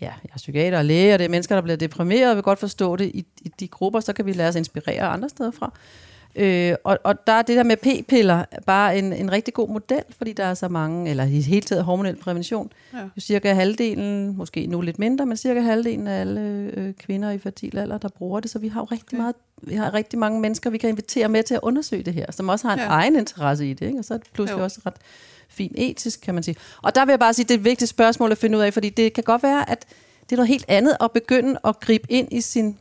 ja, 0.01 0.13
jeg 0.23 0.29
er 0.33 0.37
psykiater 0.37 0.77
og 0.77 0.85
læge, 0.85 1.13
og 1.13 1.19
det 1.19 1.25
er 1.25 1.29
mennesker, 1.29 1.55
der 1.55 1.61
bliver 1.61 1.77
deprimeret, 1.77 2.29
og 2.29 2.35
vil 2.35 2.43
godt 2.43 2.59
forstå 2.59 2.95
det 2.95 3.05
i, 3.05 3.25
i 3.41 3.51
de 3.59 3.67
grupper, 3.67 3.99
så 3.99 4.13
kan 4.13 4.25
vi 4.25 4.33
lade 4.33 4.49
os 4.49 4.55
inspirere 4.55 5.01
andre 5.01 5.29
steder 5.29 5.51
fra. 5.51 5.73
Øh, 6.39 6.75
og, 6.83 6.97
og 7.03 7.27
der 7.27 7.33
er 7.33 7.41
det 7.41 7.57
der 7.57 7.63
med 7.63 7.77
p-piller 7.77 8.43
bare 8.65 8.97
en, 8.97 9.13
en 9.13 9.31
rigtig 9.31 9.53
god 9.53 9.69
model, 9.69 10.03
fordi 10.17 10.33
der 10.33 10.43
er 10.45 10.53
så 10.53 10.67
mange, 10.67 11.09
eller 11.09 11.23
i 11.23 11.41
hele 11.41 11.61
taget 11.61 11.83
hormonel 11.83 12.15
prævention. 12.15 12.71
Ja. 12.93 12.97
Jo 12.99 13.09
cirka 13.21 13.53
halvdelen, 13.53 14.37
måske 14.37 14.67
nu 14.67 14.81
lidt 14.81 14.99
mindre, 14.99 15.25
men 15.25 15.37
cirka 15.37 15.59
halvdelen 15.61 16.07
af 16.07 16.19
alle 16.21 16.41
øh, 16.73 16.93
kvinder 16.93 17.31
i 17.31 17.37
fertil 17.37 17.77
alder, 17.77 17.97
der 17.97 18.07
bruger 18.09 18.39
det. 18.39 18.51
Så 18.51 18.59
vi 18.59 18.67
har 18.67 18.81
jo 18.81 18.85
rigtig, 18.85 19.07
Okay. 19.09 19.17
meget, 19.17 19.35
vi 19.61 19.75
har 19.75 19.93
rigtig 19.93 20.19
mange 20.19 20.39
mennesker, 20.39 20.69
vi 20.69 20.77
kan 20.77 20.89
invitere 20.89 21.29
med 21.29 21.43
til 21.43 21.53
at 21.53 21.59
undersøge 21.63 22.03
det 22.03 22.13
her, 22.13 22.25
som 22.31 22.49
også 22.49 22.67
har 22.67 22.73
en 22.73 22.79
Ja. 22.79 22.87
egen 22.87 23.15
interesse 23.15 23.69
i 23.69 23.73
det. 23.73 23.85
Ikke? 23.85 23.99
Og 23.99 24.05
så 24.05 24.13
er 24.13 24.17
det 24.17 24.27
pludselig 24.33 24.57
jo. 24.59 24.63
også 24.63 24.79
ret 24.85 24.95
fint 25.49 25.73
etisk, 25.77 26.21
kan 26.21 26.33
man 26.33 26.43
sige. 26.43 26.55
Og 26.81 26.95
der 26.95 27.05
vil 27.05 27.11
jeg 27.11 27.19
bare 27.19 27.33
sige, 27.33 27.45
det 27.45 27.51
er 27.53 27.57
et 27.57 27.65
vigtigt 27.65 27.89
spørgsmål 27.89 28.31
at 28.31 28.37
finde 28.37 28.57
ud 28.57 28.63
af, 28.63 28.73
fordi 28.73 28.89
det 28.89 29.13
kan 29.13 29.23
godt 29.23 29.43
være, 29.43 29.69
at 29.69 29.85
det 30.23 30.31
er 30.31 30.35
noget 30.35 30.47
helt 30.47 30.65
andet 30.67 30.97
at 31.03 31.11
begynde 31.11 31.59
at 31.65 31.79
gribe 31.79 32.11
ind 32.11 32.27
i 32.31 32.41
sin 32.41 32.77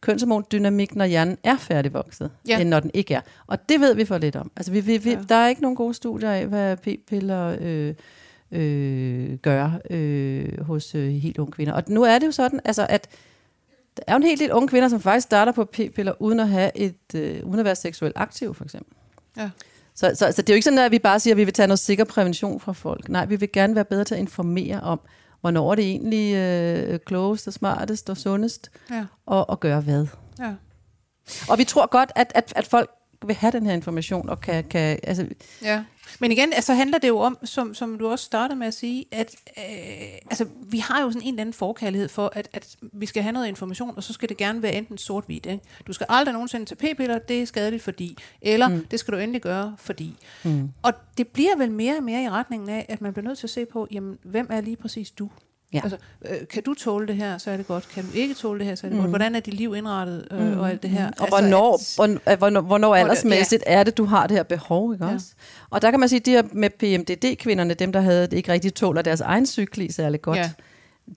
kønshormondynamik, 0.00 0.96
når 0.96 1.04
hjernen 1.04 1.36
er 1.44 1.56
færdigvokset, 1.56 2.30
Ja. 2.48 2.60
end 2.60 2.68
når 2.68 2.80
den 2.80 2.90
ikke 2.94 3.14
er. 3.14 3.20
Og 3.46 3.68
det 3.68 3.80
ved 3.80 3.94
vi 3.94 4.04
for 4.04 4.18
lidt 4.18 4.36
om. 4.36 4.50
Altså, 4.56 4.72
vi, 4.72 4.80
vi, 4.80 4.96
vi, 4.98 5.10
Ja. 5.10 5.16
ja. 5.16 5.22
Der 5.28 5.34
er 5.34 5.48
ikke 5.48 5.62
nogen 5.62 5.76
gode 5.76 5.94
studier 5.94 6.30
af, 6.30 6.46
hvad 6.46 6.76
p-piller 6.76 7.56
øh, 7.60 7.94
øh, 8.52 9.34
gør 9.38 9.70
øh, 9.90 10.60
hos 10.64 10.94
øh, 10.94 11.08
helt 11.08 11.38
unge 11.38 11.52
kvinder. 11.52 11.72
Og 11.72 11.82
nu 11.88 12.02
er 12.02 12.18
det 12.18 12.26
jo 12.26 12.32
sådan, 12.32 12.60
altså, 12.64 12.86
at 12.88 13.08
der 13.96 14.02
er 14.06 14.12
jo 14.12 14.16
en 14.16 14.22
hel 14.22 14.38
del 14.38 14.52
unge 14.52 14.68
kvinder, 14.68 14.88
som 14.88 15.00
faktisk 15.00 15.24
starter 15.24 15.52
på 15.52 15.64
p-piller, 15.64 16.22
uden 16.22 16.40
at, 16.40 16.48
have 16.48 16.70
et, 16.74 16.94
øh, 17.14 17.40
uden 17.44 17.58
at 17.58 17.64
være 17.64 17.76
seksuelt 17.76 18.16
aktiv, 18.16 18.54
for 18.54 18.64
eksempel. 18.64 18.96
Ja. 19.36 19.50
Så, 19.94 20.12
så, 20.14 20.32
så 20.32 20.42
det 20.42 20.50
er 20.50 20.54
jo 20.54 20.56
ikke 20.56 20.64
sådan, 20.64 20.78
at 20.78 20.90
vi 20.92 20.98
bare 20.98 21.20
siger, 21.20 21.34
at 21.34 21.38
vi 21.38 21.44
vil 21.44 21.54
tage 21.54 21.66
noget 21.66 21.78
sikker 21.78 22.04
prævention 22.04 22.60
fra 22.60 22.72
folk. 22.72 23.08
Nej, 23.08 23.26
vi 23.26 23.36
vil 23.36 23.52
gerne 23.52 23.74
være 23.74 23.84
bedre 23.84 24.04
til 24.04 24.14
at 24.14 24.20
informere 24.20 24.80
om, 24.80 25.00
hvornår 25.40 25.70
er 25.70 25.74
det 25.74 25.84
egentlig 25.90 26.34
øh, 26.34 26.98
klogest 27.06 27.46
og 27.46 27.52
smartest 27.52 28.10
og 28.10 28.16
sundest, 28.16 28.70
Ja. 28.90 29.04
og, 29.26 29.50
og 29.50 29.60
gøre 29.60 29.80
hvad. 29.80 30.06
Ja. 30.38 30.52
Og 31.48 31.58
vi 31.58 31.64
tror 31.64 31.86
godt, 31.86 32.12
at, 32.16 32.32
at, 32.34 32.52
at 32.56 32.66
folk 32.66 32.90
vil 33.26 33.36
have 33.36 33.52
den 33.52 33.66
her 33.66 33.72
information, 33.72 34.28
og 34.28 34.40
kan, 34.40 34.64
kan 34.64 34.98
altså, 35.02 35.26
Ja. 35.62 35.84
Men 36.20 36.32
igen, 36.32 36.52
altså 36.52 36.74
handler 36.74 36.98
det 36.98 37.08
jo 37.08 37.18
om, 37.18 37.38
som, 37.44 37.74
som 37.74 37.98
du 37.98 38.08
også 38.08 38.24
startede 38.24 38.58
med 38.58 38.66
at 38.66 38.74
sige, 38.74 39.04
at 39.12 39.34
øh, 39.58 39.64
altså, 40.30 40.46
vi 40.62 40.78
har 40.78 41.02
jo 41.02 41.10
sådan 41.10 41.22
en 41.22 41.34
eller 41.34 41.40
anden 41.40 41.52
forkærlighed 41.52 42.08
for, 42.08 42.32
at, 42.34 42.48
at 42.52 42.76
vi 42.92 43.06
skal 43.06 43.22
have 43.22 43.32
noget 43.32 43.46
information, 43.46 43.92
og 43.96 44.02
så 44.02 44.12
skal 44.12 44.28
det 44.28 44.36
gerne 44.36 44.62
være 44.62 44.74
enten 44.74 44.98
sort-hvidt. 44.98 45.46
Ikke? 45.46 45.64
Du 45.86 45.92
skal 45.92 46.06
aldrig 46.08 46.32
nogensinde 46.32 46.66
tage 46.66 46.94
p-piller, 46.94 47.18
det 47.18 47.42
er 47.42 47.46
skadeligt 47.46 47.82
fordi, 47.82 48.16
eller 48.42 48.68
mm. 48.68 48.86
det 48.90 49.00
skal 49.00 49.14
du 49.14 49.18
endelig 49.18 49.42
gøre 49.42 49.76
fordi. 49.78 50.16
Mm. 50.44 50.70
Og 50.82 50.92
det 51.18 51.28
bliver 51.28 51.56
vel 51.56 51.70
mere 51.70 51.96
og 51.96 52.02
mere 52.02 52.22
i 52.22 52.28
retningen 52.28 52.68
af, 52.68 52.86
at 52.88 53.00
man 53.00 53.12
bliver 53.12 53.24
nødt 53.28 53.38
til 53.38 53.46
at 53.46 53.50
se 53.50 53.64
på, 53.66 53.88
jamen, 53.90 54.18
hvem 54.22 54.46
er 54.50 54.60
lige 54.60 54.76
præcis 54.76 55.10
du? 55.10 55.30
Ja. 55.72 55.80
Altså, 55.82 55.98
øh, 56.24 56.36
kan 56.50 56.62
du 56.62 56.74
tåle 56.74 57.06
det 57.06 57.16
her, 57.16 57.38
så 57.38 57.50
er 57.50 57.56
det 57.56 57.66
godt. 57.66 57.88
Kan 57.88 58.04
du 58.04 58.08
ikke 58.14 58.34
tåle 58.34 58.58
det 58.58 58.66
her, 58.66 58.74
så 58.74 58.86
er 58.86 58.88
det 58.88 58.96
mm. 58.96 59.00
godt. 59.02 59.10
Hvordan 59.10 59.34
er 59.34 59.40
dit 59.40 59.54
liv 59.54 59.74
indrettet 59.76 60.28
øh, 60.30 60.40
mm. 60.52 60.58
og 60.58 60.70
alt 60.70 60.82
det 60.82 60.90
her? 60.90 61.06
Og 61.06 61.12
altså, 61.20 61.28
hvornår, 61.28 61.74
at- 61.74 61.94
hvornår, 61.96 62.36
hvornår, 62.36 62.60
hvornår 62.60 62.94
aldersmæssigt 62.94 63.62
ja. 63.66 63.72
er 63.72 63.82
det, 63.82 63.96
du 63.96 64.04
har 64.04 64.26
det 64.26 64.36
her 64.36 64.42
behov, 64.42 64.92
ikke 64.92 65.06
Ja. 65.06 65.12
også? 65.14 65.26
Og 65.70 65.82
der 65.82 65.90
kan 65.90 66.00
man 66.00 66.08
sige, 66.08 66.20
at 66.20 66.26
de 66.26 66.30
her 66.30 66.42
med 66.52 66.70
PMDD-kvinderne, 66.70 67.74
dem 67.74 67.92
der 67.92 68.00
havde 68.00 68.22
det 68.22 68.32
ikke 68.36 68.52
rigtig 68.52 68.74
tåler 68.74 69.02
deres 69.02 69.20
egen 69.20 69.46
cykli 69.46 69.92
særlig 69.92 70.22
godt, 70.22 70.38
Ja. 70.38 70.50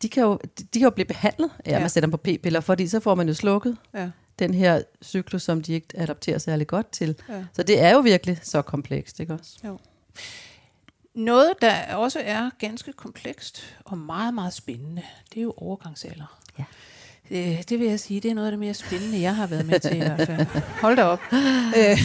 de, 0.02 0.10
kan 0.10 0.24
jo, 0.24 0.40
de 0.58 0.66
kan 0.80 0.82
jo 0.82 0.90
blive 0.90 1.06
behandlet 1.06 1.50
af, 1.60 1.70
at 1.70 1.72
Ja. 1.74 1.80
man 1.80 1.90
sætter 1.90 2.06
dem 2.08 2.12
på 2.12 2.18
p-piller, 2.18 2.60
fordi 2.60 2.88
så 2.88 3.00
får 3.00 3.16
man 3.16 3.28
jo 3.28 3.34
slukket 3.34 3.78
Ja. 3.96 4.10
den 4.40 4.54
her 4.54 4.82
cyklus, 5.04 5.44
som 5.44 5.62
de 5.62 5.74
ikke 5.74 5.88
adapterer 5.96 6.38
særlig 6.38 6.68
godt 6.68 6.92
til. 6.92 7.16
Ja. 7.30 7.44
Så 7.54 7.64
det 7.64 7.82
er 7.82 7.94
jo 7.94 8.00
virkelig 8.00 8.40
så 8.44 8.62
komplekst, 8.62 9.20
ikke 9.20 9.34
også? 9.34 9.58
Noget, 11.16 11.54
der 11.62 11.96
også 11.96 12.22
er 12.24 12.50
ganske 12.60 12.94
komplekst 12.94 13.78
og 13.86 13.98
meget, 13.98 14.34
meget 14.34 14.54
spændende, 14.54 15.02
det 15.30 15.38
er 15.38 15.44
jo 15.44 15.54
overgangsalder. 15.58 16.40
Ja. 16.60 16.64
Det, 17.30 17.70
det 17.70 17.80
vil 17.80 17.88
jeg 17.88 18.00
sige, 18.00 18.20
det 18.20 18.32
er 18.32 18.36
noget 18.36 18.48
af 18.48 18.52
det 18.52 18.60
mere 18.60 18.74
spændende, 18.74 19.22
jeg 19.22 19.36
har 19.36 19.48
været 19.48 19.66
med 19.66 19.80
til 19.80 19.96
i 19.96 20.00
hvert 20.00 20.28
fald. 20.28 20.46
Hold 20.82 20.96
da 20.96 21.04
op. 21.04 21.20
Øh, 21.78 21.98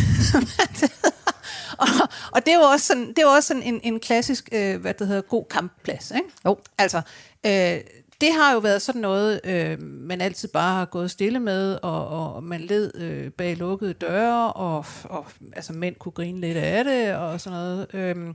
og, 1.82 2.08
og 2.32 2.46
det 2.46 2.52
er 2.52 2.58
jo 2.58 2.64
også 2.64 2.86
sådan, 2.86 3.08
det 3.08 3.18
er 3.18 3.26
også 3.26 3.46
sådan 3.46 3.62
en, 3.62 3.80
en 3.82 4.00
klassisk, 4.00 4.48
øh, 4.52 4.80
hvad 4.80 4.94
det 4.94 5.06
hedder, 5.06 5.22
god 5.22 5.44
kampplads. 5.50 6.10
Ikke? 6.10 6.28
Jo. 6.44 6.58
Altså, 6.78 7.02
øh, 7.46 7.80
det 8.20 8.32
har 8.32 8.52
jo 8.52 8.58
været 8.58 8.82
sådan 8.82 9.00
noget, 9.00 9.40
øh, 9.44 9.82
man 9.82 10.20
altid 10.20 10.48
bare 10.48 10.74
har 10.74 10.84
gået 10.84 11.10
stille 11.10 11.40
med, 11.40 11.78
og, 11.82 12.08
og 12.08 12.42
man 12.42 12.60
led 12.60 12.94
øh, 12.94 13.30
bag 13.30 13.56
lukkede 13.56 13.92
døre, 13.92 14.52
og, 14.52 14.84
og 15.04 15.26
altså, 15.52 15.72
mænd 15.72 15.94
kunne 15.94 16.12
grine 16.12 16.40
lidt 16.40 16.56
af 16.56 16.84
det, 16.84 17.14
og 17.14 17.40
sådan 17.40 17.58
noget. 17.58 17.86
Øh, 17.94 18.34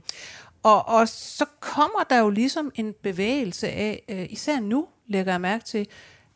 og, 0.64 0.88
og 0.88 1.08
så 1.08 1.44
kommer 1.60 2.04
der 2.10 2.18
jo 2.18 2.30
ligesom 2.30 2.72
en 2.74 2.94
bevægelse 3.02 3.68
af, 3.68 4.02
øh, 4.08 4.26
især 4.30 4.60
nu 4.60 4.86
lægger 5.06 5.32
jeg 5.32 5.40
mærke 5.40 5.64
til, 5.64 5.86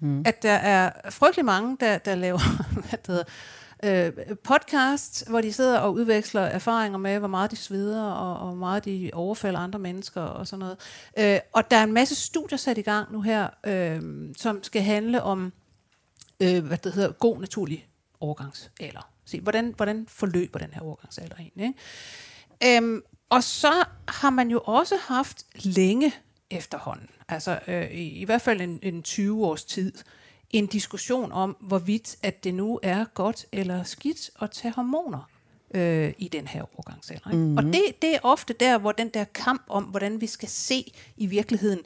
mm. 0.00 0.22
at 0.26 0.42
der 0.42 0.52
er 0.52 1.10
frygtelig 1.10 1.44
mange, 1.44 1.76
der, 1.80 1.98
der 1.98 2.14
laver 2.14 2.38
hvad 2.88 2.98
det 2.98 3.06
hedder, 3.06 3.24
øh, 3.82 4.36
podcasts, 4.44 5.24
hvor 5.28 5.40
de 5.40 5.52
sidder 5.52 5.78
og 5.78 5.94
udveksler 5.94 6.40
erfaringer 6.40 6.98
med, 6.98 7.18
hvor 7.18 7.28
meget 7.28 7.50
de 7.50 7.56
sveder, 7.56 8.04
og, 8.04 8.38
og 8.38 8.46
hvor 8.46 8.56
meget 8.58 8.84
de 8.84 9.10
overfalder 9.12 9.60
andre 9.60 9.78
mennesker 9.78 10.20
og 10.20 10.46
sådan 10.46 10.58
noget. 10.58 10.76
Øh, 11.18 11.40
og 11.52 11.70
der 11.70 11.76
er 11.76 11.84
en 11.84 11.92
masse 11.92 12.14
studier 12.14 12.58
sat 12.58 12.78
i 12.78 12.82
gang 12.82 13.12
nu 13.12 13.20
her, 13.20 13.48
øh, 13.66 14.02
som 14.36 14.62
skal 14.62 14.82
handle 14.82 15.22
om, 15.22 15.52
øh, 16.40 16.64
hvad 16.64 16.78
det 16.78 16.92
hedder, 16.92 17.12
god 17.12 17.40
naturlig 17.40 17.88
overgangsalder. 18.20 19.10
Se, 19.24 19.40
hvordan, 19.40 19.74
hvordan 19.76 20.06
forløber 20.08 20.58
den 20.58 20.70
her 20.72 20.80
overgangsalder 20.80 21.36
egentlig? 21.36 21.66
Ikke? 21.66 22.76
Øhm, 22.76 23.02
og 23.30 23.44
så 23.44 23.84
har 24.08 24.30
man 24.30 24.50
jo 24.50 24.60
også 24.64 24.96
haft 25.00 25.46
længe 25.54 26.14
efterhånden, 26.50 27.08
altså 27.28 27.58
øh, 27.66 27.90
i, 27.90 28.08
i 28.08 28.24
hvert 28.24 28.42
fald 28.42 28.60
en, 28.60 28.78
en 28.82 29.02
20 29.02 29.46
års 29.46 29.64
tid, 29.64 29.92
en 30.50 30.66
diskussion 30.66 31.32
om, 31.32 31.56
hvorvidt 31.60 32.16
at 32.22 32.44
det 32.44 32.54
nu 32.54 32.80
er 32.82 33.04
godt 33.14 33.46
eller 33.52 33.82
skidt 33.82 34.30
at 34.42 34.50
tage 34.50 34.72
hormoner 34.72 35.30
øh, 35.74 36.12
i 36.18 36.28
den 36.28 36.46
her 36.46 36.62
overgangsalder. 36.62 37.30
Ikke? 37.30 37.38
Mm-hmm. 37.38 37.56
Og 37.56 37.64
det, 37.64 37.82
det 38.02 38.14
er 38.14 38.18
ofte 38.22 38.52
der, 38.52 38.78
hvor 38.78 38.92
den 38.92 39.08
der 39.08 39.24
kamp 39.24 39.62
om, 39.68 39.84
hvordan 39.84 40.20
vi 40.20 40.26
skal 40.26 40.48
se 40.48 40.92
i 41.16 41.26
virkeligheden 41.26 41.80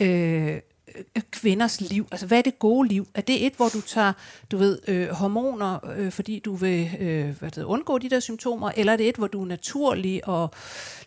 øh, 0.00 0.60
Øh, 0.94 1.22
kvinders 1.30 1.80
liv. 1.80 2.06
Altså, 2.10 2.26
hvad 2.26 2.38
er 2.38 2.42
det 2.42 2.58
gode 2.58 2.88
liv? 2.88 3.06
Er 3.14 3.20
det 3.20 3.46
et, 3.46 3.52
hvor 3.52 3.68
du 3.68 3.80
tager, 3.80 4.12
du 4.50 4.56
ved, 4.56 4.78
øh, 4.88 5.08
hormoner, 5.08 5.90
øh, 5.96 6.12
fordi 6.12 6.38
du 6.38 6.54
vil 6.54 6.90
øh, 7.00 7.38
hvad 7.38 7.50
det, 7.50 7.62
undgå 7.62 7.98
de 7.98 8.10
der 8.10 8.20
symptomer, 8.20 8.70
eller 8.76 8.92
er 8.92 8.96
det 8.96 9.08
et, 9.08 9.16
hvor 9.16 9.26
du 9.26 9.42
er 9.42 9.46
naturlig 9.46 10.28
og 10.28 10.50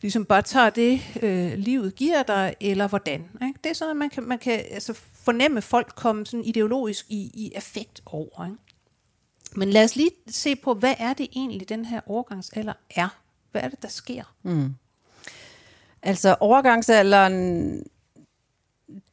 ligesom 0.01 0.25
bare 0.25 0.41
tager 0.41 0.69
det, 0.69 1.01
øh, 1.21 1.53
livet 1.57 1.95
giver 1.95 2.23
dig, 2.23 2.55
eller 2.61 2.87
hvordan? 2.87 3.29
Ikke? 3.47 3.59
Det 3.63 3.69
er 3.69 3.73
sådan, 3.73 3.91
at 3.91 3.97
man 3.97 4.09
kan, 4.09 4.23
man 4.23 4.39
kan 4.39 4.63
altså, 4.71 4.93
fornemme 5.13 5.61
folk 5.61 5.95
komme 5.95 6.25
sådan 6.25 6.43
ideologisk 6.45 7.05
i, 7.09 7.31
i 7.33 7.51
affekt 7.55 8.01
over. 8.05 8.45
Ikke? 8.45 8.57
Men 9.55 9.69
lad 9.69 9.83
os 9.83 9.95
lige 9.95 10.11
se 10.27 10.55
på, 10.55 10.73
hvad 10.73 10.93
er 10.99 11.13
det 11.13 11.27
egentlig, 11.35 11.69
den 11.69 11.85
her 11.85 12.01
overgangsalder 12.05 12.73
er? 12.95 13.07
Hvad 13.51 13.61
er 13.61 13.69
det, 13.69 13.81
der 13.81 13.87
sker? 13.87 14.23
Mm. 14.43 14.75
Altså 16.03 16.35
overgangsalderen, 16.39 17.83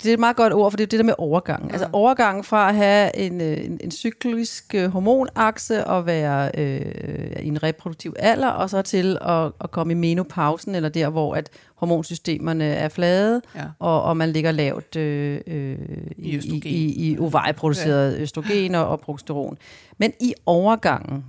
det 0.03 0.09
er 0.09 0.12
et 0.12 0.21
meget 0.21 0.37
godt 0.37 0.53
ord, 0.53 0.73
for 0.73 0.77
det 0.77 0.85
er 0.85 0.88
det 0.88 0.99
der 0.99 1.05
med 1.05 1.14
overgang. 1.19 1.64
Mm. 1.64 1.71
Altså 1.71 1.88
overgangen 1.93 2.45
fra 2.45 2.69
at 2.69 2.75
have 2.75 3.16
en, 3.16 3.40
øh, 3.40 3.64
en, 3.64 3.81
en 3.85 3.90
cyklisk 3.90 4.75
øh, 4.75 4.90
hormonakse 4.90 5.87
og 5.87 6.07
være 6.07 6.51
øh, 6.59 7.43
i 7.43 7.49
en 7.49 7.62
reproduktiv 7.62 8.14
alder, 8.19 8.49
og 8.49 8.71
så 8.71 8.83
til 8.83 9.19
at, 9.21 9.53
at 9.61 9.71
komme 9.71 9.93
i 9.93 9.97
menopausen, 9.97 10.75
eller 10.75 10.88
der, 10.88 11.09
hvor 11.09 11.35
at 11.35 11.51
hormonsystemerne 11.75 12.64
er 12.64 12.88
flade, 12.88 13.43
Ja. 13.55 13.64
og, 13.79 14.03
og 14.03 14.16
man 14.16 14.31
ligger 14.31 14.53
lavt 14.53 14.97
øh, 14.97 15.40
øh, 15.47 15.79
I 16.16 16.31
i, 16.31 16.37
østrogen. 16.37 16.62
i, 16.64 16.69
i, 16.69 17.12
i 17.12 17.19
ovarieproduceret 17.19 18.12
ja. 18.16 18.21
østrogen 18.21 18.75
og, 18.75 18.88
og 18.88 19.01
progesteron. 19.01 19.59
Men 19.99 20.12
i 20.21 20.35
overgangen 20.47 21.25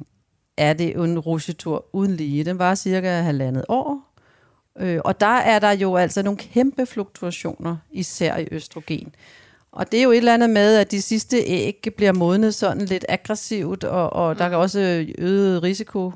er 0.57 0.73
det 0.73 0.95
jo 0.95 1.03
en 1.03 1.19
rusjetur 1.19 1.85
uden 1.93 2.15
lige. 2.15 2.43
Den 2.43 2.59
var 2.59 2.75
cirka 2.75 3.07
halvandet 3.21 3.65
år, 3.69 4.10
Øh, 4.79 4.99
og 5.05 5.19
der 5.19 5.27
er 5.37 5.59
der 5.59 5.71
jo 5.71 5.95
altså 5.95 6.21
nogle 6.21 6.37
kæmpe 6.37 6.85
fluktuationer, 6.85 7.77
især 7.91 8.37
i 8.37 8.47
østrogen. 8.51 9.15
Og 9.71 9.91
det 9.91 9.99
er 9.99 10.03
jo 10.03 10.11
et 10.11 10.17
eller 10.17 10.33
andet 10.33 10.49
med, 10.49 10.75
at 10.75 10.91
de 10.91 11.01
sidste 11.01 11.37
æg 11.37 11.87
bliver 11.97 12.11
modnet 12.13 12.55
sådan 12.55 12.85
lidt 12.85 13.05
aggressivt, 13.09 13.83
og, 13.83 14.13
og 14.13 14.37
der 14.37 14.45
er 14.45 14.55
også 14.55 15.05
øget 15.17 15.63
risiko, 15.63 16.13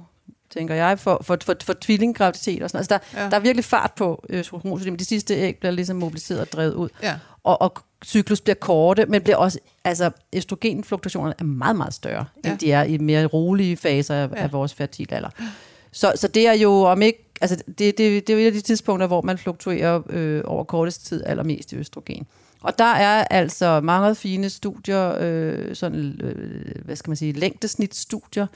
tænker 0.49 0.75
jeg, 0.75 0.99
for, 0.99 1.21
for, 1.23 1.37
for, 1.45 1.55
for 1.63 1.73
tvillinggraviditet 1.81 2.63
og 2.63 2.69
sådan. 2.69 2.79
Altså 2.79 2.99
der, 3.13 3.21
Ja. 3.21 3.29
der 3.29 3.35
er 3.35 3.39
virkelig 3.39 3.65
fart 3.65 3.91
på 3.97 4.25
hormonsystemet. 4.51 4.99
De 4.99 5.05
sidste 5.05 5.33
æg 5.35 5.57
bliver 5.59 5.71
ligesom 5.71 5.97
mobiliseret 5.97 6.41
og 6.41 6.51
drevet 6.51 6.73
ud. 6.73 6.89
Ja. 7.03 7.15
Og, 7.43 7.61
og 7.61 7.77
cyklus 8.05 8.41
bliver 8.41 8.55
korte, 8.55 9.05
men 9.05 9.21
bliver 9.21 9.37
også, 9.37 9.59
altså 9.83 10.11
østrogenfluktuationerne 10.35 11.35
er 11.39 11.43
meget, 11.43 11.75
meget 11.75 11.93
større, 11.93 12.25
ja. 12.45 12.49
End 12.49 12.59
de 12.59 12.71
er 12.71 12.83
i 12.83 12.97
mere 12.97 13.25
rolige 13.25 13.77
faser 13.77 14.15
af, 14.15 14.29
ja. 14.31 14.35
af 14.35 14.51
vores 14.53 14.73
fertile 14.73 15.13
alder. 15.15 15.29
Så, 15.91 16.13
så 16.15 16.27
det 16.27 16.47
er 16.47 16.53
jo 16.53 16.71
om 16.81 17.01
ikke, 17.01 17.24
altså 17.41 17.55
det, 17.67 17.77
det, 17.77 17.97
det 17.97 18.29
er 18.29 18.33
jo 18.33 18.39
et 18.39 18.45
af 18.45 18.53
de 18.53 18.61
tidspunkter, 18.61 19.07
hvor 19.07 19.21
man 19.21 19.37
fluktuerer 19.37 20.01
øh, 20.09 20.41
over 20.45 20.63
kortest 20.63 21.05
tid 21.05 21.23
allermest 21.25 21.71
i 21.73 21.75
østrogen. 21.75 22.27
Og 22.61 22.79
der 22.79 22.93
er 22.93 23.23
altså 23.29 23.81
mange 23.81 24.15
fine 24.15 24.49
studier, 24.49 25.15
øh, 25.19 25.75
sådan, 25.75 26.19
øh, 26.21 26.85
hvad 26.85 26.95
skal 26.95 27.09
man 27.09 27.17
sige, 27.17 27.31
længdesnitstudier, 27.33 28.47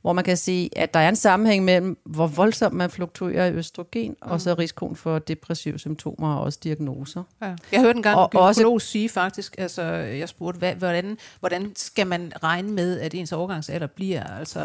hvor 0.00 0.12
man 0.12 0.24
kan 0.24 0.36
se, 0.36 0.70
at 0.76 0.94
der 0.94 1.00
er 1.00 1.08
en 1.08 1.16
sammenhæng 1.16 1.64
mellem, 1.64 1.98
hvor 2.04 2.26
voldsomt 2.26 2.74
man 2.74 2.90
fluktuerer 2.90 3.46
i 3.46 3.52
østrogen, 3.52 4.10
mm. 4.10 4.16
og 4.30 4.40
så 4.40 4.54
risikoen 4.54 4.96
for 4.96 5.18
depressive 5.18 5.78
symptomer 5.78 6.34
og 6.34 6.40
også 6.42 6.58
diagnoser. 6.64 7.22
Ja. 7.42 7.54
Jeg 7.72 7.80
hørte 7.80 7.96
engang 7.96 8.16
Og 8.16 8.24
en 8.24 8.30
gynekolog 8.30 8.72
også- 8.74 8.86
sige 8.86 9.08
faktisk, 9.08 9.54
altså 9.58 9.82
jeg 9.92 10.28
spurgte, 10.28 10.58
hvad, 10.58 10.74
hvordan, 10.74 11.18
hvordan 11.40 11.72
skal 11.76 12.06
man 12.06 12.32
regne 12.42 12.70
med, 12.72 13.00
at 13.00 13.14
ens 13.14 13.32
overgangsalder 13.32 13.86
bliver? 13.86 14.24
Altså, 14.24 14.60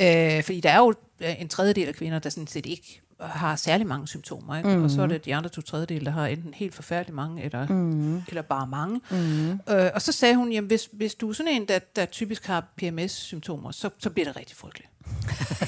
øh, 0.00 0.42
fordi 0.44 0.60
der 0.60 0.70
er 0.70 0.78
jo 0.78 0.94
øh, 1.20 1.40
en 1.40 1.48
tredjedel 1.48 1.88
af 1.88 1.94
kvinder, 1.94 2.18
der 2.18 2.30
sådan 2.30 2.46
set 2.46 2.66
ikke 2.66 3.00
har 3.20 3.56
særlig 3.56 3.86
mange 3.86 4.08
symptomer, 4.08 4.56
ikke? 4.56 4.68
Mm. 4.68 4.84
og 4.84 4.90
så 4.90 5.02
er 5.02 5.06
det 5.06 5.24
de 5.24 5.34
andre 5.34 5.50
to 5.50 5.60
tredjedele, 5.60 6.04
der 6.04 6.10
har 6.10 6.26
enten 6.26 6.54
helt 6.54 6.74
forfærdeligt 6.74 7.14
mange, 7.14 7.42
eller, 7.44 7.66
mm. 7.68 8.22
eller 8.28 8.42
bare 8.42 8.66
mange. 8.66 9.00
Mm. 9.10 9.50
Øh, 9.50 9.90
og 9.94 10.02
så 10.02 10.12
sagde 10.12 10.36
hun, 10.36 10.52
jamen 10.52 10.68
hvis, 10.68 10.88
hvis 10.92 11.14
du 11.14 11.28
er 11.28 11.32
sådan 11.32 11.52
en, 11.52 11.68
der, 11.68 11.78
der 11.78 12.04
typisk 12.04 12.46
har 12.46 12.64
PMS-symptomer, 12.76 13.70
så, 13.70 13.90
så 13.98 14.10
bliver 14.10 14.26
det 14.26 14.36
rigtig 14.36 14.56
frygteligt. 14.56 14.90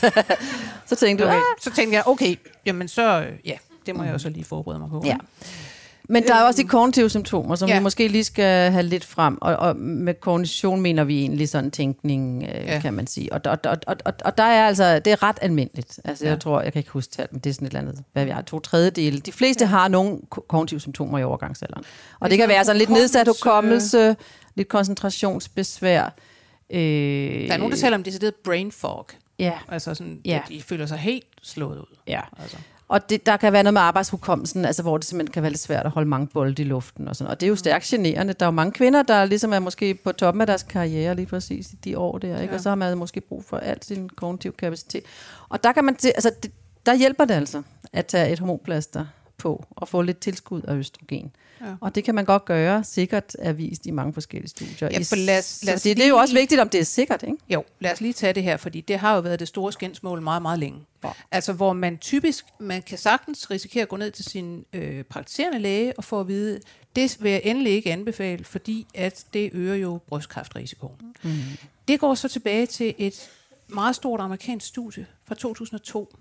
Så 0.87 0.97
tænkte 0.97 1.25
du, 1.25 1.29
Okay. 1.29 1.37
okay. 1.37 1.45
Så 1.61 1.71
tænkte 1.71 1.97
jeg, 1.97 2.03
okay, 2.07 2.37
jamen 2.67 2.89
så, 2.89 3.23
øh, 3.23 3.39
ja, 3.45 3.57
det 3.87 3.97
må 3.97 4.03
jeg 4.03 4.13
jo 4.13 4.19
så 4.19 4.29
lige 4.29 4.45
forberede 4.45 4.81
mig 4.81 4.91
på. 4.91 5.03
Ja. 5.05 5.17
Men 6.09 6.23
der 6.23 6.35
er 6.35 6.43
også 6.43 6.63
de 6.63 6.69
kognitive 6.69 7.11
symptomer, 7.11 7.55
som 7.55 7.69
Ja. 7.69 7.79
vi 7.79 7.83
måske 7.83 8.09
lige 8.09 8.25
skal 8.25 8.71
have 8.73 8.83
lidt 8.83 9.05
frem. 9.05 9.39
Og, 9.41 9.57
og 9.57 9.77
med 9.77 10.15
kognition 10.15 10.81
mener 10.81 11.05
vi 11.05 11.21
egentlig 11.21 11.49
sådan 11.49 11.71
tænkning, 11.71 12.43
øh, 12.43 12.49
Ja. 12.67 12.81
kan 12.81 12.95
man 12.95 13.07
sige. 13.07 13.33
Og, 13.33 13.41
og, 13.45 13.59
og, 13.65 13.77
og, 13.87 13.97
og, 14.05 14.13
og 14.25 14.39
der 14.39 14.45
er 14.45 14.67
altså, 14.67 14.99
det 14.99 15.13
er 15.13 15.23
ret 15.23 15.39
almindeligt. 15.43 16.01
Altså 16.05 16.25
Ja. 16.25 16.31
jeg 16.31 16.41
tror, 16.41 16.61
jeg 16.61 16.73
kan 16.73 16.81
ikke 16.81 16.91
huske 16.91 17.13
tal, 17.13 17.29
men 17.31 17.41
det 17.41 17.51
er 17.51 17.55
sådan 17.55 17.67
et 17.67 17.71
eller 17.71 17.81
andet, 17.81 18.05
hvad 18.13 18.25
vi 18.25 18.31
har, 18.31 18.43
to 18.43 18.59
tredjedele. 18.61 19.19
De 19.21 19.33
fleste 19.33 19.65
ja. 19.65 19.69
har 19.69 19.89
nogle 19.89 20.19
ko- 20.31 20.45
kognitive 20.49 20.81
symptomer 20.81 21.19
i 21.19 21.25
overgangsalderen. 21.25 21.85
Og 22.21 22.31
det 22.31 22.39
kan 22.39 22.49
være 22.49 22.65
sådan 22.65 22.79
lidt 22.79 22.91
nedsat 22.91 23.29
hukommelse. 23.29 24.17
lidt 24.55 24.69
koncentrationsbesvær. 24.69 26.15
Øh, 26.71 26.81
Der 26.81 27.53
er 27.53 27.57
nogen, 27.57 27.73
der 27.73 27.79
taler 27.79 27.97
om 27.97 28.03
decideret 28.03 28.35
brain 28.35 28.73
fog. 28.73 29.07
Ja, 29.39 29.53
Altså 29.69 29.95
sådan, 29.95 30.21
Ja. 30.25 30.41
de 30.49 30.63
føler 30.63 30.87
sig 30.87 30.99
helt 30.99 31.25
slået 31.43 31.79
ud. 31.79 31.97
ja. 32.09 32.21
Altså. 32.43 32.57
Og 32.93 33.11
det, 33.11 33.27
der 33.27 33.37
kan 33.37 33.53
være 33.53 33.63
noget 33.63 33.75
med 33.75 33.81
arbejdshukommelsen, 33.81 34.65
altså 34.65 34.83
hvor 34.83 34.99
det 34.99 35.07
simpelthen 35.07 35.33
kan 35.33 35.43
være 35.43 35.53
lidt 35.53 35.61
svært 35.61 35.87
at 35.87 35.93
holde 35.93 36.09
mange 36.09 36.27
bolde 36.27 36.63
i 36.63 36.65
luften 36.65 37.09
og 37.09 37.17
sådan. 37.17 37.31
Og 37.31 37.41
det 37.41 37.47
er 37.47 37.49
jo 37.49 37.57
stærkt 37.57 37.85
generende. 37.85 38.33
Der 38.33 38.47
er 38.47 38.49
jo 38.49 38.55
mange 38.55 38.73
kvinder, 38.73 39.03
der 39.03 39.25
ligesom 39.25 39.53
er 39.53 39.59
måske 39.59 39.95
på 39.95 40.13
toppen 40.13 40.41
af 40.41 40.47
deres 40.47 40.63
karriere 40.63 41.15
lige 41.15 41.27
præcis 41.27 41.73
i 41.73 41.77
de 41.77 41.99
år 41.99 42.19
der, 42.19 42.41
ikke? 42.41 42.53
Ja. 42.53 42.55
og 42.55 42.61
så 42.61 42.69
har 42.69 42.77
man 42.77 42.99
måske 42.99 43.21
brug 43.21 43.45
for 43.45 43.57
al 43.57 43.83
sin 43.83 44.09
kognitiv 44.09 44.53
kapacitet. 44.53 45.05
Og 45.49 45.65
der 45.65 45.73
kan 45.73 45.85
man, 45.85 45.97
altså, 46.05 46.31
det, 46.43 46.53
der 46.87 46.95
hjælper 46.95 47.25
det 47.25 47.35
altså 47.35 47.63
at 47.93 48.07
tage 48.07 48.33
et 48.33 48.39
hormonplaster 48.39 49.07
på 49.43 49.65
og 49.71 49.89
få 49.89 50.03
lidt 50.03 50.19
tilskud 50.19 50.63
af 50.63 50.75
østrogen. 50.75 51.33
Ja. 51.61 51.75
Og 51.81 51.95
det 51.95 52.05
kan 52.05 52.15
man 52.15 52.25
godt 52.25 52.45
gøre, 52.45 52.85
sikkert 52.85 53.37
er 53.39 53.53
vist 53.53 53.87
i 53.87 53.91
mange 53.91 54.13
forskellige 54.13 54.51
studier. 54.51 54.89
Ja, 54.93 54.99
for 54.99 55.17
lad 55.17 55.39
os, 55.39 55.65
lad 55.65 55.75
os 55.75 55.81
så 55.81 55.89
det, 55.89 55.97
det 55.97 56.05
er 56.05 56.09
jo 56.09 56.17
også 56.17 56.35
vigtigt, 56.35 56.61
om 56.61 56.69
det 56.69 56.81
er 56.81 56.85
sikkert, 56.85 57.23
ikke? 57.23 57.37
Jo, 57.49 57.65
lad 57.81 57.93
os 57.93 58.01
lige 58.01 58.13
tage 58.13 58.33
det 58.33 58.43
her, 58.43 58.57
fordi 58.57 58.81
det 58.81 58.99
har 58.99 59.15
jo 59.15 59.21
været 59.21 59.41
det 59.41 59.49
store 59.49 59.73
skændsmål 59.73 60.23
meget, 60.23 60.43
meget 60.43 60.59
længe. 60.59 60.81
Ja. 61.05 61.11
Altså, 61.31 61.53
hvor 61.53 61.73
man 61.73 61.99
typisk, 61.99 62.45
man 62.61 62.83
kan 62.83 62.99
sagtens 62.99 63.51
risikere 63.51 63.83
at 63.83 63.89
gå 63.89 63.97
ned 63.97 64.11
til 64.11 64.25
sin 64.25 64.65
øh, 64.73 65.05
praktiserende 65.05 65.59
læge 65.59 65.93
og 65.99 66.05
få 66.05 66.21
at 66.21 66.29
vide, 66.29 66.61
det 66.97 67.17
vil 67.21 67.31
jeg 67.31 67.41
endelig 67.45 67.73
ikke 67.73 67.93
anbefale, 67.93 68.45
fordi 68.45 68.87
at 68.95 69.25
det 69.35 69.51
øger 69.53 69.75
jo 69.75 70.01
brystkræftrisikoen. 70.09 70.97
Mm. 71.23 71.31
Det 71.89 72.01
går 72.01 72.15
så 72.15 72.29
tilbage 72.29 72.67
til 72.67 72.95
et 72.99 73.31
meget 73.69 73.97
stort 73.97 74.21
amerikansk 74.21 74.67
studie 74.67 75.07
fra 75.25 75.35
2002, 75.35 76.17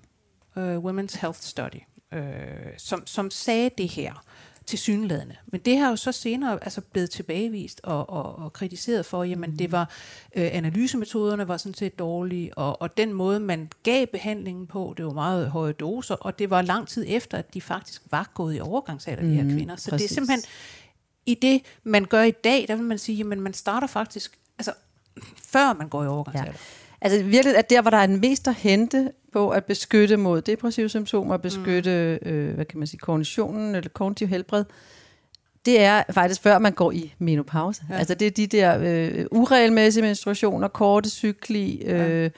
uh, 0.56 0.62
Women's 0.64 1.20
Health 1.22 1.40
Study, 1.40 1.82
uh, 2.12 2.20
som, 2.78 3.08
som 3.08 3.32
sagde 3.32 3.70
det 3.78 3.88
her 3.88 4.24
til 4.66 4.80
synlædende. 4.80 5.36
Men 5.48 5.62
det 5.62 5.78
har 5.78 5.90
jo 5.90 5.96
så 5.96 6.12
senere 6.12 6.64
altså 6.64 6.82
blevet 6.82 7.10
tilbagevist 7.10 7.82
og, 7.84 8.10
og, 8.10 8.40
og 8.40 8.54
kritiseret 8.54 9.06
for, 9.06 9.24
jamen 9.24 9.60
det 9.60 9.72
var, 9.72 9.90
øh, 10.36 10.50
analysemetoderne 10.54 11.48
var 11.48 11.58
sådan 11.58 11.74
set 11.74 12.00
dårlige, 12.00 12.58
og, 12.58 12.82
og 12.82 12.98
den 12.98 13.14
måde, 13.14 13.40
man 13.40 13.70
gav 13.84 14.08
behandlingen 14.08 14.68
på, 14.68 14.94
det 14.98 15.06
var 15.06 15.14
meget 15.14 15.50
høje 15.50 15.74
doser, 15.74 16.16
og 16.16 16.40
det 16.40 16.50
var 16.50 16.62
lang 16.62 16.88
tid 16.88 17.06
efter, 17.08 17.38
at 17.38 17.54
de 17.54 17.62
faktisk 17.62 18.02
var 18.12 18.32
gået 18.34 18.56
i 18.56 18.60
overgangsalder, 18.60 19.24
mm, 19.24 19.30
de 19.30 19.36
her 19.36 19.44
mhm, 19.44 19.56
kvinder. 19.56 19.76
Så 19.76 19.90
præcis. 19.90 20.10
det 20.10 20.12
er 20.12 20.22
simpelthen, 20.22 20.44
i 21.26 21.36
det, 21.36 21.62
man 21.84 22.06
gør 22.06 22.24
i 22.24 22.32
dag, 22.32 22.66
der 22.68 22.76
vil 22.76 22.86
man 22.86 22.98
sige, 22.98 23.16
jamen 23.16 23.42
man 23.42 23.54
starter 23.54 23.88
faktisk, 23.88 24.40
altså 24.60 24.74
før 25.36 25.74
man 25.74 25.90
går 25.90 26.04
i 26.04 26.08
overgangsalder. 26.08 26.52
Ja. 26.52 26.81
Altså 27.02 27.24
virkelig, 27.24 27.58
at 27.58 27.70
der, 27.70 27.82
hvor 27.82 27.92
der 27.92 27.98
er 27.98 28.08
mest 28.08 28.48
at 28.48 28.54
hente 28.54 29.12
på 29.34 29.50
at 29.50 29.66
beskytte 29.66 30.18
mod 30.18 30.42
depressive 30.42 30.90
symptomer, 30.90 31.38
beskytte, 31.38 32.20
mm. 32.22 32.30
øh, 32.30 32.56
hvad 32.56 32.66
kan 32.66 32.80
man 32.80 32.88
sige, 32.88 33.00
kognitionen 33.00 33.76
eller 33.76 33.90
kognitiv 33.90 34.28
helbred, 34.28 34.66
det 35.66 35.82
er 35.82 36.04
faktisk 36.12 36.42
før 36.42 36.60
man 36.60 36.74
går 36.74 36.92
i 36.92 37.14
menopause. 37.20 37.84
Ja. 37.90 37.96
Altså 37.96 38.14
det 38.14 38.28
er 38.28 38.32
de 38.32 38.48
der 38.48 38.78
øh, 38.82 39.26
uregelmæssige 39.32 40.04
menstruationer, 40.04 40.68
korte 40.68 41.10
cykli, 41.10 41.84
øh, 41.86 42.24
ja 42.24 42.30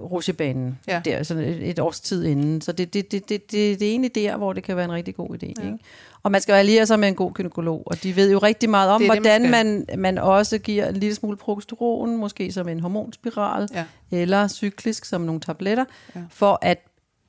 rutsjebanen. 0.00 0.78
Ja. 0.88 1.00
Der, 1.04 1.22
sådan 1.22 1.42
et, 1.42 1.70
et 1.70 1.78
års 1.78 2.00
tid 2.00 2.24
inden. 2.24 2.60
Så 2.60 2.72
det, 2.72 2.94
det, 2.94 3.12
det, 3.12 3.28
det, 3.28 3.52
det, 3.52 3.80
det 3.80 3.86
er 3.86 3.90
egentlig 3.90 4.14
der, 4.14 4.36
hvor 4.36 4.52
det 4.52 4.62
kan 4.62 4.76
være 4.76 4.84
en 4.84 4.92
rigtig 4.92 5.16
god 5.16 5.30
idé. 5.30 5.52
Ja. 5.62 5.66
Ikke? 5.66 5.78
Og 6.22 6.32
man 6.32 6.40
skal 6.40 6.52
være 6.52 6.64
lige 6.64 6.86
så 6.86 6.96
med 6.96 7.08
en 7.08 7.14
god 7.14 7.32
gynekolog, 7.32 7.82
og 7.86 8.02
de 8.02 8.16
ved 8.16 8.30
jo 8.30 8.38
rigtig 8.38 8.70
meget 8.70 8.90
om, 8.90 9.00
det 9.00 9.08
hvordan 9.08 9.42
det, 9.42 9.50
man, 9.50 9.84
man, 9.88 10.00
man 10.00 10.18
også 10.18 10.58
giver 10.58 10.88
en 10.88 10.96
lille 10.96 11.14
smule 11.14 11.36
progesteron, 11.36 12.16
måske 12.16 12.52
som 12.52 12.68
en 12.68 12.80
hormonspiral, 12.80 13.68
ja. 13.74 13.84
eller 14.10 14.48
cyklisk 14.48 15.04
som 15.04 15.20
nogle 15.20 15.40
tabletter, 15.40 15.84
ja. 16.14 16.20
for 16.30 16.58
at 16.62 16.78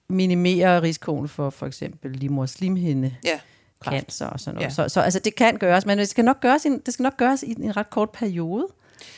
minimere 0.09 0.81
risikoen 0.81 1.27
for 1.27 1.49
for 1.49 1.65
eksempel 1.65 2.11
livmorslimhinde. 2.11 3.15
Ja 3.25 3.39
cancer 3.83 4.25
og 4.25 4.39
sådan 4.39 4.55
noget. 4.55 4.65
Ja. 4.65 4.73
Så, 4.73 4.89
så 4.89 5.01
altså, 5.01 5.19
det 5.19 5.35
kan 5.35 5.57
gøres, 5.57 5.85
men 5.85 5.97
det 5.97 6.09
skal 6.09 6.25
nok 6.25 6.39
gøres, 6.41 6.65
i, 6.65 6.69
det 6.85 6.93
skal 6.93 7.03
nok 7.03 7.17
gøres 7.17 7.43
i 7.43 7.51
en 7.51 7.77
ret 7.77 7.89
kort 7.89 8.09
periode, 8.09 8.67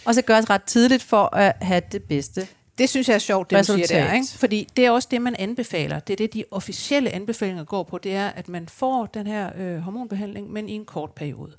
og 0.06 0.16
så 0.16 0.22
gøres 0.22 0.50
ret 0.50 0.64
tidligt 0.64 1.04
for 1.04 1.36
at 1.36 1.56
have 1.62 1.82
det 1.92 2.04
bedste 2.04 2.48
det 2.78 2.90
synes 2.90 3.10
jeg 3.10 3.16
er 3.16 3.20
sjovt, 3.20 3.50
det 3.50 3.60
Resultat. 3.60 3.84
du 3.84 3.88
siger 3.88 4.08
der. 4.08 4.14
Ikke? 4.14 4.28
Fordi 4.28 4.68
det 4.76 4.86
er 4.86 4.92
også 4.92 5.08
det, 5.12 5.22
man 5.22 5.36
anbefaler. 5.36 6.00
Det 6.00 6.14
er 6.14 6.18
det, 6.18 6.34
de 6.34 6.44
officielle 6.52 7.10
anbefalinger 7.10 7.64
går 7.64 7.84
på. 7.84 7.98
Det 7.98 8.16
er, 8.16 8.28
at 8.28 8.50
man 8.50 8.68
får 8.68 9.06
den 9.06 9.28
her 9.28 9.50
øh, 9.58 9.78
hormonbehandling, 9.78 10.52
men 10.52 10.70
i 10.70 10.74
en 10.74 10.86
kort 10.86 11.12
periode. 11.12 11.52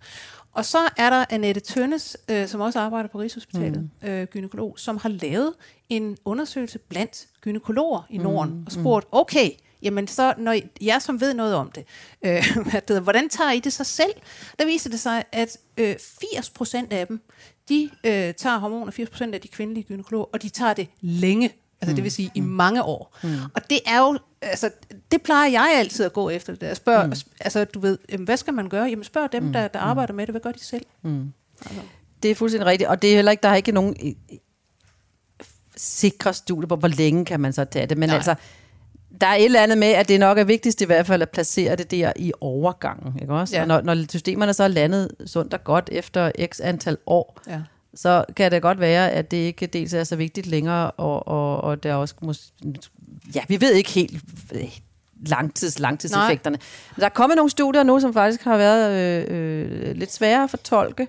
Og 0.53 0.65
så 0.65 0.79
er 0.97 1.11
der 1.11 1.25
Annette 1.31 1.61
Tønnes, 1.61 2.17
øh, 2.29 2.49
som 2.49 2.61
også 2.61 2.81
arbejder 2.81 3.09
på 3.09 3.19
Rigshospitalet, 3.19 3.91
mm. 4.03 4.09
øh, 4.09 4.27
gynekolog, 4.27 4.79
som 4.79 4.97
har 4.97 5.09
lavet 5.09 5.53
en 5.89 6.17
undersøgelse 6.25 6.79
blandt 6.79 7.27
gynekologer 7.41 8.07
i 8.11 8.19
Norden, 8.19 8.55
mm. 8.55 8.63
og 8.67 8.73
spurgt, 8.73 9.07
okay, 9.13 9.51
jamen 9.83 10.09
så, 10.09 10.35
når 10.39 10.57
jeg 10.81 11.03
som 11.03 11.21
ved 11.21 11.35
noget 11.35 11.55
om 11.55 11.71
det, 11.71 11.85
øh, 12.23 13.01
hvordan 13.03 13.29
tager 13.29 13.53
I 13.53 13.61
det 13.61 13.73
så 13.73 13.85
selv? 13.85 14.13
Der 14.59 14.67
viser 14.67 14.91
det 14.91 15.01
sig, 15.01 15.25
at 15.33 15.59
øh, 15.77 15.95
80% 15.95 16.87
af 16.91 17.07
dem, 17.07 17.21
de 17.69 17.91
øh, 18.05 18.35
tager 18.35 18.59
hormoner, 18.59 18.93
80% 18.93 19.35
af 19.35 19.41
de 19.41 19.49
kvindelige 19.49 19.85
gynekologer, 19.85 20.27
og 20.33 20.43
de 20.43 20.49
tager 20.49 20.75
det 20.75 20.89
længe. 21.01 21.53
Altså 21.81 21.93
mm. 21.93 21.95
det 21.95 22.05
vil 22.05 22.13
sige 22.13 22.29
mm. 22.29 22.33
i 22.35 22.41
mange 22.41 22.83
år. 22.83 23.19
Mm. 23.23 23.31
Og 23.55 23.71
det 23.71 23.81
er 23.87 23.99
jo, 23.99 24.19
altså 24.43 24.71
det 25.13 25.23
plejer 25.23 25.51
jeg 25.51 25.75
altid 25.79 26.05
at 26.05 26.13
gå 26.13 26.31
efter. 26.31 26.55
Det. 26.55 26.67
Jeg 26.67 26.77
spørger, 26.77 27.07
mm. 27.07 27.13
altså 27.41 27.65
du 27.65 27.81
ved, 27.81 27.99
jamen, 28.13 28.25
hvad 28.25 28.37
skal 28.37 28.55
man 28.55 28.69
gøre? 28.69 28.85
Jamen 28.85 29.05
spørg 29.05 29.33
dem, 29.33 29.43
mm. 29.43 29.53
der, 29.53 29.69
der 29.69 29.81
mm. 29.81 29.91
arbejder 29.91 30.15
med 30.15 30.27
det, 30.27 30.33
hvad 30.33 30.41
gør 30.41 30.53
de 30.53 30.65
selv? 30.65 30.87
Mm. 31.03 31.33
Altså. 31.67 31.81
Det 32.23 32.31
er 32.31 32.35
fuldstændig 32.35 32.67
rigtigt, 32.67 32.91
og 32.91 33.03
det 33.03 33.11
er 33.11 33.15
heller 33.15 33.31
ikke, 33.31 33.43
der 33.43 33.49
er 33.49 33.55
ikke 33.55 33.73
nogen 33.73 34.17
sikre 35.77 36.35
studier 36.35 36.67
på, 36.67 36.77
hvor 36.77 36.89
længe 36.89 37.25
kan 37.25 37.41
man 37.41 37.53
så 37.53 37.65
tage 37.65 37.87
det. 37.87 37.99
Men 37.99 38.09
Nej. 38.09 38.17
altså, 38.17 38.35
der 39.23 39.29
er 39.29 39.35
et 39.35 39.45
eller 39.45 39.63
andet 39.63 39.79
med, 39.79 39.89
at 39.89 40.09
det 40.09 40.21
nok 40.21 40.39
er 40.39 40.45
vigtigst 40.45 40.81
i 40.81 40.85
hvert 40.85 41.07
fald 41.07 41.23
at 41.23 41.31
placere 41.31 41.77
det 41.77 41.91
der 41.91 42.13
i 42.17 42.33
overgangen. 42.41 43.19
Ikke 43.21 43.35
også? 43.35 43.57
Ja. 43.57 43.63
Og 43.63 43.69
når, 43.69 43.81
når 43.81 43.97
systemerne 44.11 44.55
så 44.55 44.65
er 44.65 44.69
landet 44.69 45.11
sundt 45.27 45.55
og 45.55 45.65
godt 45.65 45.89
efter 45.93 46.31
x 46.47 46.61
antal 46.63 46.97
år, 47.07 47.41
ja. 47.49 47.61
så 47.95 48.25
kan 48.37 48.51
det 48.51 48.63
godt 48.63 48.81
være, 48.81 49.11
at 49.11 49.31
det 49.31 49.37
ikke 49.37 49.67
dels 49.67 49.95
er 49.95 50.05
så 50.05 50.17
vigtigt 50.17 50.47
længere, 50.47 50.91
og, 50.91 51.29
og, 51.29 51.61
og 51.61 51.83
der 51.83 51.91
er 51.91 51.95
også 51.95 52.15
mås- 52.25 52.53
ja, 53.35 53.41
vi 53.49 53.61
ved 53.61 53.73
ikke 53.73 53.91
helt 53.91 54.23
øh, 54.55 54.79
langtids, 55.27 55.79
langtidseffekterne. 55.79 56.57
Nej. 56.57 56.97
Der 56.97 57.05
er 57.05 57.09
kommet 57.15 57.37
nogle 57.37 57.51
studier 57.51 57.83
nu, 57.83 58.01
som 58.01 58.15
faktisk 58.15 58.45
har 58.45 58.57
været 58.57 58.91
øh, 59.31 59.91
øh, 59.91 59.97
lidt 59.97 60.13
svære 60.13 60.43
at 60.43 60.51
fortolke, 60.51 61.07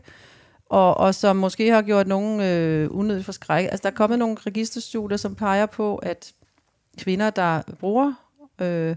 og, 0.69 0.97
og 0.97 1.15
som 1.15 1.35
måske 1.35 1.71
har 1.71 1.81
gjort 1.81 2.07
nogen 2.07 2.41
øh, 2.41 2.87
unødigt 2.91 3.25
forskræk. 3.25 3.65
Altså, 3.65 3.81
der 3.83 3.89
er 3.89 3.95
kommet 3.95 4.19
nogle 4.19 4.37
registerstudier, 4.47 5.17
som 5.17 5.35
peger 5.35 5.65
på, 5.65 5.95
at 5.95 6.33
kvinder, 6.97 7.29
der 7.29 7.61
bruger 7.79 8.13
øh, 8.61 8.95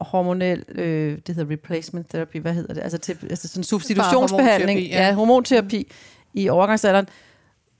hormonel, 0.00 0.64
øh, 0.68 1.18
det 1.26 1.34
hedder 1.34 1.52
replacement 1.52 2.08
therapy, 2.10 2.36
hvad 2.40 2.54
hedder 2.54 2.74
det? 2.74 2.80
Altså, 2.82 2.98
til, 2.98 3.16
altså 3.30 3.48
sådan 3.48 3.64
substitutionsbehandling, 3.64 4.78
hormonterapi, 4.78 5.02
ja. 5.02 5.06
ja, 5.06 5.14
hormonterapi 5.14 5.92
i 6.34 6.48
overgangsalderen, 6.48 7.08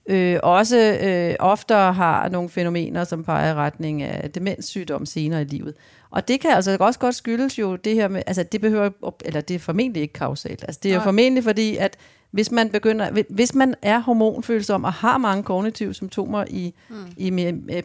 øh, 0.08 0.38
også 0.42 0.98
øh, 1.02 1.34
oftere 1.40 1.92
har 1.92 2.28
nogle 2.28 2.48
fænomener, 2.48 3.04
som 3.04 3.24
peger 3.24 3.50
i 3.50 3.54
retning 3.54 4.02
af 4.02 4.30
demenssygdom 4.30 5.06
senere 5.06 5.42
i 5.42 5.44
livet. 5.44 5.74
Og 6.10 6.28
det 6.28 6.40
kan 6.40 6.50
altså 6.50 6.76
også 6.80 6.98
godt 6.98 7.14
skyldes 7.14 7.58
jo 7.58 7.76
det 7.76 7.94
her 7.94 8.08
med, 8.08 8.22
altså 8.26 8.42
det 8.42 8.60
behøver, 8.60 8.90
eller 9.24 9.40
det 9.40 9.54
er 9.54 9.58
formentlig 9.58 10.02
ikke 10.02 10.14
kausalt. 10.14 10.62
Altså 10.62 10.80
det 10.82 10.90
er 10.90 10.94
jo 10.94 11.00
formentlig 11.00 11.44
fordi, 11.44 11.76
at 11.76 11.96
hvis 12.30 12.50
man 12.50 12.70
begynder, 12.70 13.22
hvis 13.28 13.54
man 13.54 13.74
er 13.82 13.98
hormonfølsom 13.98 14.84
og 14.84 14.92
har 14.92 15.18
mange 15.18 15.42
kognitive 15.42 15.94
symptomer 15.94 16.44
i, 16.48 16.74
mm. 16.88 16.96
i 17.16 17.30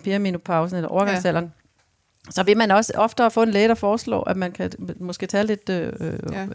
perimenopausen 0.04 0.78
eller 0.78 0.90
overgangsalderen, 0.90 1.46
ja. 1.46 2.32
så 2.32 2.44
vil 2.44 2.58
man 2.58 2.72
også 2.72 2.94
oftere 2.96 3.32
få 3.32 3.44
en 3.44 3.52
læge, 3.52 3.68
der 3.68 3.76
foreslår, 3.76 4.30
at 4.30 4.38
man 4.38 4.52
kan 4.52 4.72
måske 5.00 5.26
tage 5.26 5.46
lidt 5.46 5.70
øh, 5.70 5.94
ja. 6.32 6.44
øh, 6.44 6.50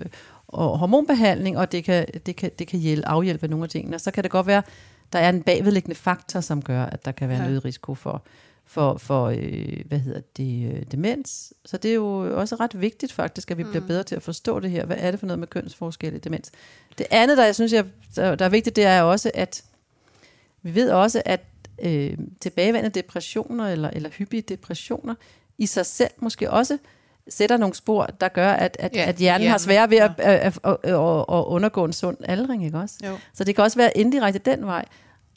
hormonbehandling, 0.52 1.58
og 1.58 1.72
det 1.72 1.84
kan, 1.84 2.06
det 2.26 2.36
kan, 2.36 2.50
det 2.58 2.66
kan 2.66 2.80
hjælpe, 2.80 3.08
afhjælpe 3.08 3.48
nogle 3.48 3.64
af 3.64 3.70
tingene. 3.70 3.98
Så 3.98 4.10
kan 4.10 4.22
det 4.22 4.30
godt 4.30 4.46
være, 4.46 4.62
der 5.12 5.18
er 5.18 5.28
en 5.28 5.42
bagvedliggende 5.42 5.96
faktor, 5.96 6.40
som 6.40 6.62
gør, 6.62 6.84
at 6.84 7.04
der 7.04 7.12
kan 7.12 7.28
være 7.28 7.38
ja. 7.38 7.44
en 7.44 7.50
øget 7.50 7.64
risiko 7.64 7.94
for, 7.94 8.22
for, 8.68 8.98
for 8.98 9.26
øh, 9.26 9.80
hvad 9.86 9.98
hedder 9.98 10.20
det, 10.36 10.74
øh, 10.74 10.82
demens. 10.92 11.52
Så 11.64 11.76
det 11.76 11.90
er 11.90 11.94
jo 11.94 12.38
også 12.40 12.54
ret 12.54 12.80
vigtigt 12.80 13.12
faktisk, 13.12 13.50
at 13.50 13.58
vi 13.58 13.62
mm. 13.62 13.70
bliver 13.70 13.86
bedre 13.86 14.02
til 14.02 14.16
at 14.16 14.22
forstå 14.22 14.60
det 14.60 14.70
her. 14.70 14.86
Hvad 14.86 14.96
er 15.00 15.10
det 15.10 15.20
for 15.20 15.26
noget 15.26 15.38
med 15.38 15.48
kønsforskel 15.48 16.14
i 16.14 16.18
demens? 16.18 16.50
Det 16.98 17.06
andet, 17.10 17.38
der 17.38 17.44
jeg 17.44 17.54
synes, 17.54 17.72
jeg, 17.72 17.84
der 18.16 18.44
er 18.44 18.48
vigtigt, 18.48 18.76
det 18.76 18.84
er 18.84 19.02
også, 19.02 19.30
at 19.34 19.64
vi 20.62 20.74
ved 20.74 20.90
også, 20.90 21.22
at 21.24 21.40
øh, 21.82 22.18
tilbagevendende 22.40 23.00
depressioner 23.00 23.68
eller, 23.68 23.90
eller 23.90 24.10
hyppige 24.10 24.42
depressioner 24.42 25.14
i 25.58 25.66
sig 25.66 25.86
selv 25.86 26.10
måske 26.18 26.50
også 26.50 26.78
sætter 27.28 27.56
nogle 27.56 27.74
spor, 27.74 28.06
der 28.20 28.28
gør, 28.28 28.52
at, 28.52 28.76
at, 28.80 28.96
ja, 28.96 29.00
at 29.00 29.16
hjernen, 29.16 29.18
hjernen 29.18 29.48
har 29.48 29.58
svært 29.58 29.90
ved 29.90 29.98
at, 29.98 30.10
at, 30.18 30.40
at, 30.40 30.58
at, 30.64 30.94
at 30.94 31.44
undergå 31.46 31.84
en 31.84 31.92
sund 31.92 32.16
aldring. 32.24 32.64
Ikke 32.64 32.78
også? 32.78 32.94
Jo. 33.06 33.18
Så 33.34 33.44
det 33.44 33.54
kan 33.54 33.64
også 33.64 33.76
være 33.76 33.96
indirekte 33.96 34.38
den 34.38 34.66
vej. 34.66 34.84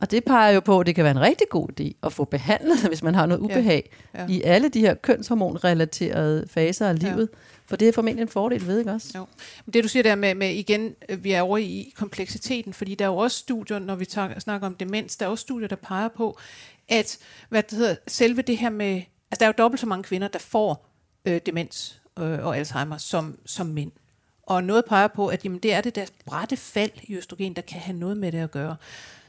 Og 0.01 0.11
det 0.11 0.23
peger 0.23 0.51
jo 0.51 0.59
på, 0.59 0.79
at 0.79 0.87
det 0.87 0.95
kan 0.95 1.03
være 1.03 1.11
en 1.11 1.21
rigtig 1.21 1.47
god 1.49 1.67
idé 1.79 1.91
at 2.03 2.13
få 2.13 2.23
behandlet, 2.25 2.79
hvis 2.87 3.03
man 3.03 3.15
har 3.15 3.25
noget 3.25 3.41
ubehag 3.41 3.89
ja. 4.13 4.21
Ja. 4.21 4.27
i 4.27 4.41
alle 4.41 4.69
de 4.69 4.79
her 4.79 4.93
kønshormonrelaterede 4.93 6.47
faser 6.49 6.89
af 6.89 6.99
livet. 6.99 7.29
Ja. 7.31 7.37
For 7.65 7.75
det 7.75 7.87
er 7.87 7.91
formentlig 7.91 8.21
en 8.21 8.27
fordel, 8.27 8.67
ved 8.67 8.79
ikke 8.79 8.91
også? 8.91 9.11
Jo. 9.15 9.25
Men 9.65 9.73
det 9.73 9.83
du 9.83 9.87
siger 9.87 10.03
der 10.03 10.15
med, 10.15 10.35
med 10.35 10.49
igen, 10.49 10.95
øh, 11.09 11.23
vi 11.23 11.31
er 11.31 11.41
over 11.41 11.57
i 11.57 11.93
kompleksiteten, 11.95 12.73
fordi 12.73 12.95
der 12.95 13.05
er 13.05 13.09
jo 13.09 13.17
også 13.17 13.37
studier, 13.37 13.79
når 13.79 13.95
vi 13.95 14.05
tager, 14.05 14.39
snakker 14.39 14.67
om 14.67 14.75
demens, 14.75 15.17
der 15.17 15.25
er 15.25 15.29
også 15.29 15.41
studier, 15.41 15.67
der 15.67 15.75
peger 15.75 16.07
på, 16.07 16.37
at 16.89 17.17
hvad 17.49 17.63
det 17.63 17.77
hedder, 17.77 17.95
selve 18.07 18.41
det 18.41 18.57
her 18.57 18.69
med, 18.69 18.95
altså 19.31 19.39
der 19.39 19.45
er 19.45 19.47
jo 19.47 19.53
dobbelt 19.57 19.79
så 19.79 19.87
mange 19.87 20.03
kvinder, 20.03 20.27
der 20.27 20.39
får 20.39 20.89
øh, 21.25 21.41
demens 21.45 22.01
øh, 22.19 22.45
og 22.45 22.57
Alzheimer 22.57 22.97
som, 22.97 23.37
som 23.45 23.67
mænd. 23.67 23.91
Og 24.43 24.63
noget 24.63 24.85
peger 24.85 25.07
på, 25.07 25.27
at 25.27 25.45
jamen, 25.45 25.59
det 25.59 25.73
er 25.73 25.81
det 25.81 25.95
der 25.95 26.05
bratte 26.25 26.57
fald 26.57 26.91
i 27.03 27.15
østrogen, 27.15 27.53
der 27.53 27.61
kan 27.61 27.79
have 27.79 27.97
noget 27.97 28.17
med 28.17 28.31
det 28.31 28.37
at 28.37 28.51
gøre. 28.51 28.75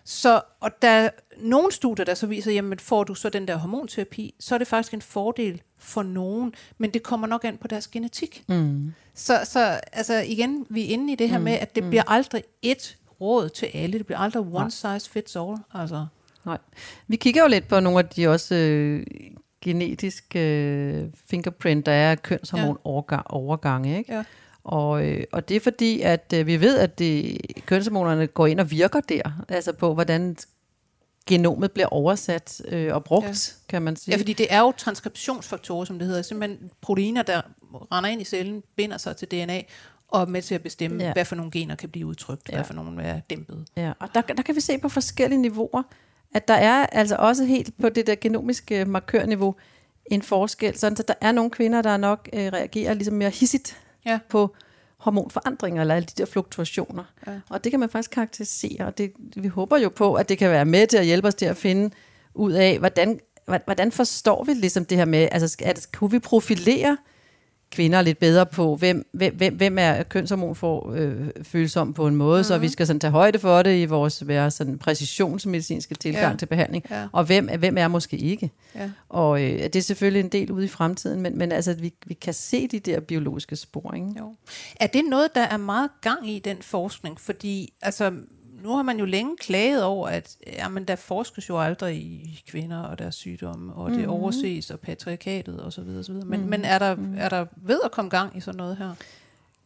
Så, 0.05 0.41
og 0.61 0.71
der 0.83 0.89
er 0.89 1.11
nogle 1.39 1.73
studier, 1.73 2.05
der 2.05 2.15
så 2.15 2.27
viser, 2.27 2.71
at 2.73 2.81
får 2.81 3.05
du 3.05 3.15
så 3.15 3.29
den 3.29 3.49
der 3.49 3.57
hormonterapi, 3.57 4.35
så 4.41 4.55
er 4.55 4.59
det 4.59 4.67
faktisk 4.67 4.95
en 4.95 5.03
fordel 5.03 5.63
for 5.79 6.03
nogen, 6.03 6.55
men 6.79 6.91
det 6.91 7.03
kommer 7.03 7.27
nok 7.27 7.45
an 7.45 7.57
på 7.57 7.69
deres 7.69 7.89
genetik. 7.89 8.45
Mm. 8.49 8.93
Så, 9.15 9.41
så 9.45 9.81
altså 9.93 10.15
igen, 10.15 10.67
vi 10.71 10.85
er 10.85 10.89
inde 10.89 11.13
i 11.13 11.17
det 11.17 11.29
her 11.29 11.39
mm. 11.39 11.45
med, 11.45 11.53
at 11.53 11.75
det 11.75 11.85
mm. 11.85 11.91
bliver 11.91 12.03
aldrig 12.07 12.43
et 12.63 12.97
råd 13.21 13.49
til 13.49 13.69
alle. 13.75 13.99
Det 13.99 14.07
bliver 14.07 14.19
aldrig 14.19 14.43
one 14.53 14.71
size 14.71 15.11
fits 15.11 15.37
all. 15.37 15.57
Altså. 15.75 16.07
Nej. 16.45 16.59
Vi 17.09 17.17
kigger 17.17 17.43
jo 17.43 17.49
lidt 17.49 17.69
på 17.69 17.81
nogle 17.81 17.99
af 17.99 18.07
de 18.07 18.29
også 18.29 18.55
øh, 18.55 19.07
genetiske 19.61 20.41
øh, 20.41 21.05
fingerprint, 21.31 21.87
der 21.87 21.93
er 21.93 22.15
kønshormon 22.15 22.79
ja. 23.11 23.21
overgange. 23.27 23.99
Ikke? 23.99 24.15
Ja. 24.15 24.25
Og, 24.65 25.07
øh, 25.07 25.25
og 25.33 25.49
det 25.49 25.57
er 25.57 25.61
fordi, 25.61 26.01
at 26.01 26.35
øh, 26.35 26.47
vi 26.47 26.61
ved, 26.61 26.79
at 26.79 26.99
det, 26.99 27.41
kønshormonerne 27.67 28.27
går 28.27 28.47
ind 28.47 28.61
og 28.61 28.71
virker 28.71 29.01
der, 29.01 29.45
altså 29.49 29.73
på, 29.73 29.95
hvordan 29.95 30.37
genomet 31.27 31.73
bliver 31.73 31.87
oversat 31.87 32.63
øh, 32.69 32.95
og 32.95 33.05
brugt, 33.05 33.27
ja. 33.27 33.69
kan 33.69 33.83
man 33.83 33.97
sige. 33.97 34.13
Ja, 34.13 34.21
fordi 34.21 34.33
det 34.33 34.47
er 34.51 34.61
jo 34.61 34.73
transkriptionsfaktorer, 34.77 35.85
som 35.85 35.99
det 35.99 36.09
hedder. 36.09 36.23
Simpelthen 36.23 36.71
proteiner, 36.81 37.23
der 37.23 37.41
render 37.93 38.11
ind 38.11 38.21
i 38.21 38.25
cellen, 38.25 38.63
binder 38.77 38.99
sig 38.99 39.17
til 39.17 39.29
DNA, 39.29 39.63
og 40.09 40.31
med 40.31 40.43
til 40.43 40.55
at 40.55 40.63
bestemme, 40.63 41.05
ja. 41.05 41.13
hvad 41.13 41.25
for 41.25 41.37
nogle 41.37 41.51
gener 41.51 41.75
kan 41.75 41.89
blive 41.89 42.07
udtrykt, 42.07 42.49
ja. 42.49 42.55
hvad 42.55 42.65
for 42.65 42.75
nogle 42.75 43.03
er 43.03 43.21
dæmpet. 43.31 43.67
Ja, 43.77 43.93
og 44.01 44.09
der, 44.15 44.21
der 44.21 44.43
kan 44.43 44.55
vi 44.55 44.61
se 44.61 44.79
på 44.79 44.89
forskellige 44.89 45.41
niveauer, 45.41 45.83
at 46.35 46.49
der 46.49 46.55
er 46.55 46.87
altså 46.87 47.17
også 47.17 47.45
helt 47.45 47.71
på 47.81 47.89
det 47.89 48.07
der 48.07 48.15
genomiske 48.15 48.85
markørniveau 48.85 49.55
en 50.07 50.23
forskel. 50.23 50.79
Sådan, 50.79 50.97
så 50.97 51.05
der 51.09 51.15
er 51.21 51.33
nogle 51.33 51.51
kvinder, 51.51 51.83
der 51.83 51.97
nok 51.97 52.29
øh, 52.33 52.47
reagerer 52.53 52.95
ligesom 52.95 53.15
mere 53.15 53.31
hissigt 53.31 53.79
ja. 54.07 54.19
på 54.29 54.57
hormonforandringer 54.97 55.81
eller 55.81 55.95
alle 55.95 56.07
de 56.07 56.23
der 56.23 56.25
fluktuationer. 56.25 57.05
Ja. 57.27 57.33
Og 57.49 57.65
det 57.65 57.73
kan 57.73 57.81
man 57.81 57.91
faktisk 57.91 58.11
karakterisere, 58.11 58.87
og 58.87 58.99
det, 58.99 59.13
vi 59.37 59.49
håber 59.49 59.79
jo 59.79 59.89
på, 59.89 60.15
at 60.15 60.29
det 60.29 60.39
kan 60.39 60.51
være 60.51 60.65
med 60.65 60.87
til 60.87 60.97
at 60.97 61.05
hjælpe 61.05 61.29
os 61.29 61.35
til 61.35 61.47
at 61.47 61.57
finde 61.57 61.91
ud 62.35 62.53
af, 62.53 62.79
hvordan, 62.79 63.21
hvordan 63.65 63.93
forstår 63.93 64.45
vi 64.45 64.53
ligesom 64.53 64.85
det 64.85 64.99
her 64.99 65.05
med, 65.05 65.29
altså 65.33 65.57
at, 65.65 65.89
kunne 65.93 66.11
vi 66.11 66.19
profilere 66.19 66.97
kvinder 67.73 68.03
lidt 68.03 68.19
bedre 68.19 68.47
på, 68.47 68.77
hvem, 68.77 69.09
hvem, 69.13 69.55
hvem 69.55 69.79
er 69.79 70.03
kønshormon 70.03 70.55
for 70.55 70.93
øh, 70.93 71.29
følsom 71.43 71.95
på 71.95 72.07
en 72.07 72.17
måde, 72.17 72.39
mm-hmm. 72.39 72.45
så 72.45 72.59
vi 72.59 72.67
mhm. 72.67 72.73
skal 72.73 72.87
sådan 72.87 73.01
tage 73.01 73.11
højde 73.11 73.39
for 73.39 73.63
det 73.63 73.83
i 73.83 73.85
vores 73.85 74.27
være 74.27 74.51
sådan 74.51 74.79
præcisionsmedicinske 74.79 75.95
tilgang 75.95 76.33
ja. 76.33 76.37
til 76.37 76.47
behandling, 76.47 76.85
ja. 76.91 77.07
og 77.13 77.25
hvem, 77.25 77.49
hvem 77.59 77.79
er 77.79 77.89
måske 77.89 78.17
ikke. 78.17 78.51
Ja. 78.75 78.91
Og 79.09 79.43
øh, 79.43 79.59
det 79.63 79.77
er 79.77 79.81
selvfølgelig 79.81 80.21
en 80.21 80.29
del 80.29 80.53
ude 80.53 80.65
i 80.65 80.69
fremtiden, 80.69 81.21
men, 81.21 81.39
men 81.39 81.53
altså, 81.53 81.75
vi, 81.75 81.93
vi 82.07 82.15
kan 82.15 82.35
se 82.35 82.69
de 82.69 82.79
der 82.79 83.01
biologiske 83.01 83.57
spor. 83.57 83.95
Ikke? 83.95 84.07
Jo. 84.19 84.35
Er 84.81 84.87
det 84.87 85.03
noget, 85.11 85.35
der 85.35 85.41
er 85.41 85.57
meget 85.57 85.91
gang 86.01 86.31
i 86.31 86.39
den 86.39 86.57
forskning? 86.61 87.21
Fordi 87.21 87.73
altså, 87.83 88.13
nu 88.63 88.77
har 88.77 88.83
man 88.83 88.99
jo 88.99 89.05
længe 89.05 89.37
klaget 89.37 89.85
over, 89.85 90.09
at 90.09 90.37
jamen, 90.47 90.85
der 90.85 90.97
forskes 90.97 91.49
jo 91.49 91.61
aldrig 91.61 91.97
i 91.97 92.43
kvinder 92.49 92.79
og 92.83 92.99
deres 92.99 93.15
sygdomme, 93.15 93.73
og 93.73 93.91
det 93.91 93.99
mm-hmm. 93.99 94.13
overses 94.13 94.71
og 94.71 94.81
patriarkatet 94.81 95.55
osv. 95.55 95.67
Og 95.67 95.73
så 95.73 95.83
videre. 95.83 96.05
Men, 96.09 96.25
mm-hmm. 96.25 96.51
men 96.51 96.65
er, 96.65 96.79
der, 96.79 96.97
mhm. 96.97 97.15
er 97.19 97.29
der 97.29 97.47
ved 97.57 97.81
at 97.85 97.91
komme 97.91 98.09
gang 98.09 98.37
i 98.37 98.41
sådan 98.41 98.59
noget 98.59 98.77
her? 98.77 98.95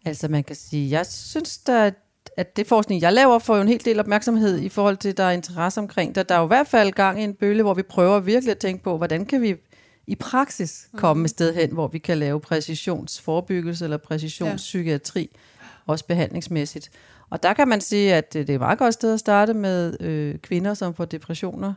Altså 0.05 0.29
man 0.29 0.45
kan 0.45 0.57
sige, 0.57 0.91
jeg 0.91 1.07
synes 1.07 1.59
da, 1.59 1.93
at 2.37 2.57
det 2.57 2.67
forskning, 2.67 3.03
jeg 3.03 3.13
laver, 3.13 3.39
får 3.39 3.57
jo 3.57 3.63
en 3.63 3.69
hel 3.69 3.85
del 3.85 4.01
opmærksomhed 4.01 4.59
i 4.59 4.69
forhold 4.69 4.97
til, 4.97 5.17
der 5.17 5.25
er 5.25 5.31
interesse 5.31 5.81
omkring 5.81 6.15
det. 6.15 6.29
Der 6.29 6.35
er 6.35 6.39
jo 6.39 6.45
i 6.45 6.49
hvert 6.49 6.67
fald 6.67 6.93
gang 6.93 7.21
i 7.21 7.25
en 7.25 7.35
bølge, 7.35 7.63
hvor 7.63 7.75
vi 7.75 7.83
prøver 7.83 8.21
virkelig 8.21 8.51
at 8.51 8.59
tænke 8.59 8.85
på, 8.85 8.97
hvordan 8.97 9.27
kan 9.27 9.43
vi 9.43 9.55
i 10.07 10.15
praksis 10.15 10.89
komme 10.97 11.21
mm. 11.21 11.25
et 11.25 11.31
sted 11.31 11.55
hen, 11.55 11.73
hvor 11.73 11.89
vi 11.89 11.99
kan 11.99 12.19
lave 12.19 12.41
præcisionsforebyggelse 12.41 13.85
eller 13.85 13.97
præcisionspsykiatri, 13.97 15.31
ja. 15.33 15.39
Også 15.87 16.07
behandlingsmæssigt. 16.07 16.91
Og 17.31 17.43
der 17.43 17.53
kan 17.53 17.69
man 17.69 17.81
sige, 17.81 18.15
at 18.15 18.33
det 18.33 18.51
er 18.51 18.55
et 18.55 18.61
meget 18.61 18.79
godt 18.79 18.95
sted 18.95 19.15
at 19.15 19.21
starte 19.21 19.55
med 19.55 20.01
øh, 20.01 20.39
kvinder, 20.39 20.75
som 20.75 20.95
får 20.95 21.05
depressioner. 21.05 21.75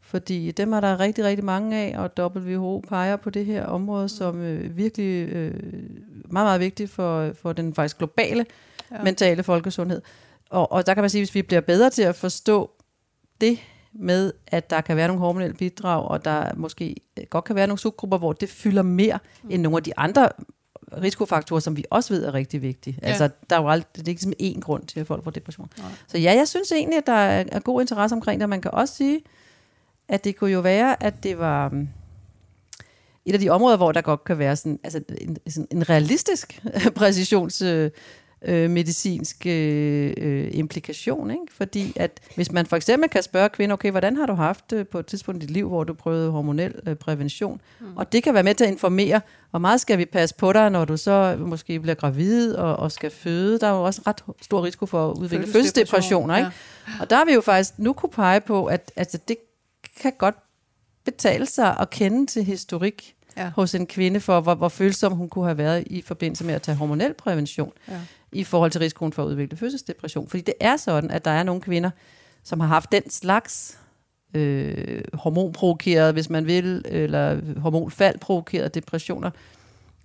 Fordi 0.00 0.50
dem 0.50 0.72
er 0.72 0.80
der 0.80 1.00
rigtig, 1.00 1.24
rigtig 1.24 1.44
mange 1.44 1.76
af, 1.76 1.98
og 1.98 2.34
WHO 2.36 2.84
peger 2.88 3.16
på 3.16 3.30
det 3.30 3.46
her 3.46 3.64
område 3.64 4.08
som 4.08 4.40
øh, 4.40 4.76
virkelig 4.76 5.28
øh, 5.28 5.54
meget, 6.30 6.46
meget 6.46 6.60
vigtigt 6.60 6.90
for, 6.90 7.32
for 7.42 7.52
den 7.52 7.74
faktisk 7.74 7.98
globale 7.98 8.46
ja. 8.90 9.02
mentale 9.02 9.42
folkesundhed. 9.42 10.02
Og, 10.50 10.72
og 10.72 10.86
der 10.86 10.94
kan 10.94 11.02
man 11.02 11.10
sige, 11.10 11.20
at 11.20 11.28
hvis 11.28 11.34
vi 11.34 11.42
bliver 11.42 11.60
bedre 11.60 11.90
til 11.90 12.02
at 12.02 12.16
forstå 12.16 12.70
det 13.40 13.58
med, 13.92 14.32
at 14.46 14.70
der 14.70 14.80
kan 14.80 14.96
være 14.96 15.08
nogle 15.08 15.20
hormonelle 15.20 15.56
bidrag, 15.56 16.08
og 16.08 16.24
der 16.24 16.54
måske 16.56 16.96
godt 17.30 17.44
kan 17.44 17.56
være 17.56 17.66
nogle 17.66 17.78
subgrupper, 17.78 18.18
hvor 18.18 18.32
det 18.32 18.48
fylder 18.48 18.82
mere 18.82 19.18
mm. 19.42 19.50
end 19.50 19.62
nogle 19.62 19.76
af 19.76 19.82
de 19.82 19.98
andre 19.98 20.28
risikofaktorer, 21.02 21.60
som 21.60 21.76
vi 21.76 21.84
også 21.90 22.14
ved 22.14 22.24
er 22.24 22.34
rigtig 22.34 22.62
vigtige. 22.62 22.98
Ja. 23.02 23.06
Altså, 23.06 23.28
der 23.50 23.56
er 23.56 23.60
jo 23.60 23.68
aldrig, 23.68 23.96
det 23.96 24.02
er 24.02 24.08
ikke 24.08 24.20
simpelthen 24.20 24.56
én 24.56 24.60
grund 24.60 24.86
til, 24.86 25.00
at 25.00 25.06
folk 25.06 25.24
får 25.24 25.30
depression. 25.30 25.70
Nej. 25.78 25.88
Så 26.08 26.18
ja, 26.18 26.34
jeg 26.34 26.48
synes 26.48 26.72
egentlig, 26.72 26.98
at 26.98 27.06
der 27.06 27.12
er 27.12 27.60
god 27.60 27.80
interesse 27.80 28.14
omkring 28.14 28.40
det, 28.40 28.48
man 28.48 28.60
kan 28.60 28.70
også 28.70 28.94
sige, 28.94 29.20
at 30.08 30.24
det 30.24 30.36
kunne 30.36 30.50
jo 30.50 30.60
være, 30.60 31.02
at 31.02 31.22
det 31.22 31.38
var 31.38 31.68
um, 31.68 31.88
et 33.24 33.32
af 33.32 33.40
de 33.40 33.48
områder, 33.48 33.76
hvor 33.76 33.92
der 33.92 34.00
godt 34.00 34.24
kan 34.24 34.38
være 34.38 34.56
sådan, 34.56 34.78
altså 34.84 35.00
en, 35.20 35.36
sådan 35.48 35.66
en 35.70 35.90
realistisk 35.90 36.62
præcisions 36.96 37.62
øh, 37.62 37.90
medicinsk 38.48 39.46
øh, 39.46 40.48
implikation. 40.52 41.30
Ikke? 41.30 41.42
Fordi 41.50 41.92
at 41.96 42.20
hvis 42.34 42.52
man 42.52 42.66
for 42.66 42.76
eksempel 42.76 43.10
kan 43.10 43.22
spørge 43.22 43.48
kvinder, 43.48 43.72
okay, 43.72 43.90
hvordan 43.90 44.16
har 44.16 44.26
du 44.26 44.34
haft 44.34 44.70
det 44.70 44.88
på 44.88 44.98
et 44.98 45.06
tidspunkt 45.06 45.42
i 45.42 45.46
dit 45.46 45.54
liv, 45.54 45.68
hvor 45.68 45.84
du 45.84 45.94
prøvede 45.94 46.30
hormonel 46.30 46.74
øh, 46.86 46.96
prævention? 46.96 47.60
Mm. 47.80 47.96
Og 47.96 48.12
det 48.12 48.22
kan 48.22 48.34
være 48.34 48.42
med 48.42 48.54
til 48.54 48.64
at 48.64 48.70
informere, 48.70 49.20
hvor 49.50 49.58
meget 49.58 49.80
skal 49.80 49.98
vi 49.98 50.04
passe 50.04 50.34
på 50.34 50.52
dig, 50.52 50.70
når 50.70 50.84
du 50.84 50.96
så 50.96 51.36
måske 51.38 51.80
bliver 51.80 51.94
gravid 51.94 52.54
og, 52.54 52.76
og 52.76 52.92
skal 52.92 53.10
føde. 53.10 53.58
Der 53.58 53.66
er 53.66 53.72
jo 53.72 53.82
også 53.82 54.02
ret 54.06 54.22
stor 54.42 54.64
risiko 54.64 54.86
for 54.86 55.10
at 55.10 55.18
udvikle 55.18 55.46
fødselsdepressioner. 55.46 56.36
Ikke? 56.36 56.50
Ja. 56.88 56.92
Og 57.00 57.10
der 57.10 57.16
har 57.16 57.24
vi 57.24 57.32
jo 57.32 57.40
faktisk 57.40 57.78
nu 57.78 57.92
kunne 57.92 58.10
pege 58.10 58.40
på, 58.40 58.66
at 58.66 58.92
altså, 58.96 59.18
det 59.28 59.36
kan 60.00 60.12
godt 60.18 60.34
betale 61.04 61.46
sig 61.46 61.76
at 61.80 61.90
kende 61.90 62.26
til 62.26 62.44
historik 62.44 63.14
ja. 63.36 63.50
hos 63.56 63.74
en 63.74 63.86
kvinde 63.86 64.20
for, 64.20 64.40
hvor, 64.40 64.54
hvor 64.54 64.68
følsom 64.68 65.12
hun 65.12 65.28
kunne 65.28 65.44
have 65.44 65.58
været 65.58 65.84
i 65.86 66.02
forbindelse 66.02 66.44
med 66.44 66.54
at 66.54 66.62
tage 66.62 66.76
hormonel 66.76 67.14
prævention. 67.14 67.72
Ja 67.88 68.00
i 68.32 68.44
forhold 68.44 68.70
til 68.70 68.78
risikoen 68.78 69.12
for 69.12 69.22
at 69.22 69.26
udvikle 69.26 69.56
fødselsdepression. 69.56 70.28
Fordi 70.28 70.40
det 70.40 70.54
er 70.60 70.76
sådan, 70.76 71.10
at 71.10 71.24
der 71.24 71.30
er 71.30 71.42
nogle 71.42 71.60
kvinder, 71.60 71.90
som 72.44 72.60
har 72.60 72.66
haft 72.66 72.92
den 72.92 73.10
slags 73.10 73.78
øh, 74.34 75.02
hormonprovokeret, 75.14 76.12
hvis 76.12 76.30
man 76.30 76.46
vil, 76.46 76.84
eller 76.84 77.40
hormonfald 77.60 78.70
depressioner, 78.70 79.30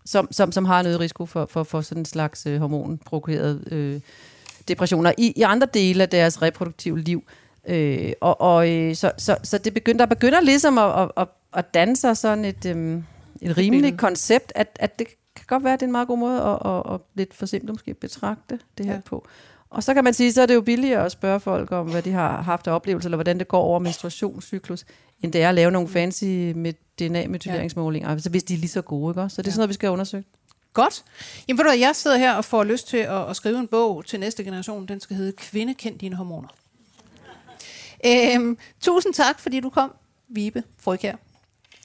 som, 0.05 0.27
som, 0.31 0.51
som 0.51 0.65
har 0.65 0.81
noget 0.81 0.99
risiko 0.99 1.25
for, 1.25 1.45
for, 1.45 1.63
for 1.63 1.81
sådan 1.81 2.01
en 2.01 2.05
slags 2.05 2.45
øh, 2.45 2.59
hormonprovokeret 2.59 3.63
øh, 3.71 3.99
depressioner 4.67 5.13
i, 5.17 5.33
i 5.35 5.41
andre 5.41 5.67
dele 5.73 6.03
af 6.03 6.09
deres 6.09 6.41
reproduktive 6.41 6.99
liv. 6.99 7.23
Øh, 7.67 8.13
og 8.21 8.41
og 8.41 8.71
øh, 8.71 8.95
så, 8.95 9.11
så, 9.17 9.37
så 9.43 9.57
det 9.57 9.73
begynder, 9.73 10.05
der 10.05 10.15
begynder 10.15 10.41
ligesom 10.41 10.77
at, 10.77 11.11
at, 11.17 11.27
at 11.53 11.73
danne 11.73 11.95
sig 11.95 12.17
sådan 12.17 12.45
et, 12.45 12.65
øh, 12.65 13.01
et 13.41 13.57
rimeligt 13.57 13.97
koncept, 13.97 14.51
at, 14.55 14.77
at 14.79 14.99
det 14.99 15.07
kan 15.35 15.45
godt 15.47 15.63
være, 15.63 15.73
at 15.73 15.79
det 15.79 15.85
er 15.85 15.87
en 15.87 15.91
meget 15.91 16.07
god 16.07 16.17
måde 16.17 16.41
at, 16.41 16.59
at, 16.65 16.93
at 16.93 17.01
lidt 17.15 17.33
for 17.33 17.45
simpelt 17.45 17.71
måske 17.71 17.93
betragte 17.93 18.59
det 18.77 18.85
her 18.85 18.93
ja. 18.93 18.99
på. 19.05 19.27
Og 19.69 19.83
så 19.83 19.93
kan 19.93 20.03
man 20.03 20.13
sige, 20.13 20.33
så 20.33 20.41
er 20.41 20.45
det 20.45 20.55
jo 20.55 20.61
billigere 20.61 21.05
at 21.05 21.11
spørge 21.11 21.39
folk 21.39 21.71
om, 21.71 21.91
hvad 21.91 22.01
de 22.01 22.11
har 22.11 22.41
haft 22.41 22.67
af 22.67 22.71
oplevelser, 22.71 23.07
eller 23.07 23.17
hvordan 23.17 23.39
det 23.39 23.47
går 23.47 23.59
over 23.59 23.79
menstruationscyklus, 23.79 24.85
end 25.21 25.33
det 25.33 25.43
er 25.43 25.49
at 25.49 25.55
lave 25.55 25.71
nogle 25.71 25.87
fancy 25.87 26.23
med 26.55 26.73
DNA-metyleringsmålinger, 26.99 28.07
ja. 28.07 28.13
altså 28.13 28.29
hvis 28.29 28.43
de 28.43 28.53
er 28.53 28.57
lige 28.57 28.69
så 28.69 28.81
gode. 28.81 29.11
Ikke? 29.11 29.29
Så 29.29 29.41
det 29.41 29.47
er 29.47 29.51
ja. 29.51 29.51
sådan 29.51 29.59
noget, 29.59 29.69
vi 29.69 29.73
skal 29.73 29.89
undersøge. 29.89 30.23
Godt. 30.73 31.03
Jamen 31.47 31.57
ved 31.57 31.65
du, 31.65 31.79
jeg 31.79 31.95
sidder 31.95 32.17
her 32.17 32.33
og 32.33 32.45
får 32.45 32.63
lyst 32.63 32.87
til 32.87 32.97
at, 32.97 33.29
at 33.29 33.35
skrive 33.35 33.59
en 33.59 33.67
bog 33.67 34.05
til 34.05 34.19
næste 34.19 34.43
generation. 34.43 34.85
Den 34.85 34.99
skal 34.99 35.15
hedde 35.15 35.31
Kvinde, 35.31 35.73
kend 35.73 35.99
dine 35.99 36.15
hormoner. 36.15 36.47
Øhm, 38.05 38.57
tusind 38.81 39.13
tak, 39.13 39.39
fordi 39.39 39.59
du 39.59 39.69
kom, 39.69 39.93
Vibe 40.27 40.63
Frøkær, 40.77 41.15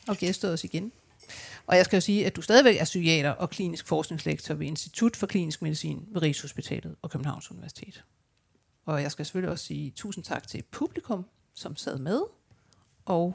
og 0.09 0.17
gæstede 0.17 0.53
os 0.53 0.65
igen. 0.65 0.93
Og 1.71 1.77
jeg 1.77 1.85
skal 1.85 1.97
jo 1.97 2.01
sige, 2.01 2.27
at 2.27 2.37
du 2.37 2.43
stadigvæk 2.43 2.77
er 2.81 2.85
psykiater 2.85 3.31
og 3.31 3.51
klinisk 3.51 3.87
forskningslektor 3.87 4.55
ved 4.55 4.67
Institut 4.67 5.17
for 5.17 5.27
Klinisk 5.27 5.63
Medicin 5.63 6.09
ved 6.09 6.23
Rigshospitalet 6.23 6.97
og 7.03 7.11
Københavns 7.11 7.51
Universitet. 7.51 8.05
Og 8.87 9.03
jeg 9.03 9.13
skal 9.13 9.27
selvfølgelig 9.27 9.51
også 9.51 9.65
sige 9.65 9.91
tusind 9.91 10.25
tak 10.25 10.49
til 10.49 10.63
publikum, 10.71 11.27
som 11.55 11.77
sad 11.77 11.99
med. 11.99 12.21
Og 13.05 13.35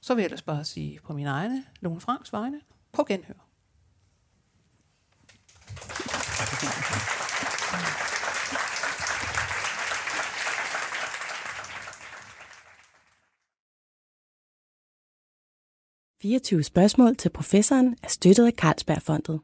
så 0.00 0.14
vil 0.14 0.22
jeg 0.22 0.26
ellers 0.26 0.42
bare 0.42 0.64
sige 0.64 0.98
på 1.04 1.12
min 1.12 1.26
egne, 1.26 1.64
Lone 1.80 2.00
Franks 2.00 2.32
vegne, 2.32 2.60
på 2.92 3.04
genhør. 3.04 3.46
Thank 6.50 6.78
you. 6.78 6.79
24 16.22 16.62
spørgsmål 16.62 17.16
til 17.16 17.28
professoren 17.30 17.96
er 18.02 18.08
støttet 18.08 18.46
af 18.46 18.52
Carlsbergfondet. 18.52 19.40